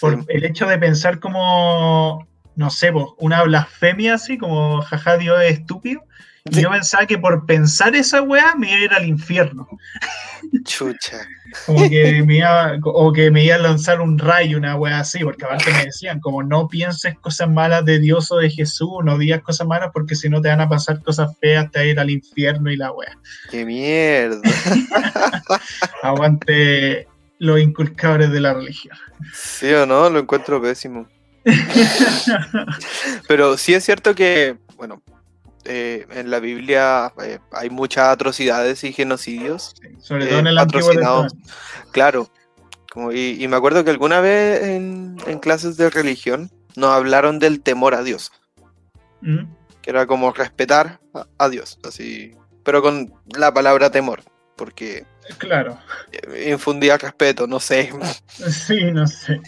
por 0.00 0.24
el 0.28 0.44
hecho 0.44 0.66
de 0.66 0.78
pensar 0.78 1.18
como, 1.18 2.26
no 2.56 2.70
sé, 2.70 2.92
una 3.18 3.42
blasfemia 3.42 4.14
así, 4.14 4.36
como 4.36 4.82
jaja, 4.82 5.16
Dios 5.16 5.40
es 5.42 5.60
estúpido, 5.60 6.02
yo 6.50 6.70
pensaba 6.70 7.06
que 7.06 7.18
por 7.18 7.46
pensar 7.46 7.94
esa 7.94 8.22
weá 8.22 8.54
me 8.56 8.68
iba 8.68 8.76
a 8.76 8.84
ir 8.84 8.92
al 8.92 9.06
infierno. 9.06 9.68
Chucha. 10.64 11.26
Como 11.64 11.88
que 11.88 12.22
me 12.22 12.38
iba, 12.38 12.76
o 12.84 13.12
que 13.12 13.30
me 13.30 13.44
iba 13.44 13.54
a 13.54 13.58
lanzar 13.58 14.00
un 14.00 14.18
rayo, 14.18 14.58
una 14.58 14.76
weá 14.76 15.00
así, 15.00 15.20
porque 15.20 15.44
aparte 15.44 15.72
me 15.72 15.84
decían, 15.86 16.20
como 16.20 16.42
no 16.42 16.68
pienses 16.68 17.16
cosas 17.18 17.48
malas 17.48 17.84
de 17.84 17.98
Dios 17.98 18.30
o 18.30 18.36
de 18.36 18.50
Jesús, 18.50 18.90
no 19.04 19.16
digas 19.16 19.42
cosas 19.42 19.66
malas, 19.66 19.90
porque 19.92 20.14
si 20.14 20.28
no 20.28 20.40
te 20.40 20.48
van 20.48 20.60
a 20.60 20.68
pasar 20.68 21.02
cosas 21.02 21.30
feas, 21.40 21.70
te 21.70 21.78
vas 21.78 21.86
a 21.86 21.88
ir 21.88 22.00
al 22.00 22.10
infierno 22.10 22.70
y 22.70 22.76
la 22.76 22.92
weá. 22.92 23.16
¡Qué 23.50 23.64
mierda! 23.64 24.40
Aguante 26.02 27.08
los 27.38 27.60
inculcadores 27.60 28.30
de 28.30 28.40
la 28.40 28.54
religión. 28.54 28.96
Sí 29.32 29.72
o 29.72 29.86
no, 29.86 30.10
lo 30.10 30.18
encuentro 30.18 30.60
pésimo. 30.60 31.06
Pero 33.28 33.56
sí 33.56 33.74
es 33.74 33.84
cierto 33.84 34.14
que, 34.14 34.56
bueno, 34.76 35.02
eh, 35.68 36.06
en 36.10 36.30
la 36.30 36.40
Biblia 36.40 37.12
eh, 37.22 37.38
hay 37.52 37.70
muchas 37.70 38.08
atrocidades 38.08 38.84
y 38.84 38.92
genocidios. 38.92 39.74
sobre 39.98 40.26
todo 40.26 40.38
en 40.38 40.46
el 40.46 40.58
Antiguo 40.58 40.92
Claro. 41.92 42.30
Como, 42.90 43.12
y, 43.12 43.46
me 43.48 43.56
acuerdo 43.56 43.84
que 43.84 43.90
alguna 43.90 44.20
vez 44.20 44.62
en, 44.62 45.16
clases 45.40 45.76
de 45.76 45.90
religión 45.90 46.50
nos 46.76 46.90
hablaron 46.90 47.38
del 47.38 47.60
temor 47.60 47.94
a 47.94 48.02
Dios. 48.02 48.32
¿Mm? 49.20 49.44
Que 49.82 49.90
era 49.90 50.06
como 50.06 50.32
respetar 50.32 51.00
a, 51.38 51.48
Dios, 51.48 51.78
así. 51.86 52.34
Pero 52.64 52.82
con 52.82 53.12
la 53.36 53.52
palabra 53.52 53.90
temor, 53.90 54.22
porque. 54.56 55.04
Claro. 55.38 55.78
Infundía 56.46 56.96
respeto, 56.96 57.46
no 57.46 57.60
sé. 57.60 57.90
Sí, 58.28 58.92
no 58.92 59.06
sé. 59.06 59.40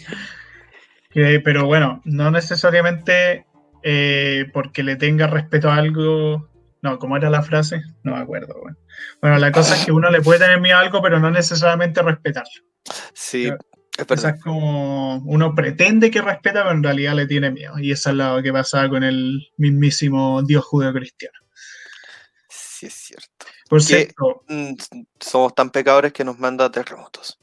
pero 1.43 1.65
bueno, 1.65 2.01
no 2.05 2.29
necesariamente 2.29 3.45
eh, 3.83 4.49
porque 4.53 4.83
le 4.83 4.95
tenga 4.95 5.27
respeto 5.27 5.69
a 5.69 5.75
algo. 5.75 6.49
No, 6.81 6.97
¿cómo 6.97 7.17
era 7.17 7.29
la 7.29 7.41
frase? 7.41 7.81
No 8.03 8.13
me 8.15 8.19
acuerdo. 8.19 8.55
Bueno. 9.21 9.37
la 9.37 9.51
cosa 9.51 9.75
es 9.75 9.85
que 9.85 9.91
uno 9.91 10.09
le 10.09 10.21
puede 10.21 10.39
tener 10.39 10.61
miedo 10.61 10.77
a 10.77 10.81
algo, 10.81 11.01
pero 11.01 11.19
no 11.19 11.29
necesariamente 11.29 12.01
respetarlo. 12.01 12.63
Sí. 13.13 13.51
Es 13.97 14.41
como 14.41 15.17
uno 15.25 15.53
pretende 15.53 16.09
que 16.09 16.21
respeta, 16.21 16.63
pero 16.63 16.71
en 16.71 16.83
realidad 16.83 17.15
le 17.15 17.27
tiene 17.27 17.51
miedo. 17.51 17.77
Y 17.79 17.91
eso 17.91 18.11
es 18.11 18.15
lo 18.15 18.41
que 18.41 18.53
pasa 18.53 18.87
con 18.87 19.03
el 19.03 19.49
mismísimo 19.57 20.41
Dios 20.43 20.63
judeo-cristiano. 20.63 21.37
Sí, 22.49 22.85
es 22.85 22.93
cierto. 22.93 23.45
Por 23.69 23.83
cierto. 23.83 24.43
Mm, 24.47 24.75
somos 25.19 25.53
tan 25.53 25.69
pecadores 25.69 26.13
que 26.13 26.23
nos 26.23 26.39
manda 26.39 26.71
terremotos. 26.71 27.37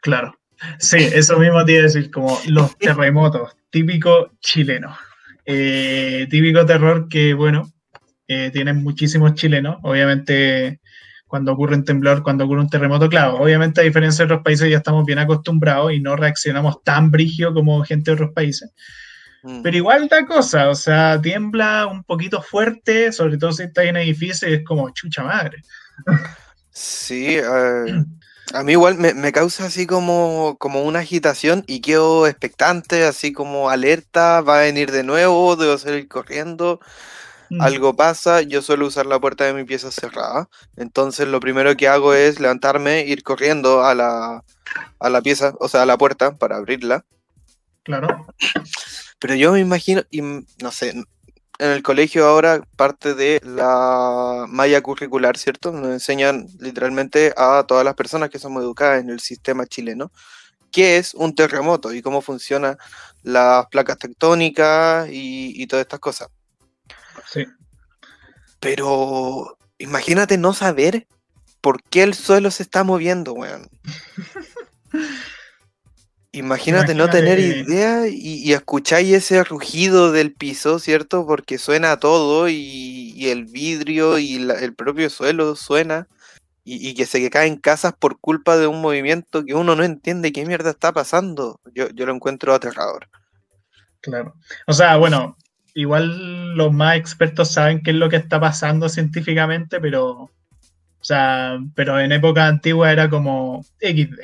Claro. 0.00 0.40
Sí, 0.78 0.98
eso 0.98 1.38
mismo 1.38 1.64
te 1.64 1.72
iba 1.72 1.80
a 1.80 1.84
decir, 1.84 2.10
como 2.10 2.38
los 2.46 2.76
terremotos, 2.78 3.56
típico 3.70 4.32
chileno. 4.40 4.96
Eh, 5.44 6.26
típico 6.30 6.64
terror 6.66 7.08
que, 7.08 7.34
bueno, 7.34 7.72
eh, 8.28 8.50
tienen 8.52 8.82
muchísimos 8.82 9.34
chilenos. 9.34 9.78
Obviamente, 9.82 10.80
cuando 11.26 11.52
ocurre 11.52 11.76
un 11.76 11.84
temblor, 11.84 12.22
cuando 12.22 12.44
ocurre 12.44 12.60
un 12.60 12.68
terremoto, 12.68 13.08
claro, 13.08 13.36
obviamente 13.36 13.80
a 13.80 13.84
diferencia 13.84 14.24
de 14.24 14.32
otros 14.32 14.44
países 14.44 14.70
ya 14.70 14.78
estamos 14.78 15.04
bien 15.04 15.18
acostumbrados 15.18 15.92
y 15.92 16.00
no 16.00 16.16
reaccionamos 16.16 16.82
tan 16.82 17.10
brigio 17.10 17.54
como 17.54 17.82
gente 17.84 18.10
de 18.10 18.14
otros 18.14 18.32
países. 18.34 18.70
Mm. 19.42 19.62
Pero 19.62 19.76
igual 19.76 20.08
da 20.08 20.26
cosa, 20.26 20.68
o 20.68 20.74
sea, 20.74 21.20
tiembla 21.20 21.86
un 21.86 22.04
poquito 22.04 22.42
fuerte, 22.42 23.12
sobre 23.12 23.38
todo 23.38 23.52
si 23.52 23.62
está 23.62 23.84
en 23.84 23.96
edificio 23.96 24.48
y 24.48 24.54
es 24.54 24.64
como 24.64 24.90
chucha 24.90 25.22
madre. 25.22 25.62
Sí, 26.70 27.36
eh, 27.36 27.42
a 28.52 28.62
mí 28.62 28.72
igual 28.72 28.96
me, 28.96 29.32
causa 29.32 29.66
así 29.66 29.86
como, 29.86 30.56
como 30.58 30.82
una 30.82 31.00
agitación 31.00 31.64
y 31.66 31.80
quedo 31.80 32.26
expectante, 32.26 33.04
así 33.04 33.32
como 33.32 33.70
alerta, 33.70 34.40
va 34.40 34.58
a 34.58 34.62
venir 34.62 34.90
de 34.90 35.04
nuevo, 35.04 35.56
debo 35.56 35.78
salir 35.78 36.08
corriendo, 36.08 36.80
mm. 37.50 37.60
algo 37.60 37.94
pasa, 37.94 38.42
yo 38.42 38.62
suelo 38.62 38.86
usar 38.86 39.06
la 39.06 39.20
puerta 39.20 39.44
de 39.44 39.54
mi 39.54 39.64
pieza 39.64 39.90
cerrada, 39.90 40.48
entonces 40.76 41.28
lo 41.28 41.40
primero 41.40 41.76
que 41.76 41.88
hago 41.88 42.14
es 42.14 42.40
levantarme, 42.40 43.04
ir 43.04 43.22
corriendo 43.22 43.84
a 43.84 43.94
la, 43.94 44.44
a 44.98 45.10
la 45.10 45.22
pieza, 45.22 45.54
o 45.60 45.68
sea, 45.68 45.82
a 45.82 45.86
la 45.86 45.98
puerta 45.98 46.36
para 46.36 46.56
abrirla. 46.56 47.04
Claro. 47.82 48.26
Pero 49.18 49.34
yo 49.34 49.52
me 49.52 49.60
imagino, 49.60 50.02
y 50.10 50.22
no 50.22 50.72
sé, 50.72 50.94
en 51.60 51.70
el 51.70 51.82
colegio 51.82 52.26
ahora 52.26 52.62
parte 52.76 53.14
de 53.14 53.40
la 53.44 54.46
malla 54.48 54.80
curricular, 54.80 55.36
¿cierto? 55.36 55.72
Nos 55.72 55.90
enseñan 55.92 56.46
literalmente 56.58 57.32
a 57.36 57.64
todas 57.68 57.84
las 57.84 57.94
personas 57.94 58.30
que 58.30 58.38
somos 58.38 58.62
educadas 58.62 59.00
en 59.00 59.10
el 59.10 59.20
sistema 59.20 59.66
chileno 59.66 60.10
qué 60.70 60.96
es 60.96 61.14
un 61.14 61.34
terremoto 61.34 61.92
y 61.92 62.02
cómo 62.02 62.20
funcionan 62.22 62.78
las 63.22 63.66
placas 63.66 63.98
tectónicas 63.98 65.08
y, 65.10 65.66
todas 65.66 65.84
estas 65.84 66.00
cosas. 66.00 66.28
Sí. 67.30 67.44
Pero 68.60 69.58
imagínate 69.78 70.38
no 70.38 70.52
saber 70.52 71.06
por 71.60 71.82
qué 71.82 72.02
el 72.02 72.14
suelo 72.14 72.50
se 72.50 72.62
está 72.62 72.84
moviendo, 72.84 73.34
weón. 73.34 73.68
Imagínate, 76.32 76.94
no 76.94 77.08
tener 77.08 77.40
idea 77.40 78.06
y, 78.06 78.52
escucháis 78.52 79.12
ese 79.12 79.42
rugido 79.42 80.12
del 80.12 80.32
piso, 80.32 80.78
¿cierto? 80.78 81.26
Porque 81.26 81.58
suena 81.58 81.98
todo 81.98 82.48
y, 82.48 83.28
el 83.28 83.44
vidrio 83.46 84.18
y 84.18 84.36
el 84.36 84.74
propio 84.74 85.10
suelo 85.10 85.56
suena 85.56 86.06
y, 86.64 86.94
que 86.94 87.06
se 87.06 87.28
caen 87.30 87.56
casas 87.56 87.94
por 87.98 88.18
culpa 88.20 88.56
de 88.56 88.68
un 88.68 88.80
movimiento 88.80 89.44
que 89.44 89.54
uno 89.54 89.74
no 89.74 89.82
entiende 89.82 90.32
qué 90.32 90.46
mierda 90.46 90.70
está 90.70 90.92
pasando. 90.92 91.60
Yo, 91.74 91.88
yo 91.90 92.06
lo 92.06 92.14
encuentro 92.14 92.54
aterrador. 92.54 93.08
Claro. 94.00 94.34
O 94.66 94.72
sea, 94.72 94.96
bueno, 94.96 95.36
igual 95.74 96.54
los 96.54 96.72
más 96.72 96.96
expertos 96.96 97.50
saben 97.50 97.82
qué 97.82 97.90
es 97.90 97.96
lo 97.96 98.08
que 98.08 98.16
está 98.16 98.38
pasando 98.40 98.88
científicamente, 98.88 99.80
pero, 99.80 100.30
o 101.00 101.04
sea, 101.04 101.58
pero 101.74 101.98
en 101.98 102.12
época 102.12 102.46
antigua 102.46 102.92
era 102.92 103.08
como 103.08 103.64
XD. 103.80 104.20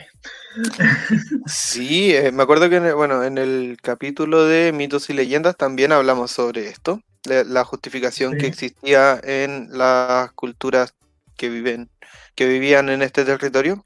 Sí, 1.47 2.15
eh, 2.15 2.33
me 2.33 2.43
acuerdo 2.43 2.69
que 2.69 2.77
en 2.77 2.87
el, 2.87 2.95
bueno, 2.95 3.25
en 3.25 3.39
el 3.39 3.79
capítulo 3.83 4.45
de 4.45 4.73
mitos 4.73 5.09
y 5.09 5.15
leyendas 5.15 5.57
también 5.57 5.93
hablamos 5.93 6.31
sobre 6.31 6.69
esto, 6.69 7.01
la 7.25 7.65
justificación 7.65 8.37
que 8.37 8.47
existía 8.47 9.19
en 9.23 9.69
las 9.71 10.33
culturas 10.33 10.95
que 11.37 11.49
viven, 11.49 11.91
que 12.35 12.47
vivían 12.47 12.89
en 12.91 13.03
este 13.03 13.25
territorio, 13.25 13.83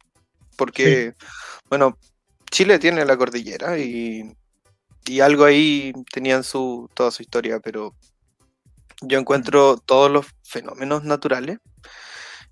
porque 0.56 1.14
bueno, 1.68 1.96
Chile 2.50 2.78
tiene 2.78 3.04
la 3.04 3.16
cordillera 3.16 3.78
y, 3.78 4.36
y 5.06 5.20
algo 5.20 5.44
ahí 5.44 5.92
tenían 6.12 6.42
su 6.42 6.90
toda 6.94 7.10
su 7.12 7.22
historia, 7.22 7.60
pero 7.60 7.94
yo 9.00 9.18
encuentro 9.18 9.76
todos 9.76 10.10
los 10.10 10.26
fenómenos 10.42 11.04
naturales 11.04 11.58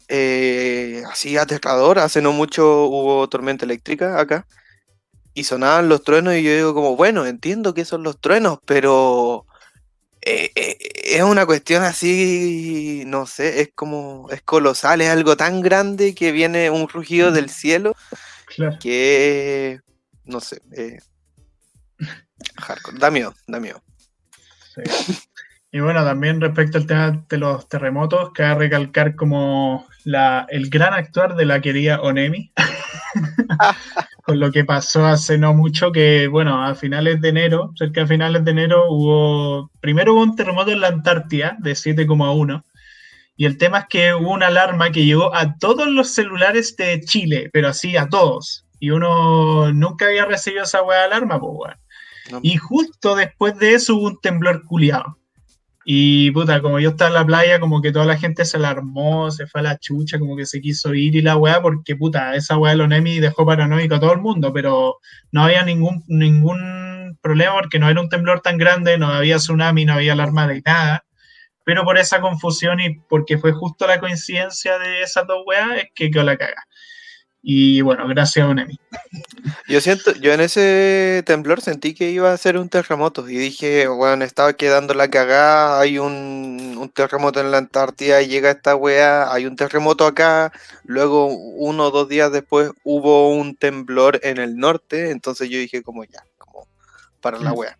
eh, 0.09 1.02
así 1.11 1.36
aterrador. 1.36 1.98
Hace 1.98 2.22
no 2.22 2.32
mucho 2.32 2.86
hubo 2.86 3.28
tormenta 3.28 3.64
eléctrica 3.64 4.18
acá 4.20 4.46
y 5.38 5.44
sonaban 5.44 5.88
los 5.88 6.02
truenos 6.02 6.34
y 6.34 6.42
yo 6.42 6.52
digo 6.52 6.74
como, 6.74 6.96
bueno, 6.96 7.24
entiendo 7.24 7.72
que 7.72 7.84
son 7.84 8.02
los 8.02 8.20
truenos, 8.20 8.59
pero 8.64 9.46
eh, 10.20 10.50
eh, 10.56 10.76
es 11.04 11.22
una 11.22 11.46
cuestión 11.46 11.84
así, 11.84 13.04
no 13.06 13.24
sé, 13.24 13.61
es 13.61 13.70
como, 13.72 14.28
es 14.30 14.42
colosal, 14.42 15.00
es 15.00 15.11
algo 15.11 15.36
tan 15.36 15.61
grande 15.61 16.14
que 16.14 16.32
viene 16.32 16.70
un 16.70 16.88
rugido 16.88 17.30
del 17.30 17.50
cielo 17.50 17.94
que, 18.80 19.80
no 20.24 20.40
sé, 20.40 20.61
hardcore. 22.56 22.98
Da 22.98 23.11
miedo, 23.11 23.32
da 23.46 23.61
miedo. 23.61 23.80
Sí. 24.74 25.27
Y 25.70 25.80
bueno, 25.80 26.02
también 26.02 26.40
respecto 26.40 26.78
al 26.78 26.86
tema 26.86 27.24
de 27.28 27.36
los 27.36 27.68
terremotos, 27.68 28.30
cabe 28.32 28.60
recalcar 28.60 29.14
como 29.14 29.86
la, 30.04 30.46
el 30.48 30.70
gran 30.70 30.94
actuar 30.94 31.36
de 31.36 31.44
la 31.44 31.60
querida 31.60 32.00
Onemi, 32.00 32.52
con 34.24 34.40
lo 34.40 34.50
que 34.50 34.64
pasó 34.64 35.04
hace 35.04 35.36
no 35.36 35.52
mucho, 35.52 35.92
que 35.92 36.26
bueno, 36.26 36.64
a 36.64 36.74
finales 36.74 37.20
de 37.20 37.28
enero, 37.28 37.72
cerca 37.76 38.00
de 38.00 38.06
finales 38.06 38.46
de 38.46 38.50
enero, 38.50 38.86
hubo, 38.88 39.70
primero 39.80 40.14
hubo 40.14 40.22
un 40.22 40.36
terremoto 40.36 40.70
en 40.70 40.80
la 40.80 40.88
Antártida 40.88 41.58
de 41.58 41.72
7,1, 41.72 42.64
y 43.36 43.44
el 43.44 43.58
tema 43.58 43.80
es 43.80 43.84
que 43.90 44.14
hubo 44.14 44.32
una 44.32 44.46
alarma 44.46 44.90
que 44.90 45.04
llegó 45.04 45.34
a 45.34 45.58
todos 45.58 45.86
los 45.88 46.08
celulares 46.08 46.76
de 46.76 47.02
Chile, 47.02 47.50
pero 47.52 47.68
así 47.68 47.94
a 47.98 48.08
todos, 48.08 48.64
y 48.80 48.88
uno 48.88 49.70
nunca 49.74 50.06
había 50.06 50.24
recibido 50.24 50.64
esa 50.64 50.82
hueá 50.82 51.00
de 51.00 51.04
alarma, 51.04 51.38
pues 51.38 51.52
bueno. 51.52 51.74
No. 52.30 52.40
Y 52.42 52.56
justo 52.56 53.16
después 53.16 53.58
de 53.58 53.74
eso 53.74 53.96
hubo 53.96 54.06
un 54.06 54.20
temblor 54.20 54.64
culiado. 54.64 55.18
Y 55.91 56.30
puta, 56.32 56.61
como 56.61 56.78
yo 56.80 56.91
estaba 56.91 57.09
en 57.09 57.14
la 57.14 57.24
playa, 57.24 57.61
como 57.61 57.80
que 57.80 57.93
toda 57.93 58.05
la 58.05 58.18
gente 58.18 58.45
se 58.45 58.59
alarmó, 58.59 59.30
se 59.30 59.47
fue 59.47 59.62
a 59.62 59.64
la 59.64 59.78
chucha, 59.78 60.18
como 60.18 60.36
que 60.36 60.45
se 60.45 60.61
quiso 60.61 60.93
ir 60.93 61.16
y 61.16 61.22
la 61.22 61.39
weá, 61.39 61.62
porque 61.62 61.97
puta, 61.97 62.34
esa 62.34 62.59
weá 62.59 62.72
de 62.72 62.76
los 62.76 62.89
Nemi 62.89 63.20
dejó 63.20 63.47
paranoico 63.47 63.95
a 63.95 64.01
todo 64.01 64.12
el 64.12 64.18
mundo, 64.20 64.53
pero 64.53 64.99
no 65.32 65.45
había 65.45 65.62
ningún, 65.64 66.05
ningún 66.07 67.18
problema 67.22 67.55
porque 67.55 67.78
no 67.78 67.89
era 67.89 68.03
un 68.03 68.11
temblor 68.11 68.41
tan 68.43 68.59
grande, 68.59 68.99
no 68.99 69.07
había 69.07 69.39
tsunami, 69.39 69.86
no 69.86 69.95
había 69.95 70.12
alarma 70.12 70.47
de 70.47 70.61
nada. 70.62 71.07
Pero 71.64 71.84
por 71.84 71.97
esa 71.97 72.20
confusión 72.20 72.80
y 72.80 72.99
porque 73.09 73.39
fue 73.39 73.53
justo 73.53 73.86
la 73.86 73.99
coincidencia 73.99 74.78
de 74.78 75.01
esas 75.01 75.26
dos 75.26 75.43
weas, 75.47 75.78
es 75.78 75.86
que 75.95 76.11
quedó 76.11 76.22
la 76.22 76.36
caga. 76.36 76.64
Y 77.43 77.80
bueno, 77.82 78.07
gracias 78.09 78.45
a 78.45 78.49
Onemi. 78.49 78.78
Yo 79.68 79.80
siento, 79.80 80.12
yo 80.14 80.32
en 80.32 80.41
ese 80.41 81.22
temblor 81.24 81.61
sentí 81.61 81.95
que 81.95 82.11
iba 82.11 82.32
a 82.32 82.36
ser 82.36 82.59
un 82.59 82.68
terremoto 82.68 83.28
y 83.28 83.36
dije, 83.36 83.86
bueno, 83.86 84.24
estaba 84.24 84.53
quedando 84.55 84.95
la 84.95 85.09
cagada, 85.09 85.78
hay 85.80 85.99
un, 85.99 86.76
un 86.78 86.89
terremoto 86.91 87.41
en 87.41 87.51
la 87.51 87.59
Antártida, 87.59 88.20
llega 88.22 88.51
esta 88.51 88.74
weá, 88.74 89.32
hay 89.32 89.47
un 89.47 89.57
terremoto 89.57 90.07
acá, 90.07 90.53
luego 90.84 91.26
uno 91.28 91.84
o 91.86 91.91
dos 91.91 92.09
días 92.09 92.32
después 92.32 92.70
hubo 92.82 93.30
un 93.30 93.55
temblor 93.57 94.20
en 94.22 94.39
el 94.39 94.57
norte, 94.57 95.11
entonces 95.11 95.49
yo 95.49 95.59
dije 95.59 95.82
como 95.82 96.05
ya, 96.05 96.24
como 96.39 96.66
para 97.20 97.39
la 97.39 97.53
Mm. 97.53 97.59
weá. 97.59 97.78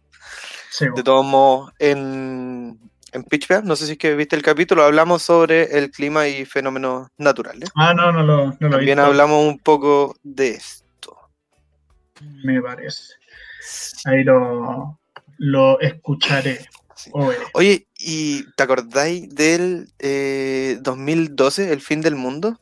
Sí, 0.71 0.87
De 0.95 1.03
todos 1.03 1.25
modos, 1.27 1.73
en, 1.79 2.79
en 3.13 3.23
Pitch 3.25 3.47
Perfect, 3.47 3.67
no 3.67 3.77
sé 3.77 3.87
si 3.87 3.93
es 3.93 3.99
que 3.99 4.15
viste 4.15 4.37
el 4.37 4.43
capítulo, 4.43 4.85
hablamos 4.85 5.23
sobre 5.23 5.79
el 5.79 5.91
clima 5.91 6.29
y 6.29 6.45
fenómenos 6.45 7.09
naturales. 7.17 7.71
Ah, 7.75 7.95
no, 7.95 8.13
no 8.13 8.23
lo, 8.23 8.47
no 8.47 8.57
lo 8.61 8.71
También 8.71 8.99
visto, 8.99 9.03
hablamos 9.07 9.47
un 9.47 9.59
poco 9.59 10.15
de 10.23 10.51
esto. 10.51 11.17
me 12.45 12.61
parece. 12.61 13.15
Ahí 14.05 14.25
lo, 14.25 14.99
lo 15.39 15.81
escucharé. 15.81 16.67
Sí. 16.95 17.11
Oye, 17.55 17.87
¿y 17.99 18.43
te 18.57 18.63
acordáis 18.65 19.29
del 19.35 19.89
eh, 20.01 20.79
2012, 20.81 21.73
el 21.73 21.81
fin 21.81 22.01
del 22.01 22.17
mundo? 22.17 22.61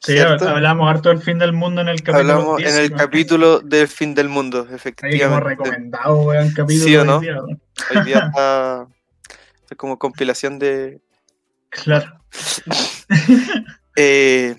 Sí, 0.00 0.12
¿Cierto? 0.12 0.48
hablamos 0.48 0.90
harto 0.90 1.08
del 1.08 1.20
fin 1.22 1.38
del 1.38 1.52
mundo 1.54 1.80
en 1.80 1.88
el 1.88 2.02
capítulo. 2.02 2.32
Hablamos 2.34 2.60
en 2.60 2.66
el 2.66 2.88
19. 2.88 2.96
capítulo 2.96 3.60
del 3.60 3.88
fin 3.88 4.14
del 4.14 4.28
mundo, 4.28 4.58
Ahí 4.58 4.66
como 4.66 4.76
efectivamente. 4.76 5.44
recomendado, 5.48 6.16
weón, 6.22 6.52
capítulo 6.52 6.84
Sí 6.84 6.96
o 6.96 7.04
no? 7.04 7.20
día. 7.20 7.40
Hoy 7.40 8.04
día 8.04 8.18
está 8.26 8.86
es 9.72 9.78
como 9.78 9.98
compilación 9.98 10.58
de... 10.58 11.00
Claro. 11.70 12.20
eh, 13.96 14.56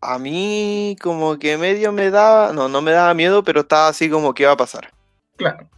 a 0.00 0.18
mí 0.18 0.96
como 1.00 1.38
que 1.38 1.56
medio 1.56 1.92
me 1.92 2.10
daba, 2.10 2.52
no, 2.52 2.68
no 2.68 2.82
me 2.82 2.92
daba 2.92 3.14
miedo, 3.14 3.42
pero 3.42 3.60
estaba 3.60 3.88
así 3.88 4.08
como 4.08 4.34
que 4.34 4.44
iba 4.44 4.52
a 4.52 4.56
pasar 4.56 4.92
Claro. 5.36 5.68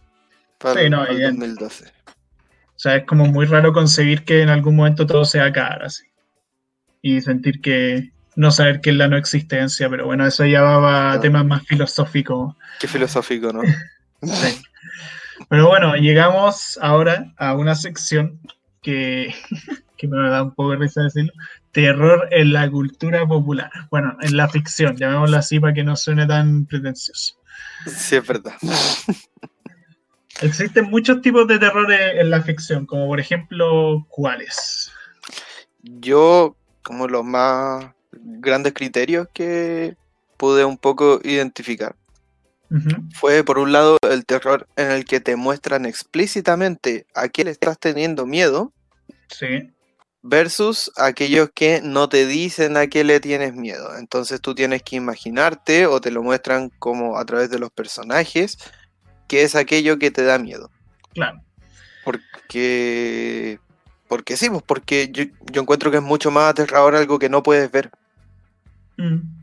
para, 0.57 0.81
Sí, 0.81 0.89
no, 0.89 0.99
para 0.99 1.11
el 1.11 1.17
evidente. 1.17 1.47
2012. 1.47 1.85
O 1.85 2.79
sea, 2.81 2.95
es 2.97 3.05
como 3.05 3.25
muy 3.25 3.45
raro 3.45 3.73
concebir 3.73 4.25
que 4.25 4.41
en 4.41 4.49
algún 4.49 4.75
momento 4.75 5.05
todo 5.05 5.23
se 5.25 5.37
va 5.39 5.45
a 5.45 5.49
acabar 5.49 5.83
así. 5.83 6.05
Y 7.03 7.21
sentir 7.21 7.61
que 7.61 8.11
no 8.35 8.51
saber 8.51 8.81
qué 8.81 8.91
es 8.91 8.95
la 8.95 9.07
no 9.07 9.17
existencia, 9.17 9.89
pero 9.89 10.05
bueno, 10.05 10.25
eso 10.25 10.45
ya 10.45 10.61
va 10.61 11.11
a 11.11 11.19
temas 11.19 11.45
más 11.45 11.63
filosóficos. 11.67 12.55
Qué 12.79 12.87
filosófico, 12.87 13.51
¿no? 13.53 13.61
Sí. 14.23 14.61
Pero 15.49 15.67
bueno, 15.67 15.95
llegamos 15.95 16.79
ahora 16.81 17.33
a 17.37 17.53
una 17.53 17.75
sección 17.75 18.39
que, 18.81 19.33
que 19.97 20.07
me 20.07 20.29
da 20.29 20.43
un 20.43 20.53
poco 20.53 20.71
de 20.71 20.77
risa 20.77 21.03
decirlo. 21.03 21.33
Terror 21.71 22.27
en 22.31 22.53
la 22.53 22.69
cultura 22.69 23.25
popular. 23.25 23.69
Bueno, 23.89 24.17
en 24.21 24.35
la 24.35 24.49
ficción, 24.49 24.97
llamémosla 24.97 25.39
así 25.39 25.59
para 25.59 25.73
que 25.73 25.83
no 25.83 25.95
suene 25.95 26.27
tan 26.27 26.65
pretencioso. 26.65 27.35
Sí, 27.85 28.15
es 28.15 28.27
verdad. 28.27 28.53
Existen 30.41 30.89
muchos 30.89 31.21
tipos 31.21 31.47
de 31.47 31.59
terror 31.59 31.91
en 31.91 32.17
en 32.17 32.29
la 32.29 32.41
ficción, 32.41 32.85
como 32.85 33.07
por 33.07 33.19
ejemplo, 33.19 34.05
¿cuáles? 34.09 34.91
Yo, 35.83 36.55
como 36.81 37.07
los 37.07 37.23
más 37.23 37.85
grandes 38.11 38.73
criterios 38.73 39.27
que 39.33 39.95
pude 40.37 40.65
un 40.65 40.77
poco 40.77 41.19
identificar, 41.23 41.95
Fue 43.13 43.43
por 43.43 43.57
un 43.57 43.73
lado 43.73 43.97
el 44.09 44.25
terror 44.25 44.67
en 44.77 44.91
el 44.91 45.05
que 45.05 45.19
te 45.19 45.35
muestran 45.35 45.85
explícitamente 45.85 47.05
a 47.13 47.27
qué 47.27 47.43
le 47.43 47.51
estás 47.51 47.77
teniendo 47.77 48.25
miedo 48.25 48.71
Sí, 49.27 49.71
versus 50.21 50.91
aquellos 50.97 51.49
que 51.53 51.81
no 51.81 52.09
te 52.09 52.25
dicen 52.25 52.77
a 52.77 52.87
qué 52.87 53.03
le 53.03 53.19
tienes 53.19 53.53
miedo. 53.55 53.97
Entonces 53.97 54.41
tú 54.41 54.53
tienes 54.55 54.83
que 54.83 54.95
imaginarte 54.95 55.87
o 55.87 56.01
te 56.01 56.11
lo 56.11 56.21
muestran 56.21 56.69
como 56.79 57.17
a 57.17 57.25
través 57.25 57.49
de 57.49 57.59
los 57.59 57.71
personajes 57.71 58.57
qué 59.27 59.43
es 59.43 59.55
aquello 59.55 59.97
que 59.97 60.11
te 60.11 60.23
da 60.23 60.37
miedo. 60.37 60.69
claro. 61.13 61.41
Porque 62.03 63.59
porque 64.07 64.35
sí, 64.35 64.49
pues 64.49 64.63
porque 64.63 65.09
yo, 65.11 65.23
yo 65.51 65.61
encuentro 65.61 65.91
que 65.91 65.97
es 65.97 66.03
mucho 66.03 66.31
más 66.31 66.49
aterrador 66.49 66.95
algo 66.95 67.19
que 67.19 67.29
no 67.29 67.43
puedes 67.43 67.71
ver. 67.71 67.91
Mm, 68.97 69.40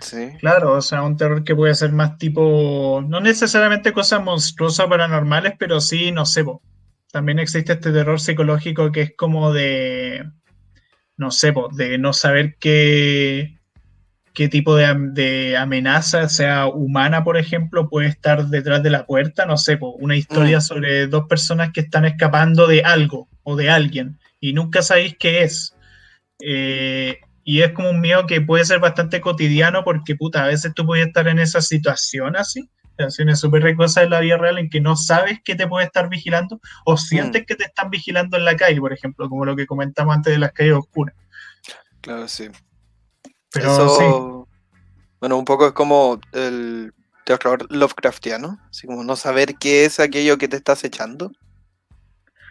Sí. 0.00 0.30
Claro, 0.40 0.72
o 0.74 0.80
sea, 0.82 1.02
un 1.02 1.16
terror 1.16 1.44
que 1.44 1.54
puede 1.56 1.74
ser 1.74 1.92
más 1.92 2.18
tipo, 2.18 3.04
no 3.06 3.20
necesariamente 3.20 3.92
cosas 3.92 4.22
monstruosas 4.22 4.86
paranormales, 4.86 5.54
pero 5.58 5.80
sí, 5.80 6.12
no 6.12 6.24
sé, 6.26 6.44
po. 6.44 6.62
también 7.10 7.38
existe 7.38 7.72
este 7.72 7.90
terror 7.92 8.20
psicológico 8.20 8.92
que 8.92 9.00
es 9.02 9.12
como 9.16 9.52
de, 9.52 10.30
no 11.16 11.30
sé, 11.30 11.52
po, 11.52 11.68
de 11.72 11.98
no 11.98 12.12
saber 12.12 12.56
qué, 12.60 13.58
qué 14.34 14.48
tipo 14.48 14.76
de 14.76 15.56
amenaza, 15.56 16.28
sea 16.28 16.66
humana, 16.66 17.24
por 17.24 17.36
ejemplo, 17.38 17.88
puede 17.88 18.08
estar 18.08 18.46
detrás 18.48 18.82
de 18.82 18.90
la 18.90 19.04
puerta, 19.06 19.46
no 19.46 19.56
sé, 19.56 19.78
po, 19.78 19.92
una 19.94 20.16
historia 20.16 20.58
Mm. 20.58 20.60
sobre 20.60 21.06
dos 21.08 21.26
personas 21.28 21.72
que 21.72 21.80
están 21.80 22.04
escapando 22.04 22.66
de 22.66 22.82
algo 22.82 23.26
o 23.42 23.56
de 23.56 23.70
alguien 23.70 24.18
y 24.38 24.52
nunca 24.52 24.82
sabéis 24.82 25.16
qué 25.18 25.42
es. 25.42 25.74
Eh, 26.40 27.18
y 27.50 27.62
es 27.62 27.72
como 27.72 27.88
un 27.88 28.02
miedo 28.02 28.26
que 28.26 28.42
puede 28.42 28.62
ser 28.66 28.78
bastante 28.78 29.22
cotidiano 29.22 29.82
porque, 29.82 30.14
puta, 30.14 30.44
a 30.44 30.48
veces 30.48 30.74
tú 30.74 30.84
puedes 30.84 31.06
estar 31.06 31.26
en 31.28 31.38
esa 31.38 31.62
situación 31.62 32.36
así, 32.36 32.68
situaciones 32.90 33.40
súper 33.40 33.62
ricosas 33.62 34.04
en 34.04 34.10
la 34.10 34.20
vida 34.20 34.36
real 34.36 34.58
en 34.58 34.68
que 34.68 34.82
no 34.82 34.96
sabes 34.96 35.38
que 35.42 35.54
te 35.54 35.66
puede 35.66 35.86
estar 35.86 36.10
vigilando 36.10 36.60
o 36.84 36.98
sientes 36.98 37.46
que 37.46 37.54
te 37.54 37.64
están 37.64 37.88
vigilando 37.88 38.36
en 38.36 38.44
la 38.44 38.54
calle, 38.54 38.78
por 38.78 38.92
ejemplo, 38.92 39.30
como 39.30 39.46
lo 39.46 39.56
que 39.56 39.66
comentamos 39.66 40.14
antes 40.14 40.30
de 40.30 40.38
las 40.38 40.52
calles 40.52 40.74
oscuras. 40.74 41.16
Claro, 42.02 42.28
sí. 42.28 42.50
Pero 43.50 43.72
Eso, 43.72 44.46
bueno, 45.18 45.38
un 45.38 45.46
poco 45.46 45.68
es 45.68 45.72
como 45.72 46.20
el 46.32 46.92
terror 47.24 47.66
Lovecraftiano, 47.70 48.58
así 48.68 48.86
como 48.86 49.04
no 49.04 49.16
saber 49.16 49.54
qué 49.54 49.86
es 49.86 50.00
aquello 50.00 50.36
que 50.36 50.48
te 50.48 50.56
estás 50.58 50.84
echando. 50.84 51.30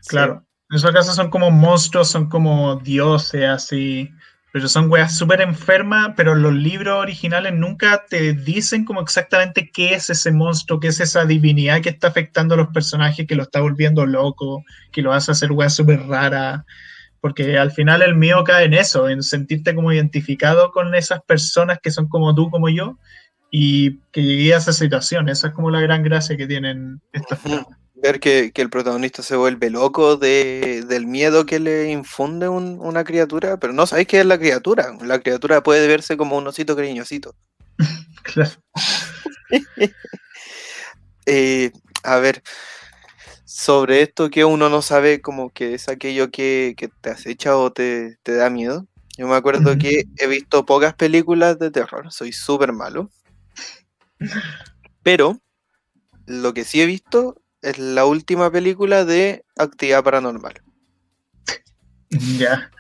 sí, 0.02 0.10
claro. 0.10 0.44
En 0.70 0.78
esos 0.78 0.92
casos 0.92 1.16
son 1.16 1.30
como 1.30 1.50
monstruos, 1.50 2.10
son 2.10 2.28
como 2.28 2.78
dioses, 2.78 3.48
así. 3.48 4.12
Pero 4.52 4.68
son 4.70 4.90
weas 4.90 5.18
súper 5.18 5.42
enfermas, 5.42 6.14
pero 6.16 6.34
los 6.34 6.54
libros 6.54 7.00
originales 7.00 7.54
nunca 7.54 8.06
te 8.10 8.34
dicen 8.34 8.86
como 8.86 9.02
exactamente 9.02 9.70
qué 9.72 9.94
es 9.94 10.10
ese 10.10 10.32
monstruo, 10.32 10.80
qué 10.80 10.88
es 10.88 11.00
esa 11.00 11.26
divinidad 11.26 11.82
que 11.82 11.90
está 11.90 12.08
afectando 12.08 12.56
a 12.56 12.58
los 12.58 12.70
personajes, 12.70 13.28
que 13.28 13.36
lo 13.36 13.44
está 13.44 13.60
volviendo 13.60 14.06
loco, 14.06 14.64
que 14.92 15.02
lo 15.02 15.14
hace 15.14 15.32
hacer 15.32 15.52
weas 15.52 15.76
súper 15.76 16.08
raras. 16.08 16.64
Porque 17.20 17.58
al 17.58 17.72
final 17.72 18.02
el 18.02 18.16
miedo 18.16 18.44
cae 18.44 18.66
en 18.66 18.74
eso, 18.74 19.10
en 19.10 19.22
sentirte 19.22 19.76
como 19.76 19.92
identificado 19.92 20.72
con 20.72 20.96
esas 20.96 21.22
personas 21.24 21.80
que 21.82 21.92
son 21.92 22.08
como 22.08 22.34
tú, 22.34 22.50
como 22.50 22.70
yo, 22.70 22.98
y 23.52 23.98
que 24.12 24.24
llegué 24.24 24.54
a 24.54 24.58
esa 24.58 24.74
situación. 24.74 25.30
Esa 25.30 25.48
es 25.48 25.54
como 25.54 25.72
la 25.72 25.82
gran 25.82 26.04
gracia 26.04 26.38
que 26.38 26.48
tienen 26.48 27.02
estas 27.12 27.44
Ujú. 27.44 27.66
Ver 28.08 28.22
que, 28.22 28.52
que 28.54 28.62
el 28.62 28.70
protagonista 28.70 29.22
se 29.22 29.36
vuelve 29.36 29.70
loco 29.70 30.16
de, 30.16 30.86
del 30.88 31.08
miedo 31.08 31.46
que 31.46 31.60
le 31.60 31.90
infunde 31.92 32.48
un- 32.48 32.80
una 32.80 33.04
criatura, 33.04 33.58
pero 33.58 33.74
no 33.74 33.86
sabéis 33.86 34.08
qué 34.08 34.22
es 34.22 34.26
la 34.26 34.40
criatura. 34.40 34.96
La 35.02 35.20
criatura 35.20 35.62
puede 35.62 35.88
verse 35.90 36.16
como 36.16 36.38
un 36.38 36.48
osito 36.48 36.76
cariñosito. 36.76 37.36
Claro. 38.24 38.52
Eh, 41.26 41.72
a 42.04 42.18
ver, 42.20 42.42
sobre 43.46 44.02
esto 44.02 44.30
que 44.30 44.46
uno 44.46 44.70
no 44.70 44.82
sabe 44.82 45.22
como 45.22 45.50
que 45.50 45.74
es 45.74 45.90
aquello 45.90 46.30
que, 46.32 46.74
que 46.78 46.90
te 47.02 47.10
acecha 47.10 47.58
o 47.58 47.72
te, 47.72 48.18
te 48.24 48.36
da 48.36 48.50
miedo. 48.50 48.88
Yo 49.18 49.28
me 49.28 49.36
acuerdo 49.36 49.78
que 49.78 50.04
he 50.18 50.28
visto 50.28 50.66
pocas 50.66 50.94
películas 50.94 51.58
de 51.60 51.72
terror, 51.72 52.12
soy 52.12 52.32
súper 52.32 52.72
malo. 52.74 53.10
Pero 55.04 55.40
lo 56.26 56.54
que 56.54 56.66
sí 56.66 56.82
he 56.82 56.86
visto 56.86 57.42
es 57.68 57.78
la 57.78 58.06
última 58.06 58.50
película 58.52 59.06
de 59.06 59.44
Actividad 59.58 60.04
Paranormal. 60.04 60.62
Ya. 62.10 62.72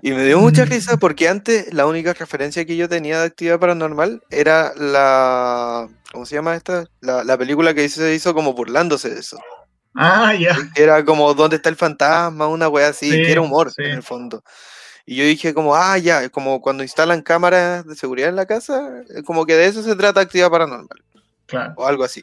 Y 0.00 0.12
me 0.12 0.24
dio 0.24 0.40
mucha 0.40 0.64
Mm. 0.64 0.68
risa 0.70 0.96
porque 0.96 1.28
antes 1.28 1.74
la 1.74 1.84
única 1.86 2.14
referencia 2.14 2.64
que 2.64 2.74
yo 2.76 2.88
tenía 2.88 3.20
de 3.20 3.26
actividad 3.26 3.58
paranormal 3.60 4.22
era 4.30 4.72
la. 4.76 5.88
¿Cómo 6.10 6.24
se 6.24 6.36
llama 6.36 6.56
esta? 6.56 6.86
La, 7.00 7.22
la 7.22 7.36
película 7.36 7.74
que 7.74 7.86
se 7.90 8.14
hizo 8.14 8.32
como 8.32 8.54
burlándose 8.54 9.10
de 9.10 9.20
eso. 9.20 9.38
Ah, 9.94 10.32
ya. 10.34 10.56
Era 10.74 11.04
como 11.04 11.34
¿Dónde 11.34 11.56
está 11.56 11.68
el 11.68 11.76
fantasma? 11.76 12.46
Una 12.46 12.68
wea 12.68 12.88
así, 12.88 13.10
Sí, 13.10 13.22
que 13.22 13.30
era 13.32 13.42
humor 13.42 13.70
sí. 13.72 13.82
en 13.82 13.90
el 13.90 14.02
fondo. 14.02 14.42
Y 15.04 15.16
yo 15.16 15.24
dije 15.24 15.52
como, 15.52 15.74
ah, 15.74 15.98
ya, 15.98 16.28
como 16.30 16.60
cuando 16.62 16.82
instalan 16.82 17.20
cámaras 17.20 17.84
de 17.84 17.94
seguridad 17.96 18.28
en 18.30 18.36
la 18.36 18.46
casa, 18.46 19.02
como 19.26 19.44
que 19.44 19.56
de 19.56 19.66
eso 19.66 19.82
se 19.82 19.96
trata 19.96 20.20
actividad 20.22 20.50
paranormal, 20.50 21.02
Claro. 21.46 21.74
o 21.76 21.86
algo 21.86 22.04
así. 22.04 22.22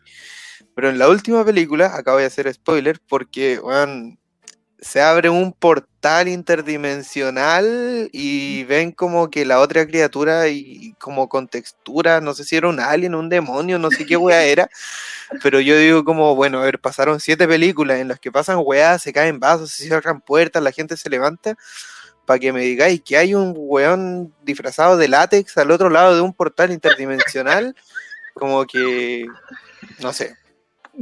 Pero 0.77 0.91
en 0.91 0.99
la 0.99 1.09
última 1.09 1.43
película, 1.43 1.95
acabo 1.95 2.19
de 2.19 2.25
hacer 2.25 2.53
spoiler, 2.53 2.99
porque, 3.09 3.59
se 4.79 5.01
abre 5.01 5.27
un 5.27 5.51
portal 5.51 6.27
interdimensional 6.27 8.11
y 8.13 8.63
ven 8.65 8.91
como 8.91 9.31
que 9.31 9.43
la 9.43 9.59
otra 9.59 9.87
criatura 9.87 10.49
y 10.49 10.93
como 10.99 11.29
con 11.29 11.47
textura, 11.47 12.21
no 12.21 12.35
sé 12.35 12.43
si 12.43 12.57
era 12.57 12.67
un 12.67 12.79
alien, 12.79 13.15
un 13.15 13.27
demonio, 13.27 13.79
no 13.79 13.89
sé 13.89 14.05
qué 14.05 14.17
wea 14.17 14.43
era, 14.43 14.69
pero 15.41 15.59
yo 15.59 15.75
digo 15.75 16.05
como, 16.05 16.35
bueno, 16.35 16.59
a 16.59 16.65
ver, 16.65 16.77
pasaron 16.77 17.19
siete 17.19 17.47
películas 17.47 17.97
en 17.97 18.09
las 18.09 18.19
que 18.19 18.31
pasan 18.31 18.59
weas, 18.63 19.01
se 19.01 19.11
caen 19.11 19.39
vasos, 19.39 19.71
se 19.71 19.85
cierran 19.85 20.21
puertas, 20.21 20.61
la 20.61 20.71
gente 20.71 20.95
se 20.95 21.09
levanta, 21.09 21.55
para 22.27 22.37
que 22.37 22.53
me 22.53 22.61
digáis 22.61 23.01
que 23.01 23.17
hay 23.17 23.33
un 23.33 23.55
weón 23.57 24.31
disfrazado 24.43 24.95
de 24.95 25.07
látex 25.07 25.57
al 25.57 25.71
otro 25.71 25.89
lado 25.89 26.13
de 26.13 26.21
un 26.21 26.35
portal 26.35 26.71
interdimensional, 26.71 27.75
como 28.35 28.63
que, 28.67 29.25
no 30.03 30.13
sé, 30.13 30.35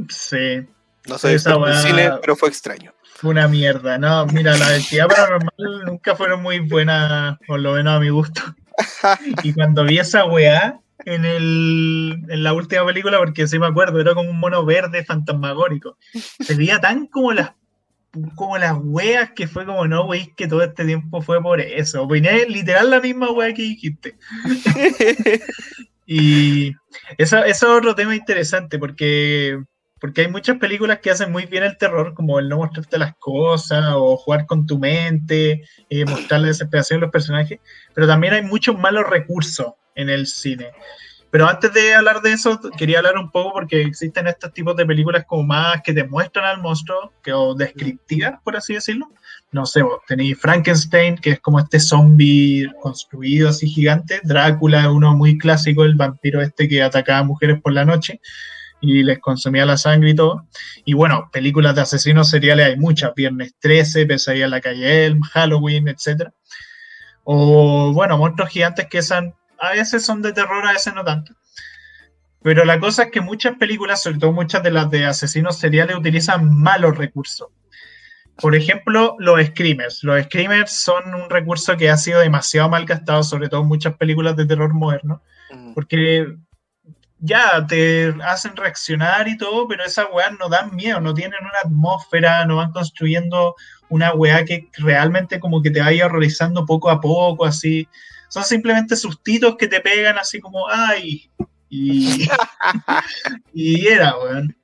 Sí. 0.08 0.66
no 1.06 1.18
soy 1.18 1.34
Esa 1.34 1.56
wea- 1.56 1.80
cine, 1.82 2.10
pero 2.20 2.36
fue 2.36 2.48
extraño. 2.48 2.92
Fue 3.14 3.30
una 3.30 3.48
mierda. 3.48 3.96
No, 3.98 4.26
mira, 4.26 4.56
la 4.56 4.66
actividad 4.68 5.08
paranormal 5.08 5.84
nunca 5.86 6.14
fueron 6.16 6.42
muy 6.42 6.58
buenas, 6.60 7.38
por 7.46 7.60
lo 7.60 7.72
menos 7.72 7.96
a 7.96 8.00
mi 8.00 8.08
gusto. 8.10 8.42
Y 9.42 9.54
cuando 9.54 9.84
vi 9.84 9.98
esa 9.98 10.26
weá 10.26 10.78
en, 11.06 11.24
el, 11.24 12.22
en 12.28 12.42
la 12.42 12.52
última 12.52 12.84
película, 12.84 13.16
porque 13.18 13.46
sí 13.46 13.58
me 13.58 13.66
acuerdo, 13.66 14.00
era 14.00 14.14
como 14.14 14.28
un 14.30 14.38
mono 14.38 14.64
verde 14.66 15.02
fantasmagórico. 15.04 15.96
Se 16.40 16.54
veía 16.56 16.78
tan 16.80 17.06
como 17.06 17.32
las 17.32 17.52
como 18.34 18.56
las 18.56 18.74
weas 18.80 19.32
que 19.32 19.46
fue 19.46 19.66
como 19.66 19.86
no 19.86 20.08
veis 20.08 20.30
que 20.34 20.46
todo 20.46 20.62
este 20.62 20.84
tiempo 20.86 21.20
fue 21.22 21.42
por 21.42 21.60
eso. 21.60 22.02
Opiné 22.02 22.46
literal 22.46 22.90
la 22.90 23.00
misma 23.00 23.30
wea 23.30 23.52
que 23.54 23.62
dijiste. 23.62 24.16
Y 26.06 26.68
eso, 27.18 27.38
eso 27.44 27.44
es 27.44 27.62
otro 27.78 27.94
tema 27.96 28.14
interesante 28.14 28.78
porque, 28.78 29.58
porque 29.98 30.22
hay 30.22 30.28
muchas 30.28 30.58
películas 30.58 30.98
que 30.98 31.10
hacen 31.10 31.32
muy 31.32 31.46
bien 31.46 31.62
el 31.62 31.78
terror, 31.78 32.14
como 32.14 32.38
el 32.38 32.48
no 32.48 32.58
mostrarte 32.58 32.98
las 32.98 33.16
cosas 33.16 33.84
o 33.94 34.16
jugar 34.16 34.46
con 34.46 34.66
tu 34.66 34.78
mente, 34.78 35.64
eh, 35.88 36.04
mostrar 36.04 36.40
la 36.40 36.48
desesperación 36.48 37.00
de 37.00 37.06
los 37.06 37.12
personajes, 37.12 37.60
pero 37.94 38.06
también 38.06 38.34
hay 38.34 38.42
muchos 38.42 38.78
malos 38.78 39.08
recursos 39.08 39.72
en 39.94 40.10
el 40.10 40.26
cine. 40.26 40.70
Pero 41.30 41.48
antes 41.48 41.72
de 41.72 41.94
hablar 41.94 42.22
de 42.22 42.32
eso, 42.32 42.60
quería 42.78 42.98
hablar 42.98 43.18
un 43.18 43.30
poco 43.30 43.54
porque 43.54 43.82
existen 43.82 44.26
estos 44.26 44.52
tipos 44.52 44.76
de 44.76 44.86
películas 44.86 45.24
como 45.26 45.42
más 45.42 45.82
que 45.82 45.92
te 45.92 46.04
muestran 46.04 46.44
al 46.44 46.62
monstruo, 46.62 47.12
que, 47.22 47.32
o 47.32 47.54
descriptivas, 47.54 48.40
por 48.44 48.56
así 48.56 48.74
decirlo. 48.74 49.10
No 49.50 49.66
sé, 49.66 49.82
tenéis 50.06 50.38
Frankenstein, 50.38 51.16
que 51.16 51.30
es 51.32 51.40
como 51.40 51.58
este 51.58 51.80
zombie 51.80 52.70
construido 52.80 53.48
así 53.48 53.66
gigante. 53.66 54.20
Drácula, 54.22 54.90
uno 54.90 55.14
muy 55.16 55.36
clásico, 55.36 55.84
el 55.84 55.94
vampiro 55.94 56.40
este 56.40 56.68
que 56.68 56.82
atacaba 56.82 57.18
a 57.18 57.24
mujeres 57.24 57.60
por 57.60 57.72
la 57.72 57.84
noche 57.84 58.20
y 58.80 59.02
les 59.02 59.18
consumía 59.18 59.64
la 59.66 59.76
sangre 59.76 60.10
y 60.10 60.14
todo. 60.14 60.46
Y 60.84 60.94
bueno, 60.94 61.28
películas 61.32 61.74
de 61.74 61.82
asesinos 61.82 62.30
seriales 62.30 62.66
hay 62.66 62.76
muchas, 62.76 63.14
Viernes 63.14 63.54
13, 63.58 64.06
Pesadilla 64.06 64.44
en 64.46 64.50
la 64.50 64.60
calle 64.60 65.06
Elm, 65.06 65.20
Halloween, 65.22 65.88
etc. 65.88 66.30
O 67.24 67.92
bueno, 67.92 68.18
monstruos 68.18 68.50
gigantes 68.50 68.86
que 68.88 69.02
son, 69.02 69.34
a 69.58 69.70
veces 69.72 70.04
son 70.04 70.22
de 70.22 70.32
terror, 70.32 70.66
a 70.66 70.72
veces 70.72 70.94
no 70.94 71.04
tanto. 71.04 71.34
Pero 72.42 72.64
la 72.64 72.78
cosa 72.78 73.04
es 73.04 73.10
que 73.10 73.20
muchas 73.20 73.56
películas, 73.56 74.02
sobre 74.02 74.18
todo 74.18 74.32
muchas 74.32 74.62
de 74.62 74.70
las 74.70 74.88
de 74.90 75.04
asesinos 75.04 75.58
seriales, 75.58 75.96
utilizan 75.96 76.48
malos 76.60 76.96
recursos. 76.96 77.48
Por 78.36 78.54
ejemplo, 78.54 79.16
los 79.18 79.42
screamers. 79.46 80.04
Los 80.04 80.22
screamers 80.24 80.70
son 80.70 81.14
un 81.14 81.28
recurso 81.30 81.76
que 81.76 81.90
ha 81.90 81.96
sido 81.96 82.20
demasiado 82.20 82.68
mal 82.68 82.84
gastado, 82.84 83.22
sobre 83.22 83.48
todo 83.48 83.62
en 83.62 83.68
muchas 83.68 83.96
películas 83.96 84.36
de 84.36 84.46
terror 84.46 84.74
moderno, 84.74 85.22
Mm. 85.50 85.74
porque 85.74 86.36
ya 87.18 87.66
te 87.66 88.14
hacen 88.24 88.56
reaccionar 88.56 89.28
y 89.28 89.36
todo, 89.36 89.66
pero 89.66 89.84
esas 89.84 90.06
weas 90.12 90.32
no 90.38 90.48
dan 90.48 90.74
miedo, 90.74 91.00
no 91.00 91.14
tienen 91.14 91.40
una 91.40 91.60
atmósfera, 91.64 92.44
no 92.44 92.56
van 92.56 92.72
construyendo 92.72 93.54
una 93.88 94.12
wea 94.12 94.44
que 94.44 94.68
realmente 94.78 95.40
como 95.40 95.62
que 95.62 95.70
te 95.70 95.80
vaya 95.80 96.06
horrorizando 96.06 96.66
poco 96.66 96.90
a 96.90 97.00
poco, 97.00 97.44
así. 97.44 97.88
Son 98.28 98.44
simplemente 98.44 98.96
sustitos 98.96 99.56
que 99.56 99.68
te 99.68 99.80
pegan 99.80 100.18
así 100.18 100.40
como, 100.40 100.68
ay, 100.68 101.30
y, 101.68 102.28
y 103.54 103.86
era, 103.86 104.16
weón. 104.18 104.56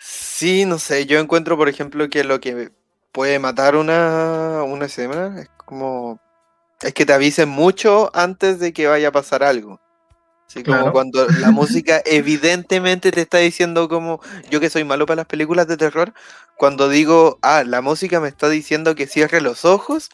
Sí, 0.00 0.64
no 0.64 0.78
sé, 0.78 1.06
yo 1.06 1.18
encuentro, 1.18 1.56
por 1.56 1.68
ejemplo, 1.68 2.08
que 2.10 2.24
lo 2.24 2.40
que 2.40 2.70
puede 3.12 3.38
matar 3.38 3.76
una, 3.76 4.62
una 4.64 4.86
escena 4.86 5.40
es 5.40 5.48
como... 5.56 6.20
Es 6.80 6.92
que 6.94 7.06
te 7.06 7.12
avisen 7.12 7.48
mucho 7.48 8.10
antes 8.12 8.58
de 8.58 8.72
que 8.72 8.88
vaya 8.88 9.08
a 9.08 9.12
pasar 9.12 9.44
algo. 9.44 9.80
Así 10.52 10.64
como 10.64 10.92
cuando 10.92 11.26
la 11.28 11.50
música 11.50 12.02
evidentemente 12.04 13.10
te 13.10 13.22
está 13.22 13.38
diciendo 13.38 13.88
como... 13.88 14.20
Yo 14.50 14.60
que 14.60 14.68
soy 14.68 14.84
malo 14.84 15.06
para 15.06 15.16
las 15.16 15.26
películas 15.26 15.66
de 15.66 15.78
terror, 15.78 16.12
cuando 16.58 16.90
digo, 16.90 17.38
ah, 17.40 17.64
la 17.64 17.80
música 17.80 18.20
me 18.20 18.28
está 18.28 18.50
diciendo 18.50 18.94
que 18.94 19.06
cierre 19.06 19.40
los 19.40 19.64
ojos, 19.64 20.10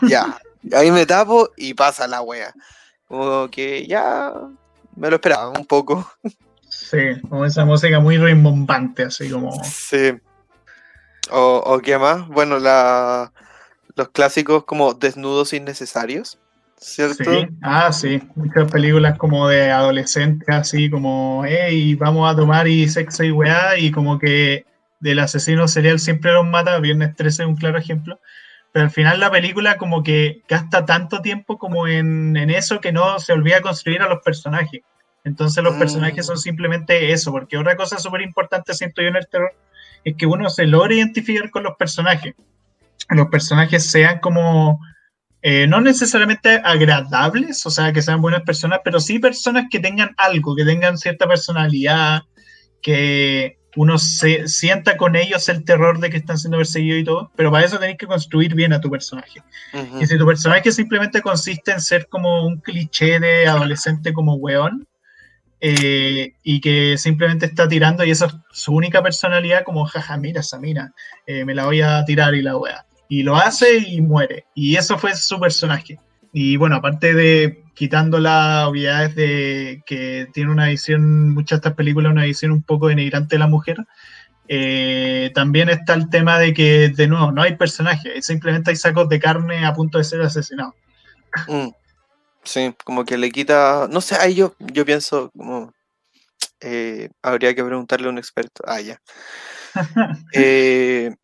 ya, 0.00 0.40
ahí 0.72 0.90
me 0.90 1.04
tapo 1.04 1.50
y 1.58 1.74
pasa 1.74 2.08
la 2.08 2.22
wea. 2.22 2.54
Como 3.06 3.50
que 3.50 3.86
ya 3.86 4.32
me 4.96 5.10
lo 5.10 5.16
esperaba 5.16 5.50
un 5.50 5.66
poco. 5.66 6.10
Sí, 6.70 7.20
como 7.28 7.44
esa 7.44 7.66
música 7.66 8.00
muy 8.00 8.16
rimbombante, 8.16 9.02
así 9.02 9.28
como... 9.28 9.62
Sí. 9.62 10.14
O, 11.30 11.62
o 11.66 11.80
qué 11.80 11.98
más, 11.98 12.26
bueno, 12.28 12.58
la, 12.58 13.30
los 13.94 14.08
clásicos 14.08 14.64
como 14.64 14.94
desnudos 14.94 15.52
innecesarios, 15.52 16.38
¿cierto? 16.82 17.24
Sí, 17.24 17.48
ah, 17.62 17.92
sí, 17.92 18.20
muchas 18.34 18.70
películas 18.70 19.18
como 19.18 19.48
de 19.48 19.70
adolescentes, 19.70 20.48
así 20.48 20.90
como, 20.90 21.44
hey, 21.46 21.94
vamos 21.94 22.30
a 22.30 22.36
tomar 22.36 22.66
y 22.68 22.88
sexo 22.88 23.24
y 23.24 23.30
weá, 23.30 23.78
y 23.78 23.90
como 23.90 24.18
que 24.18 24.64
del 25.00 25.18
asesino 25.18 25.66
serial 25.68 25.98
siempre 25.98 26.32
los 26.32 26.46
mata, 26.46 26.78
Viernes 26.78 27.14
13 27.16 27.42
es 27.42 27.48
un 27.48 27.56
claro 27.56 27.78
ejemplo, 27.78 28.20
pero 28.72 28.84
al 28.84 28.90
final 28.90 29.20
la 29.20 29.30
película 29.30 29.76
como 29.76 30.02
que 30.02 30.42
gasta 30.48 30.84
tanto 30.86 31.20
tiempo 31.20 31.58
como 31.58 31.86
en, 31.86 32.36
en 32.36 32.50
eso 32.50 32.80
que 32.80 32.92
no 32.92 33.18
se 33.18 33.32
olvida 33.32 33.60
construir 33.60 34.00
a 34.02 34.08
los 34.08 34.22
personajes. 34.22 34.80
Entonces 35.24 35.62
los 35.62 35.74
Mm. 35.74 35.78
personajes 35.78 36.26
son 36.26 36.38
simplemente 36.38 37.12
eso, 37.12 37.30
porque 37.30 37.58
otra 37.58 37.76
cosa 37.76 37.98
súper 37.98 38.22
importante 38.22 38.74
siento 38.74 39.02
yo 39.02 39.08
en 39.08 39.16
el 39.16 39.28
terror 39.28 39.52
es 40.04 40.16
que 40.16 40.26
uno 40.26 40.48
se 40.50 40.66
logra 40.66 40.94
identificar 40.94 41.50
con 41.50 41.62
los 41.62 41.76
personajes. 41.76 42.34
Los 43.10 43.28
personajes 43.28 43.88
sean 43.88 44.18
como 44.20 44.80
eh, 45.42 45.66
no 45.66 45.80
necesariamente 45.80 46.60
agradables, 46.64 47.66
o 47.66 47.70
sea, 47.70 47.92
que 47.92 48.00
sean 48.00 48.22
buenas 48.22 48.42
personas, 48.42 48.80
pero 48.84 49.00
sí 49.00 49.18
personas 49.18 49.66
que 49.70 49.80
tengan 49.80 50.14
algo, 50.16 50.54
que 50.54 50.64
tengan 50.64 50.96
cierta 50.96 51.26
personalidad, 51.26 52.22
que 52.80 53.58
uno 53.74 53.98
se 53.98 54.46
sienta 54.48 54.96
con 54.96 55.16
ellos 55.16 55.48
el 55.48 55.64
terror 55.64 55.98
de 55.98 56.10
que 56.10 56.18
están 56.18 56.38
siendo 56.38 56.58
perseguidos 56.58 57.00
y 57.00 57.04
todo, 57.04 57.32
pero 57.34 57.50
para 57.50 57.64
eso 57.64 57.78
tenés 57.78 57.96
que 57.96 58.06
construir 58.06 58.54
bien 58.54 58.72
a 58.72 58.80
tu 58.80 58.90
personaje. 58.90 59.42
Y 60.00 60.06
si 60.06 60.18
tu 60.18 60.26
personaje 60.26 60.70
simplemente 60.70 61.22
consiste 61.22 61.72
en 61.72 61.80
ser 61.80 62.06
como 62.08 62.46
un 62.46 62.60
cliché 62.60 63.18
de 63.18 63.46
adolescente 63.46 64.12
como 64.12 64.34
weón, 64.34 64.86
eh, 65.64 66.34
y 66.42 66.60
que 66.60 66.98
simplemente 66.98 67.46
está 67.46 67.68
tirando 67.68 68.04
y 68.04 68.10
esa 68.10 68.26
es 68.26 68.34
su 68.50 68.74
única 68.74 69.00
personalidad, 69.00 69.62
como 69.62 69.86
jaja, 69.86 70.16
mira 70.16 70.40
esa 70.40 70.58
mina, 70.58 70.92
eh, 71.24 71.44
me 71.44 71.54
la 71.54 71.66
voy 71.66 71.80
a 71.80 72.04
tirar 72.04 72.34
y 72.34 72.42
la 72.42 72.56
wea. 72.56 72.84
Y 73.12 73.24
lo 73.24 73.36
hace 73.36 73.76
y 73.76 74.00
muere. 74.00 74.46
Y 74.54 74.76
eso 74.76 74.96
fue 74.96 75.14
su 75.14 75.38
personaje. 75.38 76.00
Y 76.32 76.56
bueno, 76.56 76.76
aparte 76.76 77.12
de 77.12 77.62
quitando 77.74 78.18
las 78.18 78.66
obviedades 78.66 79.14
de 79.14 79.82
que 79.84 80.28
tiene 80.32 80.50
una 80.50 80.68
visión, 80.68 81.34
muchas 81.34 81.58
de 81.58 81.68
estas 81.68 81.74
películas, 81.74 82.10
una 82.10 82.24
visión 82.24 82.52
un 82.52 82.62
poco 82.62 82.88
denigrante 82.88 83.34
de 83.34 83.40
la 83.40 83.48
mujer, 83.48 83.76
eh, 84.48 85.30
también 85.34 85.68
está 85.68 85.92
el 85.92 86.08
tema 86.08 86.38
de 86.38 86.54
que, 86.54 86.88
de 86.88 87.06
nuevo, 87.06 87.32
no 87.32 87.42
hay 87.42 87.54
personaje, 87.56 88.22
simplemente 88.22 88.70
hay 88.70 88.76
sacos 88.76 89.10
de 89.10 89.20
carne 89.20 89.66
a 89.66 89.74
punto 89.74 89.98
de 89.98 90.04
ser 90.04 90.22
asesinados. 90.22 90.72
Mm. 91.48 91.68
Sí, 92.44 92.74
como 92.82 93.04
que 93.04 93.18
le 93.18 93.30
quita, 93.30 93.88
no 93.90 94.00
sé, 94.00 94.14
ahí 94.14 94.36
yo, 94.36 94.54
yo 94.58 94.86
pienso 94.86 95.30
como 95.36 95.70
eh, 96.62 97.10
habría 97.20 97.54
que 97.54 97.62
preguntarle 97.62 98.06
a 98.06 98.10
un 98.10 98.16
experto. 98.16 98.64
Ah, 98.66 98.80
ya. 98.80 98.98
Eh, 100.32 101.14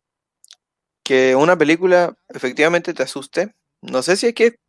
que 1.09 1.35
una 1.35 1.57
película 1.57 2.13
efectivamente 2.27 2.93
te 2.93 3.01
asuste. 3.01 3.55
No 3.81 4.03
sé 4.03 4.15
si 4.15 4.27
es 4.27 4.35
que 4.35 4.59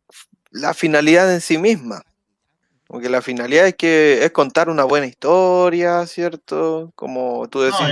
la 0.49 0.73
finalidad 0.73 1.31
en 1.31 1.39
sí 1.39 1.59
misma. 1.59 2.01
Como 2.87 2.99
que 2.99 3.09
la 3.09 3.21
finalidad 3.21 3.67
es 3.67 3.75
que 3.75 4.25
es 4.25 4.31
contar 4.31 4.67
una 4.67 4.83
buena 4.83 5.05
historia, 5.05 6.07
¿cierto? 6.07 6.91
Como 6.95 7.47
tú 7.47 7.61
decís, 7.61 7.85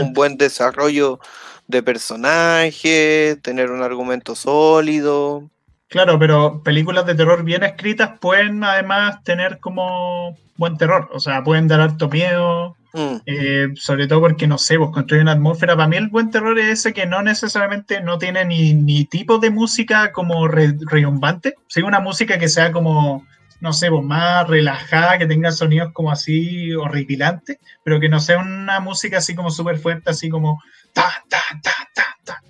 un 0.00 0.12
buen 0.12 0.36
desarrollo 0.36 1.18
de 1.66 1.82
personaje, 1.82 3.38
tener 3.42 3.72
un 3.72 3.82
argumento 3.82 4.36
sólido. 4.36 5.50
Claro, 5.88 6.18
pero 6.18 6.62
películas 6.62 7.06
de 7.06 7.14
terror 7.14 7.44
bien 7.44 7.62
escritas 7.62 8.18
pueden 8.20 8.62
además 8.64 9.22
tener 9.22 9.60
como 9.60 10.36
buen 10.56 10.76
terror, 10.76 11.08
o 11.12 11.20
sea, 11.20 11.44
pueden 11.44 11.68
dar 11.68 11.80
harto 11.80 12.08
miedo, 12.08 12.76
mm. 12.92 13.16
eh, 13.26 13.68
sobre 13.76 14.08
todo 14.08 14.20
porque, 14.20 14.48
no 14.48 14.58
sé, 14.58 14.78
vos 14.78 14.90
construyen 14.90 15.26
una 15.26 15.32
atmósfera. 15.32 15.76
Para 15.76 15.88
mí 15.88 15.96
el 15.96 16.08
buen 16.08 16.30
terror 16.30 16.58
es 16.58 16.80
ese 16.80 16.92
que 16.92 17.06
no 17.06 17.22
necesariamente 17.22 18.00
no 18.00 18.18
tiene 18.18 18.44
ni, 18.44 18.74
ni 18.74 19.04
tipo 19.04 19.38
de 19.38 19.50
música 19.50 20.12
como 20.12 20.48
reyombante, 20.48 21.54
sí 21.68 21.82
una 21.82 22.00
música 22.00 22.36
que 22.38 22.48
sea 22.48 22.72
como, 22.72 23.24
no 23.60 23.72
sé, 23.72 23.88
vos 23.88 24.04
más 24.04 24.48
relajada, 24.48 25.18
que 25.18 25.26
tenga 25.26 25.52
sonidos 25.52 25.92
como 25.92 26.10
así 26.10 26.74
horripilantes, 26.74 27.58
pero 27.84 28.00
que 28.00 28.08
no 28.08 28.18
sea 28.18 28.38
una 28.38 28.80
música 28.80 29.18
así 29.18 29.36
como 29.36 29.50
súper 29.50 29.78
fuerte, 29.78 30.10
así 30.10 30.28
como 30.28 30.60
ta, 30.92 31.22
ta, 31.28 31.38
ta, 31.62 31.72
ta, 31.94 32.16
ta. 32.24 32.42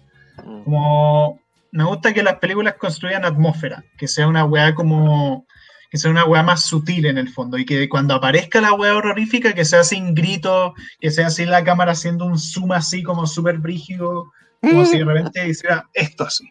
Mm. 0.42 0.62
Como 0.64 1.45
me 1.72 1.84
gusta 1.84 2.12
que 2.12 2.22
las 2.22 2.38
películas 2.38 2.74
construyan 2.78 3.24
atmósfera, 3.24 3.84
que 3.98 4.08
sea 4.08 4.28
una 4.28 4.44
weá 4.44 4.74
como 4.74 5.46
que 5.90 5.98
sea 5.98 6.10
una 6.10 6.24
weá 6.24 6.42
más 6.42 6.64
sutil 6.64 7.06
en 7.06 7.16
el 7.16 7.28
fondo 7.28 7.58
y 7.58 7.64
que 7.64 7.88
cuando 7.88 8.14
aparezca 8.14 8.60
la 8.60 8.72
weá 8.72 8.96
horrorífica 8.96 9.52
que 9.52 9.64
sea 9.64 9.84
sin 9.84 10.14
grito, 10.14 10.74
que 11.00 11.10
sea 11.10 11.28
así 11.28 11.44
la 11.46 11.64
cámara 11.64 11.92
haciendo 11.92 12.24
un 12.24 12.38
zoom 12.38 12.72
así 12.72 13.02
como 13.02 13.26
súper 13.26 13.58
brígido, 13.58 14.32
como 14.60 14.84
si 14.84 14.98
de 14.98 15.04
repente 15.04 15.48
hiciera 15.48 15.88
esto 15.94 16.24
así. 16.24 16.50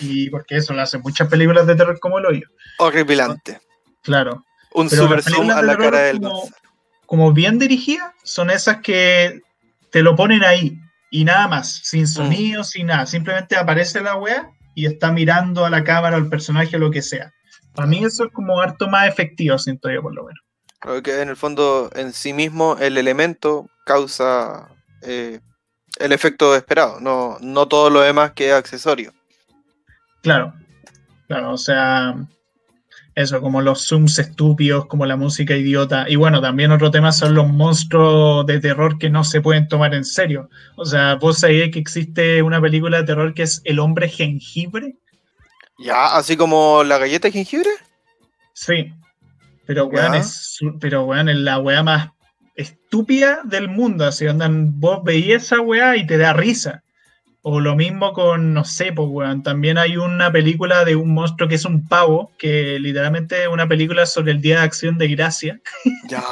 Y 0.00 0.30
porque 0.30 0.56
eso 0.56 0.72
lo 0.72 0.82
hacen 0.82 1.02
muchas 1.02 1.28
películas 1.28 1.66
de 1.66 1.76
terror 1.76 1.98
como 2.00 2.18
el 2.18 2.26
hoyo. 2.26 2.48
Horripilante. 2.78 3.60
Claro. 4.02 4.42
Un 4.72 4.88
super 4.88 5.22
zoom 5.22 5.50
a 5.50 5.62
la 5.62 5.76
cara 5.76 5.98
del 6.00 6.20
como, 6.20 6.48
como 7.06 7.32
bien 7.32 7.58
dirigidas, 7.58 8.12
son 8.24 8.50
esas 8.50 8.78
que 8.78 9.40
te 9.90 10.02
lo 10.02 10.16
ponen 10.16 10.44
ahí, 10.44 10.78
y 11.10 11.24
nada 11.24 11.48
más, 11.48 11.80
sin 11.84 12.04
mm. 12.04 12.06
sonido, 12.06 12.64
sin 12.64 12.86
nada. 12.86 13.06
Simplemente 13.06 13.56
aparece 13.56 14.00
la 14.00 14.16
wea 14.16 14.50
y 14.74 14.86
está 14.86 15.12
mirando 15.12 15.64
a 15.64 15.70
la 15.70 15.84
cámara, 15.84 16.16
al 16.16 16.28
personaje, 16.28 16.78
lo 16.78 16.90
que 16.90 17.02
sea. 17.02 17.32
Para 17.74 17.88
mí 17.88 18.04
eso 18.04 18.24
es 18.24 18.32
como 18.32 18.60
harto 18.60 18.88
más 18.88 19.08
efectivo, 19.08 19.58
siento 19.58 19.90
yo 19.90 20.02
por 20.02 20.14
lo 20.14 20.24
menos. 20.24 20.40
Creo 20.80 21.02
que 21.02 21.20
en 21.20 21.28
el 21.28 21.36
fondo, 21.36 21.90
en 21.94 22.12
sí 22.12 22.32
mismo, 22.32 22.76
el 22.78 22.98
elemento 22.98 23.68
causa 23.84 24.68
eh, 25.02 25.40
el 25.98 26.12
efecto 26.12 26.54
esperado, 26.54 27.00
no, 27.00 27.38
no 27.40 27.66
todo 27.68 27.90
lo 27.90 28.00
demás 28.00 28.32
que 28.32 28.48
es 28.48 28.54
accesorio. 28.54 29.12
Claro, 30.22 30.54
claro, 31.28 31.52
o 31.52 31.58
sea, 31.58 32.14
eso, 33.16 33.40
como 33.40 33.62
los 33.62 33.88
zooms 33.88 34.18
estúpidos, 34.18 34.86
como 34.86 35.06
la 35.06 35.16
música 35.16 35.56
idiota. 35.56 36.04
Y 36.06 36.16
bueno, 36.16 36.42
también 36.42 36.70
otro 36.70 36.90
tema 36.90 37.12
son 37.12 37.34
los 37.34 37.48
monstruos 37.48 38.44
de 38.44 38.60
terror 38.60 38.98
que 38.98 39.08
no 39.08 39.24
se 39.24 39.40
pueden 39.40 39.68
tomar 39.68 39.94
en 39.94 40.04
serio. 40.04 40.50
O 40.76 40.84
sea, 40.84 41.14
vos 41.14 41.38
sabés 41.38 41.70
que 41.72 41.78
existe 41.78 42.42
una 42.42 42.60
película 42.60 42.98
de 42.98 43.04
terror 43.04 43.32
que 43.32 43.44
es 43.44 43.62
El 43.64 43.78
hombre 43.78 44.10
jengibre. 44.10 44.96
Ya, 45.78 46.14
así 46.14 46.36
como 46.36 46.84
la 46.84 46.98
galleta 46.98 47.28
de 47.28 47.32
jengibre. 47.32 47.70
Sí. 48.52 48.92
Pero 49.64 49.86
weón, 49.86 50.14
es, 50.14 50.58
pero 50.78 51.06
weón, 51.06 51.30
es 51.30 51.36
la 51.36 51.58
weá 51.58 51.82
más 51.82 52.10
estúpida 52.54 53.40
del 53.44 53.68
mundo. 53.68 54.04
Así 54.04 54.26
andan, 54.26 54.78
vos 54.78 55.02
veías 55.02 55.44
esa 55.44 55.62
weá 55.62 55.96
y 55.96 56.06
te 56.06 56.18
da 56.18 56.34
risa. 56.34 56.82
O 57.48 57.60
lo 57.60 57.76
mismo 57.76 58.12
con, 58.12 58.54
no 58.54 58.64
sé, 58.64 58.92
pues, 58.92 59.08
weón, 59.08 59.44
también 59.44 59.78
hay 59.78 59.96
una 59.96 60.32
película 60.32 60.84
de 60.84 60.96
un 60.96 61.14
monstruo 61.14 61.48
que 61.48 61.54
es 61.54 61.64
un 61.64 61.86
pavo, 61.86 62.32
que 62.38 62.76
literalmente 62.80 63.44
es 63.44 63.48
una 63.48 63.68
película 63.68 64.04
sobre 64.04 64.32
el 64.32 64.40
Día 64.40 64.56
de 64.56 64.64
Acción 64.64 64.98
de 64.98 65.06
Gracia. 65.06 65.60
Ya. 66.08 66.22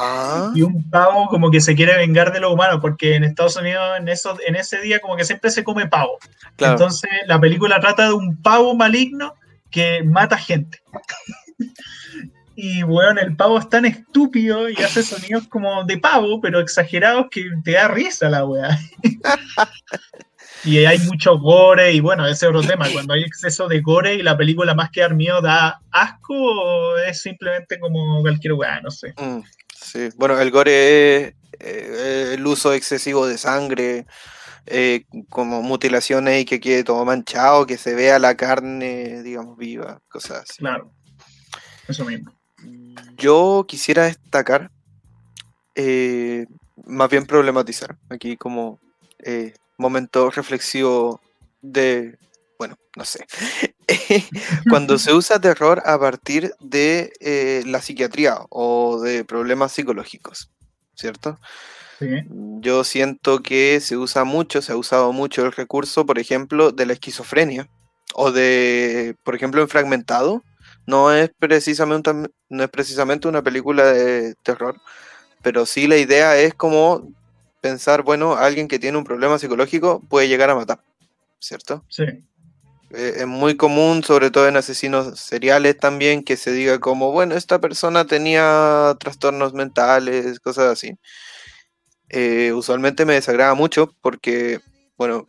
y 0.53 0.61
un 0.61 0.89
pavo 0.89 1.27
como 1.27 1.51
que 1.51 1.61
se 1.61 1.73
quiere 1.73 1.95
vengar 1.95 2.33
de 2.33 2.41
los 2.41 2.51
humanos, 2.51 2.79
porque 2.81 3.15
en 3.15 3.23
Estados 3.23 3.55
Unidos 3.55 3.97
en, 3.97 4.09
eso, 4.09 4.37
en 4.45 4.57
ese 4.57 4.81
día 4.81 4.99
como 4.99 5.15
que 5.15 5.23
siempre 5.23 5.51
se 5.51 5.63
come 5.63 5.87
pavo. 5.87 6.17
Entonces 6.57 7.09
la 7.27 7.39
película 7.39 7.79
trata 7.79 8.07
de 8.07 8.13
un 8.13 8.41
pavo 8.41 8.75
maligno 8.75 9.35
que 9.71 10.03
mata 10.03 10.37
gente. 10.37 10.81
y, 12.57 12.83
weón, 12.83 13.19
el 13.19 13.37
pavo 13.37 13.57
es 13.57 13.69
tan 13.69 13.85
estúpido 13.85 14.69
y 14.69 14.75
hace 14.83 15.01
sonidos 15.01 15.47
como 15.47 15.85
de 15.85 15.97
pavo, 15.97 16.41
pero 16.41 16.59
exagerados 16.59 17.27
que 17.31 17.45
te 17.63 17.71
da 17.71 17.87
risa 17.87 18.29
la 18.29 18.43
weá. 18.43 18.77
y 20.63 20.85
hay 20.85 20.99
mucho 20.99 21.37
gore 21.37 21.93
y 21.93 21.99
bueno, 21.99 22.25
ese 22.25 22.45
es 22.45 22.49
otro 22.49 22.61
tema, 22.67 22.87
cuando 22.91 23.13
hay 23.13 23.23
exceso 23.23 23.67
de 23.67 23.81
gore 23.81 24.15
y 24.15 24.23
la 24.23 24.37
película 24.37 24.73
más 24.73 24.89
que 24.89 25.01
dar 25.01 25.15
miedo 25.15 25.41
da 25.41 25.81
asco 25.91 26.33
o 26.33 26.97
es 26.97 27.21
simplemente 27.21 27.79
como 27.79 28.21
cualquier 28.21 28.53
weá, 28.53 28.81
no 28.81 28.91
sé. 28.91 29.13
Mm, 29.17 29.41
sí, 29.75 30.09
bueno, 30.15 30.39
el 30.39 30.51
gore 30.51 31.27
es 31.27 31.33
eh, 31.59 32.31
el 32.33 32.45
uso 32.45 32.73
excesivo 32.73 33.27
de 33.27 33.37
sangre, 33.37 34.05
eh, 34.67 35.05
como 35.29 35.61
mutilaciones 35.61 36.41
y 36.41 36.45
que 36.45 36.59
quede 36.59 36.83
todo 36.83 37.05
manchado, 37.05 37.67
que 37.67 37.77
se 37.77 37.93
vea 37.93 38.17
la 38.17 38.35
carne, 38.35 39.21
digamos, 39.21 39.57
viva, 39.57 40.01
cosas 40.09 40.43
así. 40.49 40.59
Claro, 40.59 40.91
eso 41.87 42.03
mismo. 42.05 42.33
Yo 43.15 43.65
quisiera 43.67 44.05
destacar, 44.05 44.71
eh, 45.75 46.47
más 46.85 47.09
bien 47.09 47.25
problematizar, 47.25 47.95
aquí 48.09 48.37
como 48.37 48.79
momento 49.77 50.29
reflexivo 50.29 51.21
de, 51.61 52.17
bueno, 52.57 52.77
no 52.95 53.05
sé, 53.05 53.25
cuando 54.69 54.97
se 54.97 55.13
usa 55.13 55.39
terror 55.39 55.81
a 55.85 55.99
partir 55.99 56.53
de 56.59 57.13
eh, 57.19 57.63
la 57.65 57.81
psiquiatría 57.81 58.39
o 58.49 58.99
de 59.01 59.25
problemas 59.25 59.71
psicológicos, 59.71 60.51
¿cierto? 60.95 61.39
Yo 62.59 62.83
siento 62.83 63.41
que 63.41 63.79
se 63.79 63.95
usa 63.95 64.25
mucho, 64.25 64.61
se 64.61 64.73
ha 64.73 64.77
usado 64.77 65.13
mucho 65.13 65.45
el 65.45 65.53
recurso, 65.53 66.05
por 66.05 66.19
ejemplo, 66.19 66.71
de 66.71 66.85
la 66.85 66.93
esquizofrenia 66.93 67.69
o 68.13 68.31
de, 68.31 69.15
por 69.23 69.33
ejemplo, 69.35 69.61
en 69.61 69.69
Fragmentado. 69.69 70.43
No 70.85 71.13
es 71.13 71.31
precisamente, 71.39 72.11
no 72.49 72.63
es 72.63 72.69
precisamente 72.69 73.27
una 73.27 73.41
película 73.41 73.85
de 73.85 74.35
terror, 74.43 74.79
pero 75.41 75.65
sí 75.65 75.87
la 75.87 75.97
idea 75.97 76.37
es 76.37 76.53
como 76.53 77.07
pensar, 77.65 78.03
bueno, 78.03 78.35
alguien 78.35 78.67
que 78.67 78.77
tiene 78.77 78.95
un 78.95 79.03
problema 79.03 79.39
psicológico 79.39 79.99
puede 80.07 80.27
llegar 80.27 80.51
a 80.51 80.55
matar, 80.55 80.79
¿cierto? 81.39 81.83
Sí. 81.89 82.03
Eh, 82.91 83.13
es 83.17 83.25
muy 83.25 83.57
común, 83.57 84.03
sobre 84.03 84.29
todo 84.29 84.47
en 84.47 84.55
asesinos 84.55 85.19
seriales 85.19 85.75
también, 85.75 86.23
que 86.23 86.37
se 86.37 86.51
diga 86.51 86.77
como, 86.79 87.11
bueno, 87.11 87.33
esta 87.33 87.59
persona 87.59 88.05
tenía 88.05 88.95
trastornos 88.99 89.53
mentales, 89.55 90.39
cosas 90.39 90.73
así. 90.73 90.95
Eh, 92.09 92.53
usualmente 92.53 93.03
me 93.03 93.13
desagrada 93.13 93.55
mucho 93.55 93.91
porque, 93.99 94.59
bueno, 94.95 95.25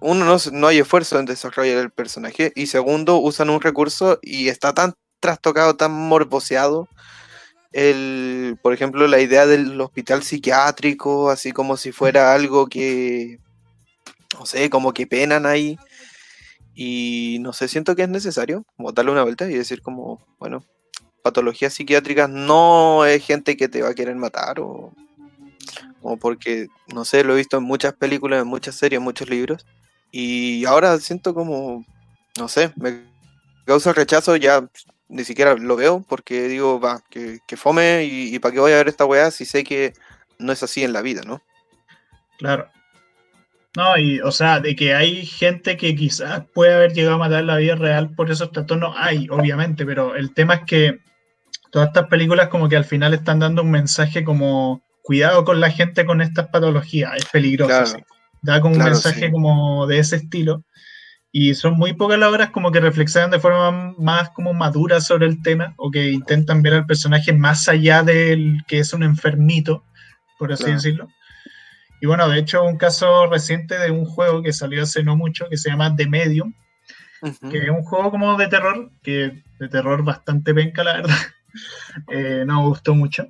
uno 0.00 0.24
no, 0.24 0.36
no 0.50 0.66
hay 0.66 0.78
esfuerzo 0.78 1.20
en 1.20 1.26
desarrollar 1.26 1.78
el 1.78 1.92
personaje 1.92 2.50
y 2.56 2.66
segundo, 2.66 3.18
usan 3.18 3.48
un 3.48 3.60
recurso 3.60 4.18
y 4.22 4.48
está 4.48 4.74
tan 4.74 4.94
trastocado, 5.20 5.76
tan 5.76 5.92
morboseado 5.92 6.88
el, 7.76 8.58
por 8.62 8.72
ejemplo, 8.72 9.06
la 9.06 9.20
idea 9.20 9.44
del 9.44 9.78
hospital 9.78 10.22
psiquiátrico, 10.22 11.28
así 11.28 11.52
como 11.52 11.76
si 11.76 11.92
fuera 11.92 12.32
algo 12.32 12.68
que, 12.68 13.38
no 14.38 14.46
sé, 14.46 14.70
como 14.70 14.94
que 14.94 15.06
penan 15.06 15.44
ahí. 15.44 15.78
Y 16.74 17.36
no 17.40 17.52
sé, 17.52 17.68
siento 17.68 17.94
que 17.94 18.04
es 18.04 18.08
necesario 18.08 18.64
como 18.76 18.92
darle 18.92 19.12
una 19.12 19.24
vuelta 19.24 19.46
y 19.50 19.54
decir 19.54 19.82
como, 19.82 20.26
bueno, 20.38 20.64
patologías 21.22 21.74
psiquiátricas 21.74 22.30
no 22.30 23.04
es 23.04 23.22
gente 23.22 23.58
que 23.58 23.68
te 23.68 23.82
va 23.82 23.90
a 23.90 23.94
querer 23.94 24.16
matar 24.16 24.58
o, 24.60 24.94
o 26.00 26.16
porque, 26.16 26.68
no 26.94 27.04
sé, 27.04 27.24
lo 27.24 27.34
he 27.34 27.36
visto 27.36 27.58
en 27.58 27.64
muchas 27.64 27.92
películas, 27.92 28.40
en 28.40 28.48
muchas 28.48 28.76
series, 28.76 28.98
en 29.00 29.04
muchos 29.04 29.28
libros. 29.28 29.66
Y 30.10 30.64
ahora 30.64 30.98
siento 30.98 31.34
como, 31.34 31.84
no 32.38 32.48
sé, 32.48 32.72
me 32.76 33.04
causa 33.66 33.92
rechazo 33.92 34.34
ya 34.36 34.66
ni 35.08 35.24
siquiera 35.24 35.54
lo 35.54 35.76
veo 35.76 36.04
porque 36.08 36.48
digo, 36.48 36.80
va, 36.80 37.02
que, 37.10 37.40
fome 37.56 38.04
y, 38.04 38.38
para 38.38 38.52
qué 38.52 38.60
voy 38.60 38.72
a 38.72 38.76
ver 38.76 38.88
esta 38.88 39.04
weá 39.04 39.30
si 39.30 39.44
sé 39.44 39.64
que 39.64 39.92
no 40.38 40.52
es 40.52 40.62
así 40.62 40.84
en 40.84 40.92
la 40.92 41.02
vida, 41.02 41.22
¿no? 41.24 41.42
Claro. 42.38 42.68
No, 43.76 43.96
y 43.98 44.20
o 44.20 44.32
sea, 44.32 44.60
de 44.60 44.74
que 44.74 44.94
hay 44.94 45.26
gente 45.26 45.76
que 45.76 45.94
quizás 45.94 46.44
puede 46.54 46.74
haber 46.74 46.92
llegado 46.92 47.16
a 47.16 47.18
matar 47.18 47.40
en 47.40 47.46
la 47.46 47.56
vida 47.56 47.74
real 47.74 48.14
por 48.14 48.30
esos 48.30 48.50
trastornos, 48.50 48.94
hay, 48.96 49.28
obviamente, 49.30 49.84
pero 49.84 50.16
el 50.16 50.32
tema 50.32 50.54
es 50.54 50.60
que 50.66 50.98
todas 51.70 51.88
estas 51.88 52.08
películas 52.08 52.48
como 52.48 52.68
que 52.68 52.76
al 52.76 52.86
final 52.86 53.12
están 53.12 53.38
dando 53.38 53.62
un 53.62 53.70
mensaje 53.70 54.24
como 54.24 54.82
cuidado 55.02 55.44
con 55.44 55.60
la 55.60 55.70
gente 55.70 56.06
con 56.06 56.22
estas 56.22 56.48
patologías, 56.48 57.12
es 57.16 57.26
peligroso. 57.26 57.98
Da 58.42 58.60
como 58.60 58.76
un 58.76 58.84
mensaje 58.84 59.30
como 59.30 59.86
de 59.86 59.98
ese 59.98 60.16
estilo. 60.16 60.64
Y 61.38 61.54
son 61.54 61.76
muy 61.76 61.92
pocas 61.92 62.18
las 62.18 62.30
obras 62.30 62.48
como 62.48 62.72
que 62.72 62.80
reflexionan 62.80 63.30
de 63.30 63.38
forma 63.38 63.92
más 63.98 64.30
como 64.30 64.54
madura 64.54 65.02
sobre 65.02 65.26
el 65.26 65.42
tema 65.42 65.74
o 65.76 65.90
que 65.90 66.10
intentan 66.10 66.62
ver 66.62 66.72
al 66.72 66.86
personaje 66.86 67.30
más 67.34 67.68
allá 67.68 68.02
del 68.02 68.64
que 68.66 68.78
es 68.78 68.94
un 68.94 69.02
enfermito, 69.02 69.84
por 70.38 70.50
así 70.50 70.70
decirlo. 70.70 71.10
Y 72.00 72.06
bueno, 72.06 72.26
de 72.26 72.38
hecho, 72.38 72.64
un 72.64 72.78
caso 72.78 73.26
reciente 73.26 73.78
de 73.78 73.90
un 73.90 74.06
juego 74.06 74.42
que 74.42 74.54
salió 74.54 74.82
hace 74.82 75.02
no 75.02 75.14
mucho 75.14 75.46
que 75.50 75.58
se 75.58 75.68
llama 75.68 75.94
The 75.94 76.06
Medium, 76.06 76.54
que 77.50 77.58
es 77.58 77.68
un 77.68 77.82
juego 77.82 78.10
como 78.10 78.34
de 78.38 78.48
terror, 78.48 78.90
que 79.02 79.42
de 79.60 79.68
terror 79.68 80.02
bastante 80.04 80.54
penca, 80.54 80.82
la 80.84 80.94
verdad. 80.94 81.16
Eh, 82.08 82.44
no 82.46 82.60
me 82.60 82.68
gustó 82.68 82.94
mucho. 82.94 83.26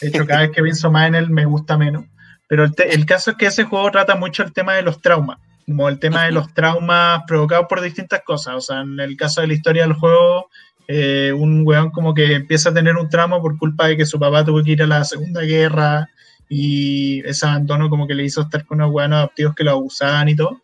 De 0.00 0.06
hecho, 0.06 0.24
cada 0.26 0.42
vez 0.42 0.52
que 0.52 0.62
pienso 0.62 0.92
más 0.92 1.08
en 1.08 1.16
él 1.16 1.30
me 1.30 1.44
gusta 1.44 1.76
menos. 1.76 2.04
Pero 2.48 2.62
el, 2.62 2.72
el, 2.78 3.04
caso 3.04 3.32
es 3.32 3.36
que 3.36 3.46
ese 3.46 3.64
juego 3.64 3.90
trata 3.90 4.14
mucho 4.14 4.44
el 4.44 4.52
tema 4.52 4.74
de 4.74 4.82
los 4.82 5.00
traumas, 5.00 5.38
como 5.68 5.88
el 5.90 5.98
tema 5.98 6.24
de 6.24 6.32
los 6.32 6.54
traumas 6.54 7.22
provocados 7.26 7.66
por 7.68 7.82
distintas 7.82 8.22
cosas. 8.24 8.54
O 8.54 8.60
sea, 8.60 8.80
en 8.80 8.98
el 8.98 9.16
caso 9.18 9.42
de 9.42 9.48
la 9.48 9.52
historia 9.52 9.82
del 9.82 9.92
juego, 9.92 10.48
eh, 10.88 11.30
un 11.36 11.62
weón 11.66 11.90
como 11.90 12.14
que 12.14 12.36
empieza 12.36 12.70
a 12.70 12.74
tener 12.74 12.96
un 12.96 13.10
trauma 13.10 13.40
por 13.40 13.58
culpa 13.58 13.86
de 13.86 13.98
que 13.98 14.06
su 14.06 14.18
papá 14.18 14.44
tuvo 14.44 14.62
que 14.62 14.70
ir 14.70 14.82
a 14.82 14.86
la 14.86 15.04
Segunda 15.04 15.42
Guerra 15.42 16.08
y 16.48 17.20
ese 17.26 17.46
abandono 17.46 17.90
como 17.90 18.06
que 18.06 18.14
le 18.14 18.24
hizo 18.24 18.40
estar 18.40 18.64
con 18.64 18.80
unos 18.80 18.94
weones 18.94 19.18
adoptivos 19.18 19.54
que 19.54 19.64
lo 19.64 19.72
abusaban 19.72 20.30
y 20.30 20.36
todo. 20.36 20.62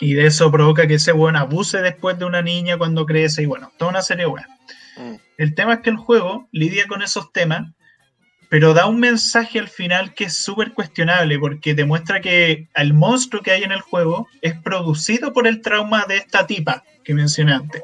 Y 0.00 0.14
de 0.14 0.26
eso 0.26 0.50
provoca 0.50 0.86
que 0.86 0.94
ese 0.94 1.12
weón 1.12 1.36
abuse 1.36 1.82
después 1.82 2.18
de 2.18 2.24
una 2.24 2.40
niña 2.40 2.78
cuando 2.78 3.04
crece 3.04 3.42
y 3.42 3.46
bueno, 3.46 3.70
toda 3.76 3.90
una 3.90 4.00
serie 4.00 4.24
de 4.24 4.30
weas. 4.30 4.48
Mm. 4.96 5.16
El 5.36 5.54
tema 5.54 5.74
es 5.74 5.80
que 5.80 5.90
el 5.90 5.96
juego 5.96 6.48
lidia 6.52 6.86
con 6.88 7.02
esos 7.02 7.30
temas 7.32 7.70
pero 8.50 8.74
da 8.74 8.86
un 8.86 8.98
mensaje 8.98 9.60
al 9.60 9.68
final 9.68 10.12
que 10.12 10.24
es 10.24 10.36
súper 10.36 10.72
cuestionable 10.72 11.38
porque 11.38 11.72
demuestra 11.72 12.20
que 12.20 12.66
el 12.74 12.92
monstruo 12.92 13.42
que 13.42 13.52
hay 13.52 13.62
en 13.62 13.70
el 13.70 13.80
juego 13.80 14.28
es 14.42 14.54
producido 14.58 15.32
por 15.32 15.46
el 15.46 15.62
trauma 15.62 16.04
de 16.08 16.16
esta 16.16 16.46
tipa 16.48 16.82
que 17.04 17.14
mencioné 17.14 17.54
antes. 17.54 17.80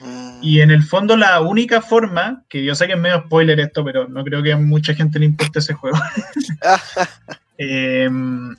Mm. 0.00 0.38
Y 0.40 0.60
en 0.60 0.70
el 0.70 0.84
fondo 0.84 1.16
la 1.16 1.40
única 1.40 1.82
forma, 1.82 2.44
que 2.48 2.64
yo 2.64 2.76
sé 2.76 2.86
que 2.86 2.92
es 2.92 2.98
medio 2.98 3.22
spoiler 3.22 3.58
esto, 3.58 3.84
pero 3.84 4.06
no 4.06 4.22
creo 4.22 4.40
que 4.40 4.52
a 4.52 4.56
mucha 4.56 4.94
gente 4.94 5.18
le 5.18 5.26
importe 5.26 5.58
ese 5.58 5.74
juego. 5.74 5.98
Em, 7.56 8.56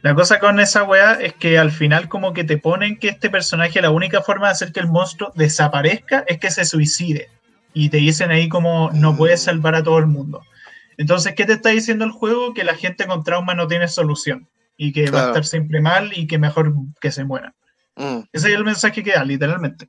la 0.00 0.14
cosa 0.14 0.38
con 0.38 0.58
esa 0.60 0.82
weá 0.84 1.12
es 1.20 1.34
que 1.34 1.58
al 1.58 1.70
final 1.70 2.08
como 2.08 2.32
que 2.32 2.42
te 2.42 2.56
ponen 2.56 2.98
que 2.98 3.08
este 3.08 3.28
personaje 3.28 3.82
la 3.82 3.90
única 3.90 4.22
forma 4.22 4.46
de 4.46 4.52
hacer 4.52 4.72
que 4.72 4.80
el 4.80 4.88
monstruo 4.88 5.30
desaparezca 5.34 6.24
es 6.26 6.38
que 6.38 6.50
se 6.50 6.64
suicide 6.64 7.28
y 7.74 7.88
te 7.88 7.98
dicen 7.98 8.30
ahí 8.30 8.48
como 8.48 8.90
no 8.92 9.16
puedes 9.16 9.42
mm. 9.42 9.44
salvar 9.44 9.74
a 9.74 9.82
todo 9.82 9.98
el 9.98 10.06
mundo. 10.06 10.42
Entonces, 10.96 11.34
¿qué 11.34 11.44
te 11.44 11.54
está 11.54 11.70
diciendo 11.70 12.04
el 12.04 12.10
juego? 12.10 12.54
Que 12.54 12.64
la 12.64 12.74
gente 12.74 13.06
con 13.06 13.24
trauma 13.24 13.54
no 13.54 13.66
tiene 13.66 13.88
solución 13.88 14.48
y 14.76 14.92
que 14.92 15.10
va 15.10 15.24
a 15.24 15.26
estar 15.28 15.44
siempre 15.44 15.80
mal 15.80 16.12
y 16.14 16.26
que 16.26 16.38
mejor 16.38 16.74
que 17.00 17.10
se 17.10 17.24
muera. 17.24 17.54
Mm. 17.96 18.20
Ese 18.32 18.48
es 18.48 18.54
el 18.54 18.64
mensaje 18.64 19.02
que 19.02 19.12
da, 19.12 19.24
literalmente. 19.24 19.88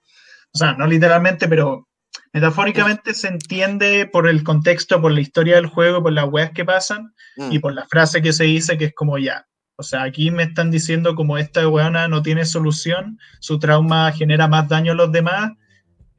O 0.53 0.57
sea, 0.57 0.73
no 0.73 0.88
literalmente, 0.88 1.47
pero 1.47 1.88
metafóricamente 2.31 3.13
se 3.13 3.27
entiende 3.27 4.07
por 4.11 4.27
el 4.27 4.43
contexto, 4.43 5.01
por 5.01 5.11
la 5.11 5.21
historia 5.21 5.55
del 5.55 5.67
juego, 5.67 6.03
por 6.03 6.13
las 6.13 6.25
weas 6.25 6.51
que 6.51 6.65
pasan 6.65 7.13
mm. 7.38 7.51
y 7.51 7.59
por 7.59 7.73
la 7.73 7.86
frase 7.88 8.21
que 8.21 8.34
se 8.34 8.45
dice 8.45 8.77
que 8.77 8.86
es 8.86 8.93
como 8.93 9.17
ya. 9.17 9.47
O 9.75 9.84
sea, 9.84 10.03
aquí 10.03 10.29
me 10.29 10.43
están 10.43 10.69
diciendo 10.69 11.15
como 11.15 11.38
esta 11.38 11.67
weona 11.67 12.07
no 12.07 12.21
tiene 12.21 12.45
solución, 12.45 13.19
su 13.39 13.57
trauma 13.57 14.11
genera 14.11 14.47
más 14.47 14.69
daño 14.69 14.91
a 14.91 14.95
los 14.95 15.11
demás 15.11 15.51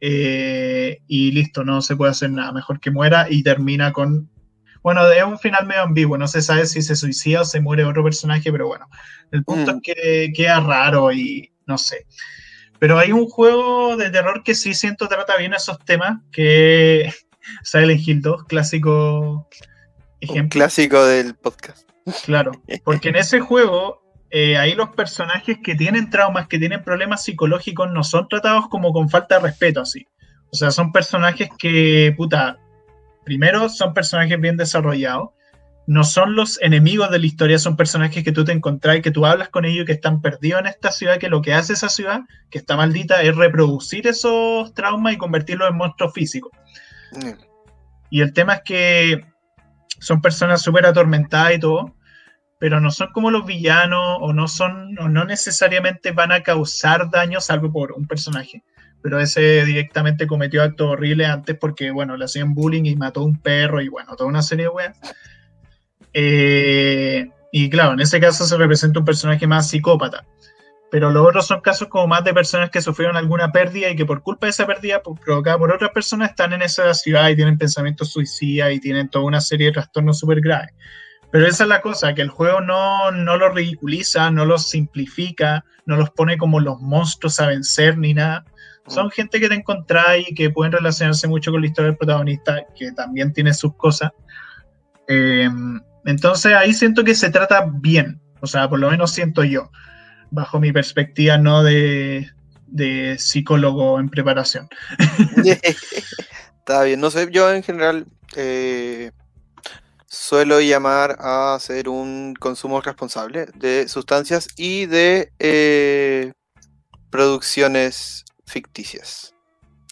eh, 0.07 1.01
y 1.07 1.33
listo, 1.33 1.65
no 1.65 1.81
se 1.81 1.97
puede 1.97 2.11
hacer 2.11 2.31
nada, 2.31 2.53
mejor 2.53 2.79
que 2.79 2.91
muera 2.91 3.27
y 3.31 3.43
termina 3.43 3.91
con... 3.91 4.29
Bueno, 4.83 5.11
es 5.11 5.25
un 5.25 5.39
final 5.39 5.67
medio 5.67 5.81
ambiguo, 5.81 6.19
no 6.19 6.29
se 6.29 6.43
sabe 6.43 6.67
si 6.67 6.83
se 6.83 6.95
suicida 6.95 7.41
o 7.41 7.45
se 7.47 7.63
muere 7.63 7.87
otro 7.87 8.05
personaje, 8.05 8.53
pero 8.53 8.67
bueno, 8.67 8.87
el 9.31 9.45
punto 9.45 9.71
es 9.71 9.77
mm. 9.79 9.81
que 9.81 10.33
queda 10.37 10.61
raro 10.61 11.11
y 11.11 11.51
no 11.65 11.79
sé. 11.79 12.07
Pero 12.79 12.99
hay 12.99 13.13
un 13.13 13.27
juego 13.31 13.97
de 13.97 14.11
terror 14.11 14.43
que 14.45 14.55
sí 14.55 14.75
siento 14.75 15.09
trata 15.09 15.39
bien 15.39 15.55
esos 15.55 15.79
temas, 15.87 16.21
que 16.31 17.11
Silent 17.63 18.07
Hill 18.07 18.21
2, 18.21 18.45
clásico 18.45 19.49
ejemplo. 20.21 20.59
clásico 20.59 21.03
del 21.07 21.35
podcast. 21.35 21.89
Claro, 22.27 22.53
porque 22.85 23.09
en 23.09 23.17
ese 23.17 23.41
juego 23.41 24.04
eh, 24.37 24.59
ahí 24.59 24.75
los 24.75 24.89
personajes 24.89 25.59
que 25.63 25.77
tienen 25.77 26.11
traumas, 26.11 26.49
que 26.49 26.59
tienen 26.59 26.83
problemas 26.83 27.23
psicológicos, 27.23 27.93
no 27.93 28.03
son 28.03 28.27
tratados 28.29 28.67
como 28.69 28.93
con 28.93 29.09
falta 29.09 29.37
de 29.37 29.43
respeto, 29.43 29.83
así. 29.83 30.09
O 30.51 30.57
sea, 30.57 30.73
son 30.73 30.91
personajes 30.91 31.51
que, 31.57 32.13
puta, 32.17 32.59
primero 33.25 33.69
son 33.69 33.95
personajes 33.95 34.41
bien 34.41 34.57
desarrollados, 34.57 35.31
no 35.87 36.03
son 36.03 36.35
los 36.35 36.61
enemigos 36.61 37.13
de 37.13 37.21
la 37.21 37.27
historia, 37.27 37.61
son 37.61 37.77
personajes 37.77 38.25
que 38.25 38.33
tú 38.33 38.45
te 38.45 38.51
encontrás 38.51 38.97
y 38.97 39.03
que 39.03 39.13
tú 39.13 39.25
hablas 39.25 39.51
con 39.51 39.67
ellos 39.67 39.87
que 39.87 39.93
están 39.93 40.21
perdidos 40.21 40.63
en 40.63 40.67
esta 40.67 40.91
ciudad, 40.91 41.19
que 41.19 41.29
lo 41.29 41.41
que 41.41 41.55
hace 41.55 41.75
esa 41.75 41.89
ciudad, 41.89 42.23
que 42.51 42.59
está 42.59 42.77
maldita, 42.77 43.23
es 43.23 43.37
reproducir 43.37 44.09
esos 44.09 44.75
traumas 44.75 45.13
y 45.13 45.17
convertirlos 45.17 45.71
en 45.71 45.77
monstruos 45.77 46.13
físicos. 46.13 46.51
Mm. 47.13 47.41
Y 48.11 48.21
el 48.21 48.33
tema 48.33 48.55
es 48.55 48.63
que 48.65 49.27
son 50.01 50.21
personas 50.21 50.61
súper 50.61 50.87
atormentadas 50.87 51.55
y 51.55 51.61
todo, 51.61 51.95
pero 52.59 52.81
no 52.81 52.91
son 52.91 53.09
como 53.13 53.31
los 53.31 53.45
villanos 53.47 54.19
o 54.21 54.33
no 54.33 54.49
son 54.49 54.99
o 54.99 55.09
no 55.09 55.25
necesariamente 55.25 56.13
van 56.13 56.33
a 56.33 56.43
causar 56.43 57.11
daño 57.11 57.41
salvo 57.41 57.73
por 57.73 57.93
un 57.93 58.07
personaje. 58.07 58.63
Pero 59.03 59.21
ese 59.21 59.65
directamente 59.65 60.27
cometió 60.27 60.63
actos 60.63 60.89
horribles 60.89 61.29
antes 61.29 61.57
porque 61.59 61.91
bueno 61.91 62.17
le 62.17 62.25
hacían 62.25 62.55
bullying 62.55 62.85
y 62.85 62.97
mató 62.97 63.21
a 63.21 63.25
un 63.25 63.39
perro 63.39 63.83
y 63.83 63.89
bueno 63.89 64.17
toda 64.17 64.29
una 64.29 64.43
serie 64.43 64.67
de 64.67 64.71
weas. 64.71 64.97
Eh, 66.13 67.29
y 67.53 67.69
claro 67.71 67.95
en 67.95 68.01
ese 68.01 68.21
caso 68.21 68.47
se 68.47 68.57
representa 68.57 69.01
un 69.01 69.05
personaje 69.05 69.47
más 69.47 69.69
psicópata. 69.69 70.25
Pero 70.91 71.11
los 71.11 71.27
otros 71.27 71.47
son 71.49 71.61
casos 71.61 71.89
como 71.89 72.07
más 72.07 72.23
de 72.23 72.33
personas 72.33 72.71
que 72.71 72.81
sufrieron 72.81 73.17
alguna 73.17 73.51
pérdida 73.51 73.91
y 73.91 73.97
que 73.97 74.07
por 74.07 74.23
culpa 74.23 74.47
de 74.47 74.51
esa 74.51 74.65
pérdida 74.65 75.03
pues, 75.03 75.19
provocada 75.21 75.59
por 75.59 75.73
otras 75.73 75.91
personas 75.91 76.31
están 76.31 76.53
en 76.53 76.63
esa 76.63 76.95
ciudad 76.95 77.29
y 77.31 77.35
tienen 77.35 77.59
pensamientos 77.59 78.13
suicidas 78.13 78.73
y 78.73 78.79
tienen 78.79 79.09
toda 79.09 79.25
una 79.25 79.41
serie 79.41 79.67
de 79.67 79.73
trastornos 79.73 80.21
súper 80.21 80.41
graves 80.41 80.73
pero 81.35 81.49
esa 81.49 81.65
es 81.65 81.69
la 81.69 81.81
cosa, 81.81 82.15
que 82.15 82.23
el 82.23 82.29
juego 82.29 82.61
no, 82.61 83.11
no 83.11 83.37
los 83.37 83.53
ridiculiza, 83.53 84.31
no 84.31 84.45
los 84.45 84.69
simplifica, 84.69 85.65
no 85.85 85.97
los 85.97 86.11
pone 86.11 86.39
como 86.39 86.61
los 86.61 86.81
monstruos 86.81 87.41
a 87.41 87.49
vencer 87.49 87.99
ni 87.99 88.15
nada. 88.15 88.45
Son 88.87 89.09
mm. 89.09 89.11
gente 89.11 89.41
que 89.41 89.49
te 89.49 89.57
encontrás 89.57 90.19
y 90.29 90.33
que 90.33 90.51
pueden 90.51 90.71
relacionarse 90.71 91.27
mucho 91.27 91.51
con 91.51 91.63
la 91.63 91.67
historia 91.67 91.89
del 91.89 91.99
protagonista, 91.99 92.65
que 92.79 92.93
también 92.93 93.33
tiene 93.33 93.53
sus 93.53 93.75
cosas. 93.75 94.13
Eh, 95.09 95.51
entonces 96.05 96.55
ahí 96.55 96.73
siento 96.73 97.03
que 97.03 97.17
se 97.17 97.31
trata 97.31 97.69
bien, 97.81 98.21
o 98.41 98.47
sea, 98.47 98.69
por 98.69 98.79
lo 98.79 98.89
menos 98.89 99.11
siento 99.11 99.43
yo, 99.43 99.73
bajo 100.31 100.61
mi 100.61 100.71
perspectiva 100.71 101.37
no 101.37 101.65
de, 101.65 102.31
de 102.69 103.19
psicólogo 103.19 103.99
en 103.99 104.09
preparación. 104.09 104.69
Está 106.59 106.85
bien, 106.85 107.01
no 107.01 107.11
sé, 107.11 107.29
yo 107.33 107.53
en 107.53 107.65
general 107.65 108.07
eh, 108.37 109.11
suelo 110.15 110.61
llamar 110.61 111.17
a 111.21 111.55
hacer 111.55 111.89
un 111.89 112.35
consumo 112.39 112.81
responsable 112.81 113.47
de 113.55 113.89
sustancias 113.89 114.49
y 114.57 114.87
de 114.87 115.33
eh, 115.39 116.33
producciones 117.11 118.25
ficticias. 118.47 119.35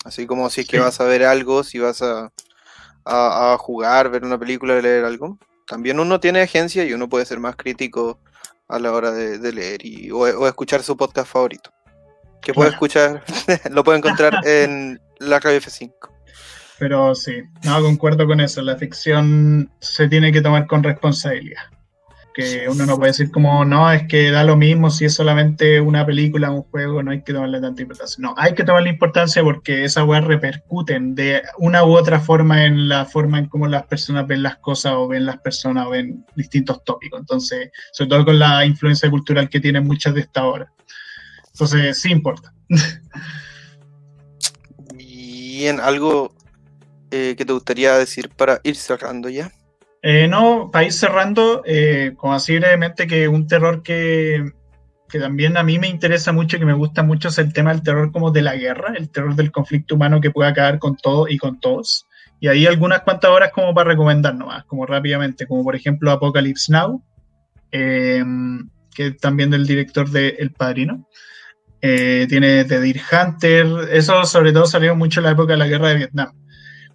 Así 0.05 0.27
como 0.27 0.49
si 0.51 0.63
es 0.63 0.69
que 0.69 0.79
vas 0.79 1.01
a 1.01 1.05
ver 1.05 1.25
algo, 1.25 1.65
si 1.65 1.79
vas 1.79 2.03
a, 2.03 2.31
jugar, 3.59 4.11
ver 4.11 4.25
una 4.25 4.39
película, 4.39 4.81
leer 4.81 5.05
algo. 5.05 5.39
También 5.67 6.01
uno 6.01 6.21
tiene 6.21 6.41
agencia 6.41 6.85
y 6.85 6.93
uno 6.93 7.09
puede 7.09 7.27
ser 7.27 7.41
más 7.41 7.57
crítico 7.57 8.19
a 8.69 8.79
la 8.79 8.93
hora 8.93 9.11
de, 9.11 9.53
leer 9.53 9.85
y, 9.85 10.11
o, 10.11 10.47
escuchar 10.47 10.83
su 10.83 10.97
podcast 10.97 11.31
favorito. 11.31 11.71
Que 12.41 12.53
puede 12.53 12.71
escuchar, 12.71 13.25
lo 13.71 13.85
puede 13.85 13.99
encontrar 13.99 14.35
en 14.47 15.01
la 15.19 15.39
radio 15.39 15.61
F5. 15.61 16.12
Pero 16.83 17.15
sí, 17.15 17.45
no 17.63 17.81
concuerdo 17.81 18.27
con 18.27 18.41
eso. 18.41 18.61
La 18.61 18.77
ficción 18.77 19.71
se 19.79 20.09
tiene 20.09 20.33
que 20.33 20.41
tomar 20.41 20.67
con 20.67 20.83
responsabilidad. 20.83 21.63
Que 22.35 22.67
uno 22.69 22.87
no 22.87 22.97
puede 22.97 23.13
decir 23.13 23.31
como, 23.31 23.65
no, 23.65 23.93
es 23.93 24.09
que 24.09 24.33
da 24.33 24.43
lo 24.43 24.57
mismo 24.57 24.91
si 24.91 25.05
es 25.05 25.15
solamente 25.15 25.81
una 25.81 26.05
película, 26.05 26.51
un 26.51 26.65
juego, 26.65 27.01
no 27.01 27.13
hay 27.13 27.23
que 27.23 27.33
tomarle 27.33 27.61
tanta 27.61 27.83
importancia. 27.83 28.21
No, 28.21 28.35
hay 28.37 28.55
que 28.55 28.65
tomarle 28.65 28.91
importancia 28.91 29.45
porque 29.45 29.85
esas 29.85 30.05
weas 30.07 30.25
repercuten 30.25 31.15
de 31.15 31.43
una 31.59 31.85
u 31.85 31.97
otra 31.97 32.19
forma 32.19 32.65
en 32.65 32.89
la 32.89 33.05
forma 33.05 33.39
en 33.39 33.47
cómo 33.47 33.69
las 33.69 33.87
personas 33.87 34.27
ven 34.27 34.43
las 34.43 34.57
cosas 34.57 34.95
o 34.97 35.07
ven 35.07 35.25
las 35.25 35.39
personas 35.39 35.87
o 35.87 35.91
ven 35.91 36.27
distintos 36.35 36.83
tópicos. 36.83 37.21
Entonces, 37.21 37.71
sobre 37.93 38.09
todo 38.09 38.25
con 38.25 38.41
la 38.41 38.67
influencia 38.67 39.09
cultural 39.09 39.49
que 39.49 39.61
tienen 39.61 39.87
muchas 39.87 40.15
de 40.15 40.23
estas 40.23 40.43
obras. 40.43 40.69
Entonces, 41.53 42.01
sí 42.01 42.11
importa. 42.11 42.53
Bien, 44.97 45.79
algo 45.79 46.35
eh, 47.15 47.37
que 47.37 47.45
te 47.45 47.53
gustaría 47.53 47.93
decir 47.99 48.31
para 48.31 48.63
ir 48.65 48.75
cerrando 48.75 49.29
ya? 49.29 49.53
Eh, 50.01 50.27
no, 50.29 50.71
para 50.73 50.87
ir 50.87 50.95
cerrando, 50.95 51.63
eh, 51.67 52.15
como 52.17 52.33
así 52.33 52.57
brevemente, 52.57 53.07
que 53.07 53.29
un 53.29 53.47
terror 53.47 53.83
que, 53.83 54.43
que, 55.11 55.19
también 55.19 55.59
a 55.59 55.63
mí 55.63 55.79
me 55.79 55.89
interesa 55.89 56.33
mucho, 56.33 56.59
que 56.59 56.65
me 56.65 56.73
gusta 56.73 57.03
mucho, 57.03 57.29
es 57.29 57.37
el 57.37 57.53
tema 57.53 57.71
del 57.71 57.83
terror 57.83 58.11
como 58.13 58.31
de 58.31 58.41
la 58.41 58.57
guerra, 58.57 58.95
el 58.97 59.11
terror 59.11 59.37
del 59.37 59.53
conflicto 59.53 59.95
humano 59.95 60.23
que 60.23 60.31
puede 60.31 60.49
acabar 60.49 60.79
con 60.79 60.97
todo 60.97 61.29
y 61.29 61.37
con 61.37 61.61
todos. 61.61 62.07
Y 62.41 62.49
ahí 62.49 62.67
algunas 62.67 63.03
cuantas 63.03 63.31
horas 63.31 63.53
como 63.53 63.75
para 63.75 63.91
recomendar 63.91 64.35
nomás, 64.35 64.65
como 64.65 64.87
rápidamente, 64.87 65.47
como 65.47 65.65
por 65.65 65.77
ejemplo 65.77 66.11
Apocalypse 66.13 66.73
Now, 66.73 67.05
que 67.71 69.11
también 69.21 69.51
del 69.51 69.67
director 69.67 70.09
de 70.09 70.31
El 70.39 70.53
Padrino. 70.53 71.07
tiene 71.79 72.65
The 72.65 72.81
Deer 72.81 73.01
Hunter, 73.13 73.67
eso 73.91 74.25
sobre 74.25 74.55
todo 74.55 74.65
salió 74.65 74.97
mucho 74.97 75.21
en 75.21 75.25
la 75.25 75.33
época 75.33 75.53
de 75.53 75.59
la 75.59 75.69
guerra 75.69 75.89
de 75.91 75.97
Vietnam. 75.97 76.42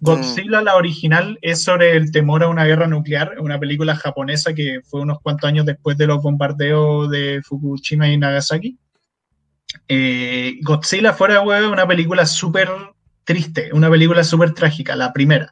Godzilla, 0.00 0.62
la 0.62 0.76
original, 0.76 1.38
es 1.42 1.62
sobre 1.62 1.96
el 1.96 2.10
temor 2.10 2.42
a 2.42 2.48
una 2.48 2.64
guerra 2.64 2.86
nuclear, 2.86 3.36
una 3.40 3.58
película 3.58 3.96
japonesa 3.96 4.54
que 4.54 4.80
fue 4.84 5.00
unos 5.00 5.20
cuantos 5.20 5.48
años 5.48 5.66
después 5.66 5.96
de 5.98 6.06
los 6.06 6.22
bombardeos 6.22 7.10
de 7.10 7.40
Fukushima 7.42 8.08
y 8.08 8.16
Nagasaki. 8.16 8.78
Eh, 9.88 10.58
Godzilla 10.62 11.12
fuera 11.12 11.34
de 11.34 11.40
huevo, 11.40 11.72
una 11.72 11.86
película 11.86 12.26
súper 12.26 12.68
triste, 13.24 13.70
una 13.72 13.90
película 13.90 14.24
súper 14.24 14.54
trágica, 14.54 14.96
la 14.96 15.12
primera. 15.12 15.50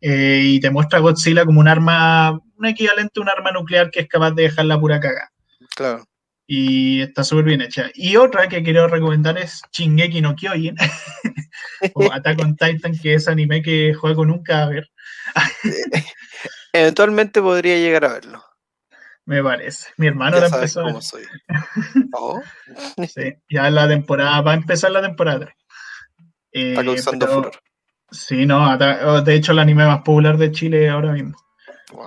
Eh, 0.00 0.42
y 0.44 0.60
te 0.60 0.70
muestra 0.70 0.98
a 0.98 1.02
Godzilla 1.02 1.44
como 1.44 1.60
un 1.60 1.68
arma, 1.68 2.38
un 2.56 2.66
equivalente 2.66 3.20
a 3.20 3.22
un 3.22 3.28
arma 3.28 3.52
nuclear 3.52 3.90
que 3.90 4.00
es 4.00 4.08
capaz 4.08 4.32
de 4.32 4.44
dejar 4.44 4.66
la 4.66 4.80
pura 4.80 5.00
caga. 5.00 5.30
Claro. 5.74 6.04
Y 6.52 7.02
está 7.02 7.22
súper 7.22 7.44
bien 7.44 7.60
hecha. 7.60 7.92
Y 7.94 8.16
otra 8.16 8.48
que 8.48 8.64
quiero 8.64 8.88
recomendar 8.88 9.38
es 9.38 9.62
Shingeki 9.70 10.20
no 10.20 10.34
Kyojin, 10.34 10.74
o 11.94 12.12
Attack 12.12 12.40
on 12.40 12.56
Titan, 12.56 12.98
que 12.98 13.14
es 13.14 13.28
anime 13.28 13.62
que 13.62 13.94
juego 13.94 14.24
nunca 14.24 14.64
a 14.64 14.68
ver. 14.68 14.90
Eventualmente 16.72 17.40
podría 17.40 17.76
llegar 17.76 18.04
a 18.04 18.14
verlo. 18.14 18.44
Me 19.26 19.44
parece. 19.44 19.90
Mi 19.96 20.08
hermano 20.08 20.40
ya 20.40 20.46
empezó. 20.46 20.82
Cómo 20.82 21.00
soy. 21.00 21.22
Oh. 22.14 22.42
sí, 23.06 23.36
ya 23.48 23.70
la 23.70 23.86
temporada, 23.86 24.40
va 24.40 24.50
a 24.50 24.56
empezar 24.56 24.90
la 24.90 25.02
temporada. 25.02 25.54
Está 26.50 26.84
causando 26.84 27.28
furor. 27.28 27.60
Sí, 28.10 28.44
no, 28.44 28.76
de 28.76 29.34
hecho 29.36 29.52
el 29.52 29.60
anime 29.60 29.86
más 29.86 29.98
popular 29.98 30.36
de 30.36 30.50
Chile 30.50 30.88
ahora 30.90 31.12
mismo. 31.12 31.38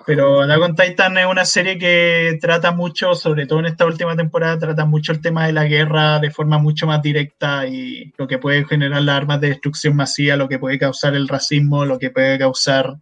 Pero 0.06 0.42
Attack 0.42 0.62
on 0.62 0.76
Titan 0.76 1.18
es 1.18 1.26
una 1.26 1.46
serie 1.46 1.78
que 1.78 2.38
trata 2.42 2.72
mucho, 2.72 3.16
sobre 3.16 3.46
todo 3.46 3.60
en 3.60 3.66
esta 3.66 3.86
última 3.86 4.16
temporada, 4.16 4.58
trata 4.58 4.86
mucho 4.86 5.12
el 5.12 5.22
tema 5.22 5.46
de 5.46 5.54
la 5.54 5.66
guerra 5.66 6.20
de 6.20 6.32
forma 6.32 6.58
mucho 6.58 6.88
más 6.88 7.02
directa 7.02 7.68
y 7.68 8.14
lo 8.18 8.28
que 8.28 8.38
puede 8.38 8.66
generar 8.66 9.02
las 9.02 9.18
armas 9.18 9.42
de 9.42 9.50
destrucción 9.50 9.96
masiva, 9.96 10.36
lo 10.36 10.48
que 10.48 10.60
puede 10.60 10.80
causar 10.80 11.16
el 11.16 11.28
racismo, 11.28 11.86
lo 11.86 12.00
que 12.00 12.12
puede 12.12 12.38
causar 12.40 12.96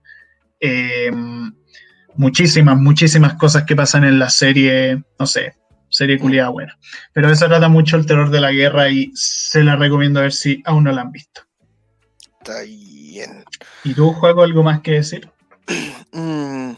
eh, 0.60 1.12
muchísimas, 2.16 2.78
muchísimas 2.78 3.36
cosas 3.36 3.64
que 3.64 3.76
pasan 3.76 4.04
en 4.04 4.20
la 4.20 4.30
serie, 4.30 5.04
no 5.20 5.26
sé, 5.26 5.56
serie 5.90 6.18
culiada 6.18 6.50
buena. 6.50 6.78
Pero 7.14 7.30
eso 7.30 7.48
trata 7.48 7.68
mucho 7.68 7.98
el 7.98 8.06
terror 8.06 8.30
de 8.30 8.42
la 8.42 8.52
guerra 8.52 8.90
y 8.90 9.12
se 9.14 9.64
la 9.64 9.76
recomiendo 9.76 10.20
a 10.20 10.24
ver 10.24 10.34
si 10.34 10.62
aún 10.66 10.86
no 10.86 10.92
la 10.92 11.02
han 11.02 11.12
visto. 11.12 11.42
Está 12.40 12.62
bien. 12.64 13.44
¿Y 13.84 13.94
tú, 13.94 14.14
Juego, 14.14 14.44
algo 14.44 14.64
más 14.64 14.82
que 14.82 14.94
decir? 14.94 15.30
Mm, 16.14 16.74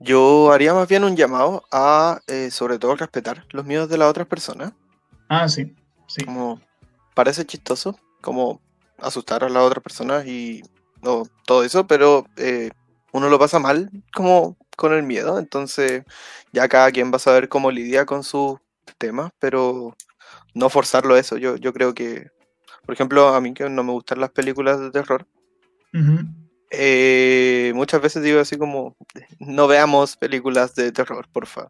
yo 0.00 0.52
haría 0.52 0.74
más 0.74 0.88
bien 0.88 1.04
un 1.04 1.16
llamado 1.16 1.64
a, 1.70 2.20
eh, 2.26 2.50
sobre 2.50 2.78
todo, 2.78 2.96
respetar 2.96 3.44
los 3.50 3.64
miedos 3.64 3.88
de 3.88 3.96
las 3.96 4.08
otras 4.08 4.26
personas. 4.26 4.72
Ah, 5.28 5.48
sí, 5.48 5.74
sí. 6.08 6.24
Como 6.24 6.60
parece 7.14 7.44
chistoso, 7.44 7.98
como 8.20 8.60
asustar 8.98 9.44
a 9.44 9.48
las 9.48 9.62
otras 9.62 9.82
personas 9.82 10.26
y 10.26 10.62
todo 11.44 11.62
eso, 11.62 11.86
pero 11.86 12.26
eh, 12.36 12.70
uno 13.12 13.28
lo 13.28 13.38
pasa 13.38 13.60
mal 13.60 13.90
como 14.12 14.56
con 14.76 14.92
el 14.92 15.04
miedo, 15.04 15.38
entonces 15.38 16.02
ya 16.52 16.68
cada 16.68 16.90
quien 16.90 17.12
va 17.12 17.16
a 17.16 17.20
saber 17.20 17.48
cómo 17.48 17.70
lidia 17.70 18.04
con 18.04 18.24
sus 18.24 18.58
temas, 18.98 19.30
pero 19.38 19.96
no 20.54 20.68
forzarlo 20.68 21.14
a 21.14 21.20
eso. 21.20 21.36
Yo, 21.36 21.56
yo 21.56 21.72
creo 21.72 21.94
que, 21.94 22.30
por 22.84 22.94
ejemplo, 22.94 23.28
a 23.28 23.40
mí 23.40 23.54
que 23.54 23.68
no 23.70 23.84
me 23.84 23.92
gustan 23.92 24.20
las 24.20 24.30
películas 24.30 24.80
de 24.80 24.90
terror, 24.90 25.26
eh, 26.70 27.72
muchas 27.74 28.00
veces 28.00 28.22
digo 28.22 28.40
así 28.40 28.56
como, 28.56 28.96
no 29.38 29.66
veamos 29.66 30.16
películas 30.16 30.74
de 30.74 30.92
terror, 30.92 31.28
porfa. 31.32 31.68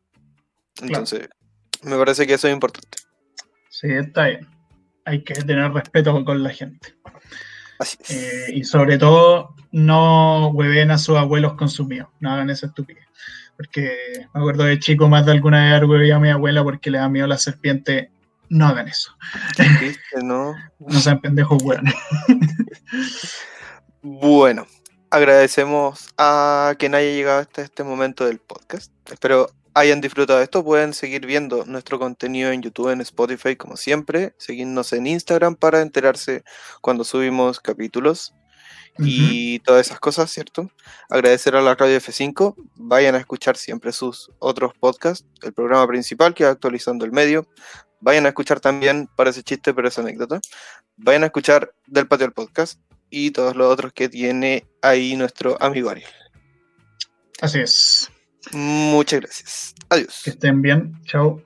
Entonces, 0.80 1.28
me 1.82 1.97
parece 1.97 2.26
que 2.26 2.34
eso 2.34 2.49
es 2.49 2.55
importante. 2.55 2.99
Sí, 3.68 3.88
está 3.90 4.26
bien. 4.26 4.49
Hay 5.05 5.22
que 5.22 5.34
tener 5.34 5.72
respeto 5.72 6.24
con 6.24 6.42
la 6.42 6.51
gente. 6.51 6.94
Así 7.78 7.99
es. 8.01 8.11
Eh, 8.11 8.47
y 8.55 8.64
sobre 8.64 8.99
todo, 8.99 9.55
no 9.70 10.49
hueven 10.49 10.90
a 10.90 10.99
sus 10.99 11.16
abuelos 11.16 11.55
con 11.55 11.68
sus 11.68 11.86
míos. 11.86 12.09
No 12.20 12.30
hagan 12.30 12.51
esa 12.51 12.66
estupidez. 12.66 13.05
Porque 13.57 13.97
me 14.34 14.40
acuerdo 14.40 14.64
de 14.64 14.78
chico 14.78 15.09
más 15.09 15.24
de 15.26 15.32
alguna 15.32 15.78
vez 15.78 15.88
huevé 15.88 16.12
a 16.12 16.18
mi 16.18 16.30
abuela 16.30 16.62
porque 16.62 16.90
le 16.90 16.99
da 16.99 17.09
miedo 17.09 17.26
a 17.26 17.28
la 17.28 17.38
serpiente. 17.38 18.11
No 18.49 18.66
hagan 18.66 18.88
eso. 18.88 19.12
no? 20.22 20.55
no 20.78 21.01
sean 21.01 21.20
pendejos, 21.20 21.62
weones. 21.62 21.94
bueno, 24.03 24.66
agradecemos 25.17 26.11
a 26.19 26.75
quien 26.79 26.95
haya 26.95 27.11
llegado 27.11 27.41
hasta 27.41 27.62
este 27.62 27.83
momento 27.83 28.27
del 28.27 28.39
podcast. 28.39 28.93
Espero 29.11 29.49
hayan 29.73 30.03
disfrutado 30.03 30.39
de 30.39 30.45
esto. 30.45 30.62
Pueden 30.62 30.93
seguir 30.93 31.25
viendo 31.25 31.64
nuestro 31.64 31.99
contenido 31.99 32.51
en 32.51 32.61
YouTube, 32.61 32.91
en 32.91 33.01
Spotify, 33.01 33.57
como 33.57 33.79
siempre. 33.79 34.35
Seguirnos 34.37 34.93
en 34.93 35.07
Instagram 35.07 35.57
para 35.57 35.81
enterarse 35.81 36.45
cuando 36.83 37.03
subimos 37.03 37.61
capítulos 37.61 38.35
y 38.99 39.59
todas 39.61 39.87
esas 39.87 40.01
cosas, 40.01 40.31
¿cierto? 40.31 40.71
Agradecer 41.09 41.57
a 41.57 41.62
la 41.62 41.75
Radio 41.75 41.97
F5. 41.97 42.55
Vayan 42.75 43.14
a 43.14 43.19
escuchar 43.19 43.57
siempre 43.57 43.93
sus 43.93 44.31
otros 44.39 44.73
podcasts, 44.79 45.27
el 45.43 45.55
programa 45.55 45.87
principal 45.87 46.35
que 46.35 46.45
va 46.45 46.51
actualizando 46.51 47.07
el 47.07 47.12
medio. 47.12 47.47
Vayan 48.01 48.27
a 48.27 48.29
escuchar 48.29 48.61
también, 48.61 49.09
parece 49.17 49.43
chiste, 49.43 49.73
pero 49.73 49.89
es 49.89 49.99
anécdota. 49.99 50.41
Vayan 50.99 51.23
a 51.23 51.27
escuchar 51.27 51.73
Del 51.87 52.07
Patio 52.07 52.27
el 52.27 52.33
Podcast 52.33 52.81
y 53.19 53.31
todos 53.31 53.57
los 53.57 53.73
otros 53.73 53.95
que 53.95 54.11
tiene 54.11 54.67
ahí 54.83 55.17
nuestro 55.17 55.57
amigo 55.62 55.89
Ariel. 55.89 56.07
Así 57.41 57.61
es. 57.61 58.11
Muchas 58.53 59.21
gracias. 59.21 59.75
Adiós. 59.89 60.21
Que 60.23 60.31
estén 60.31 60.61
bien. 60.61 60.93
Chao. 61.07 61.43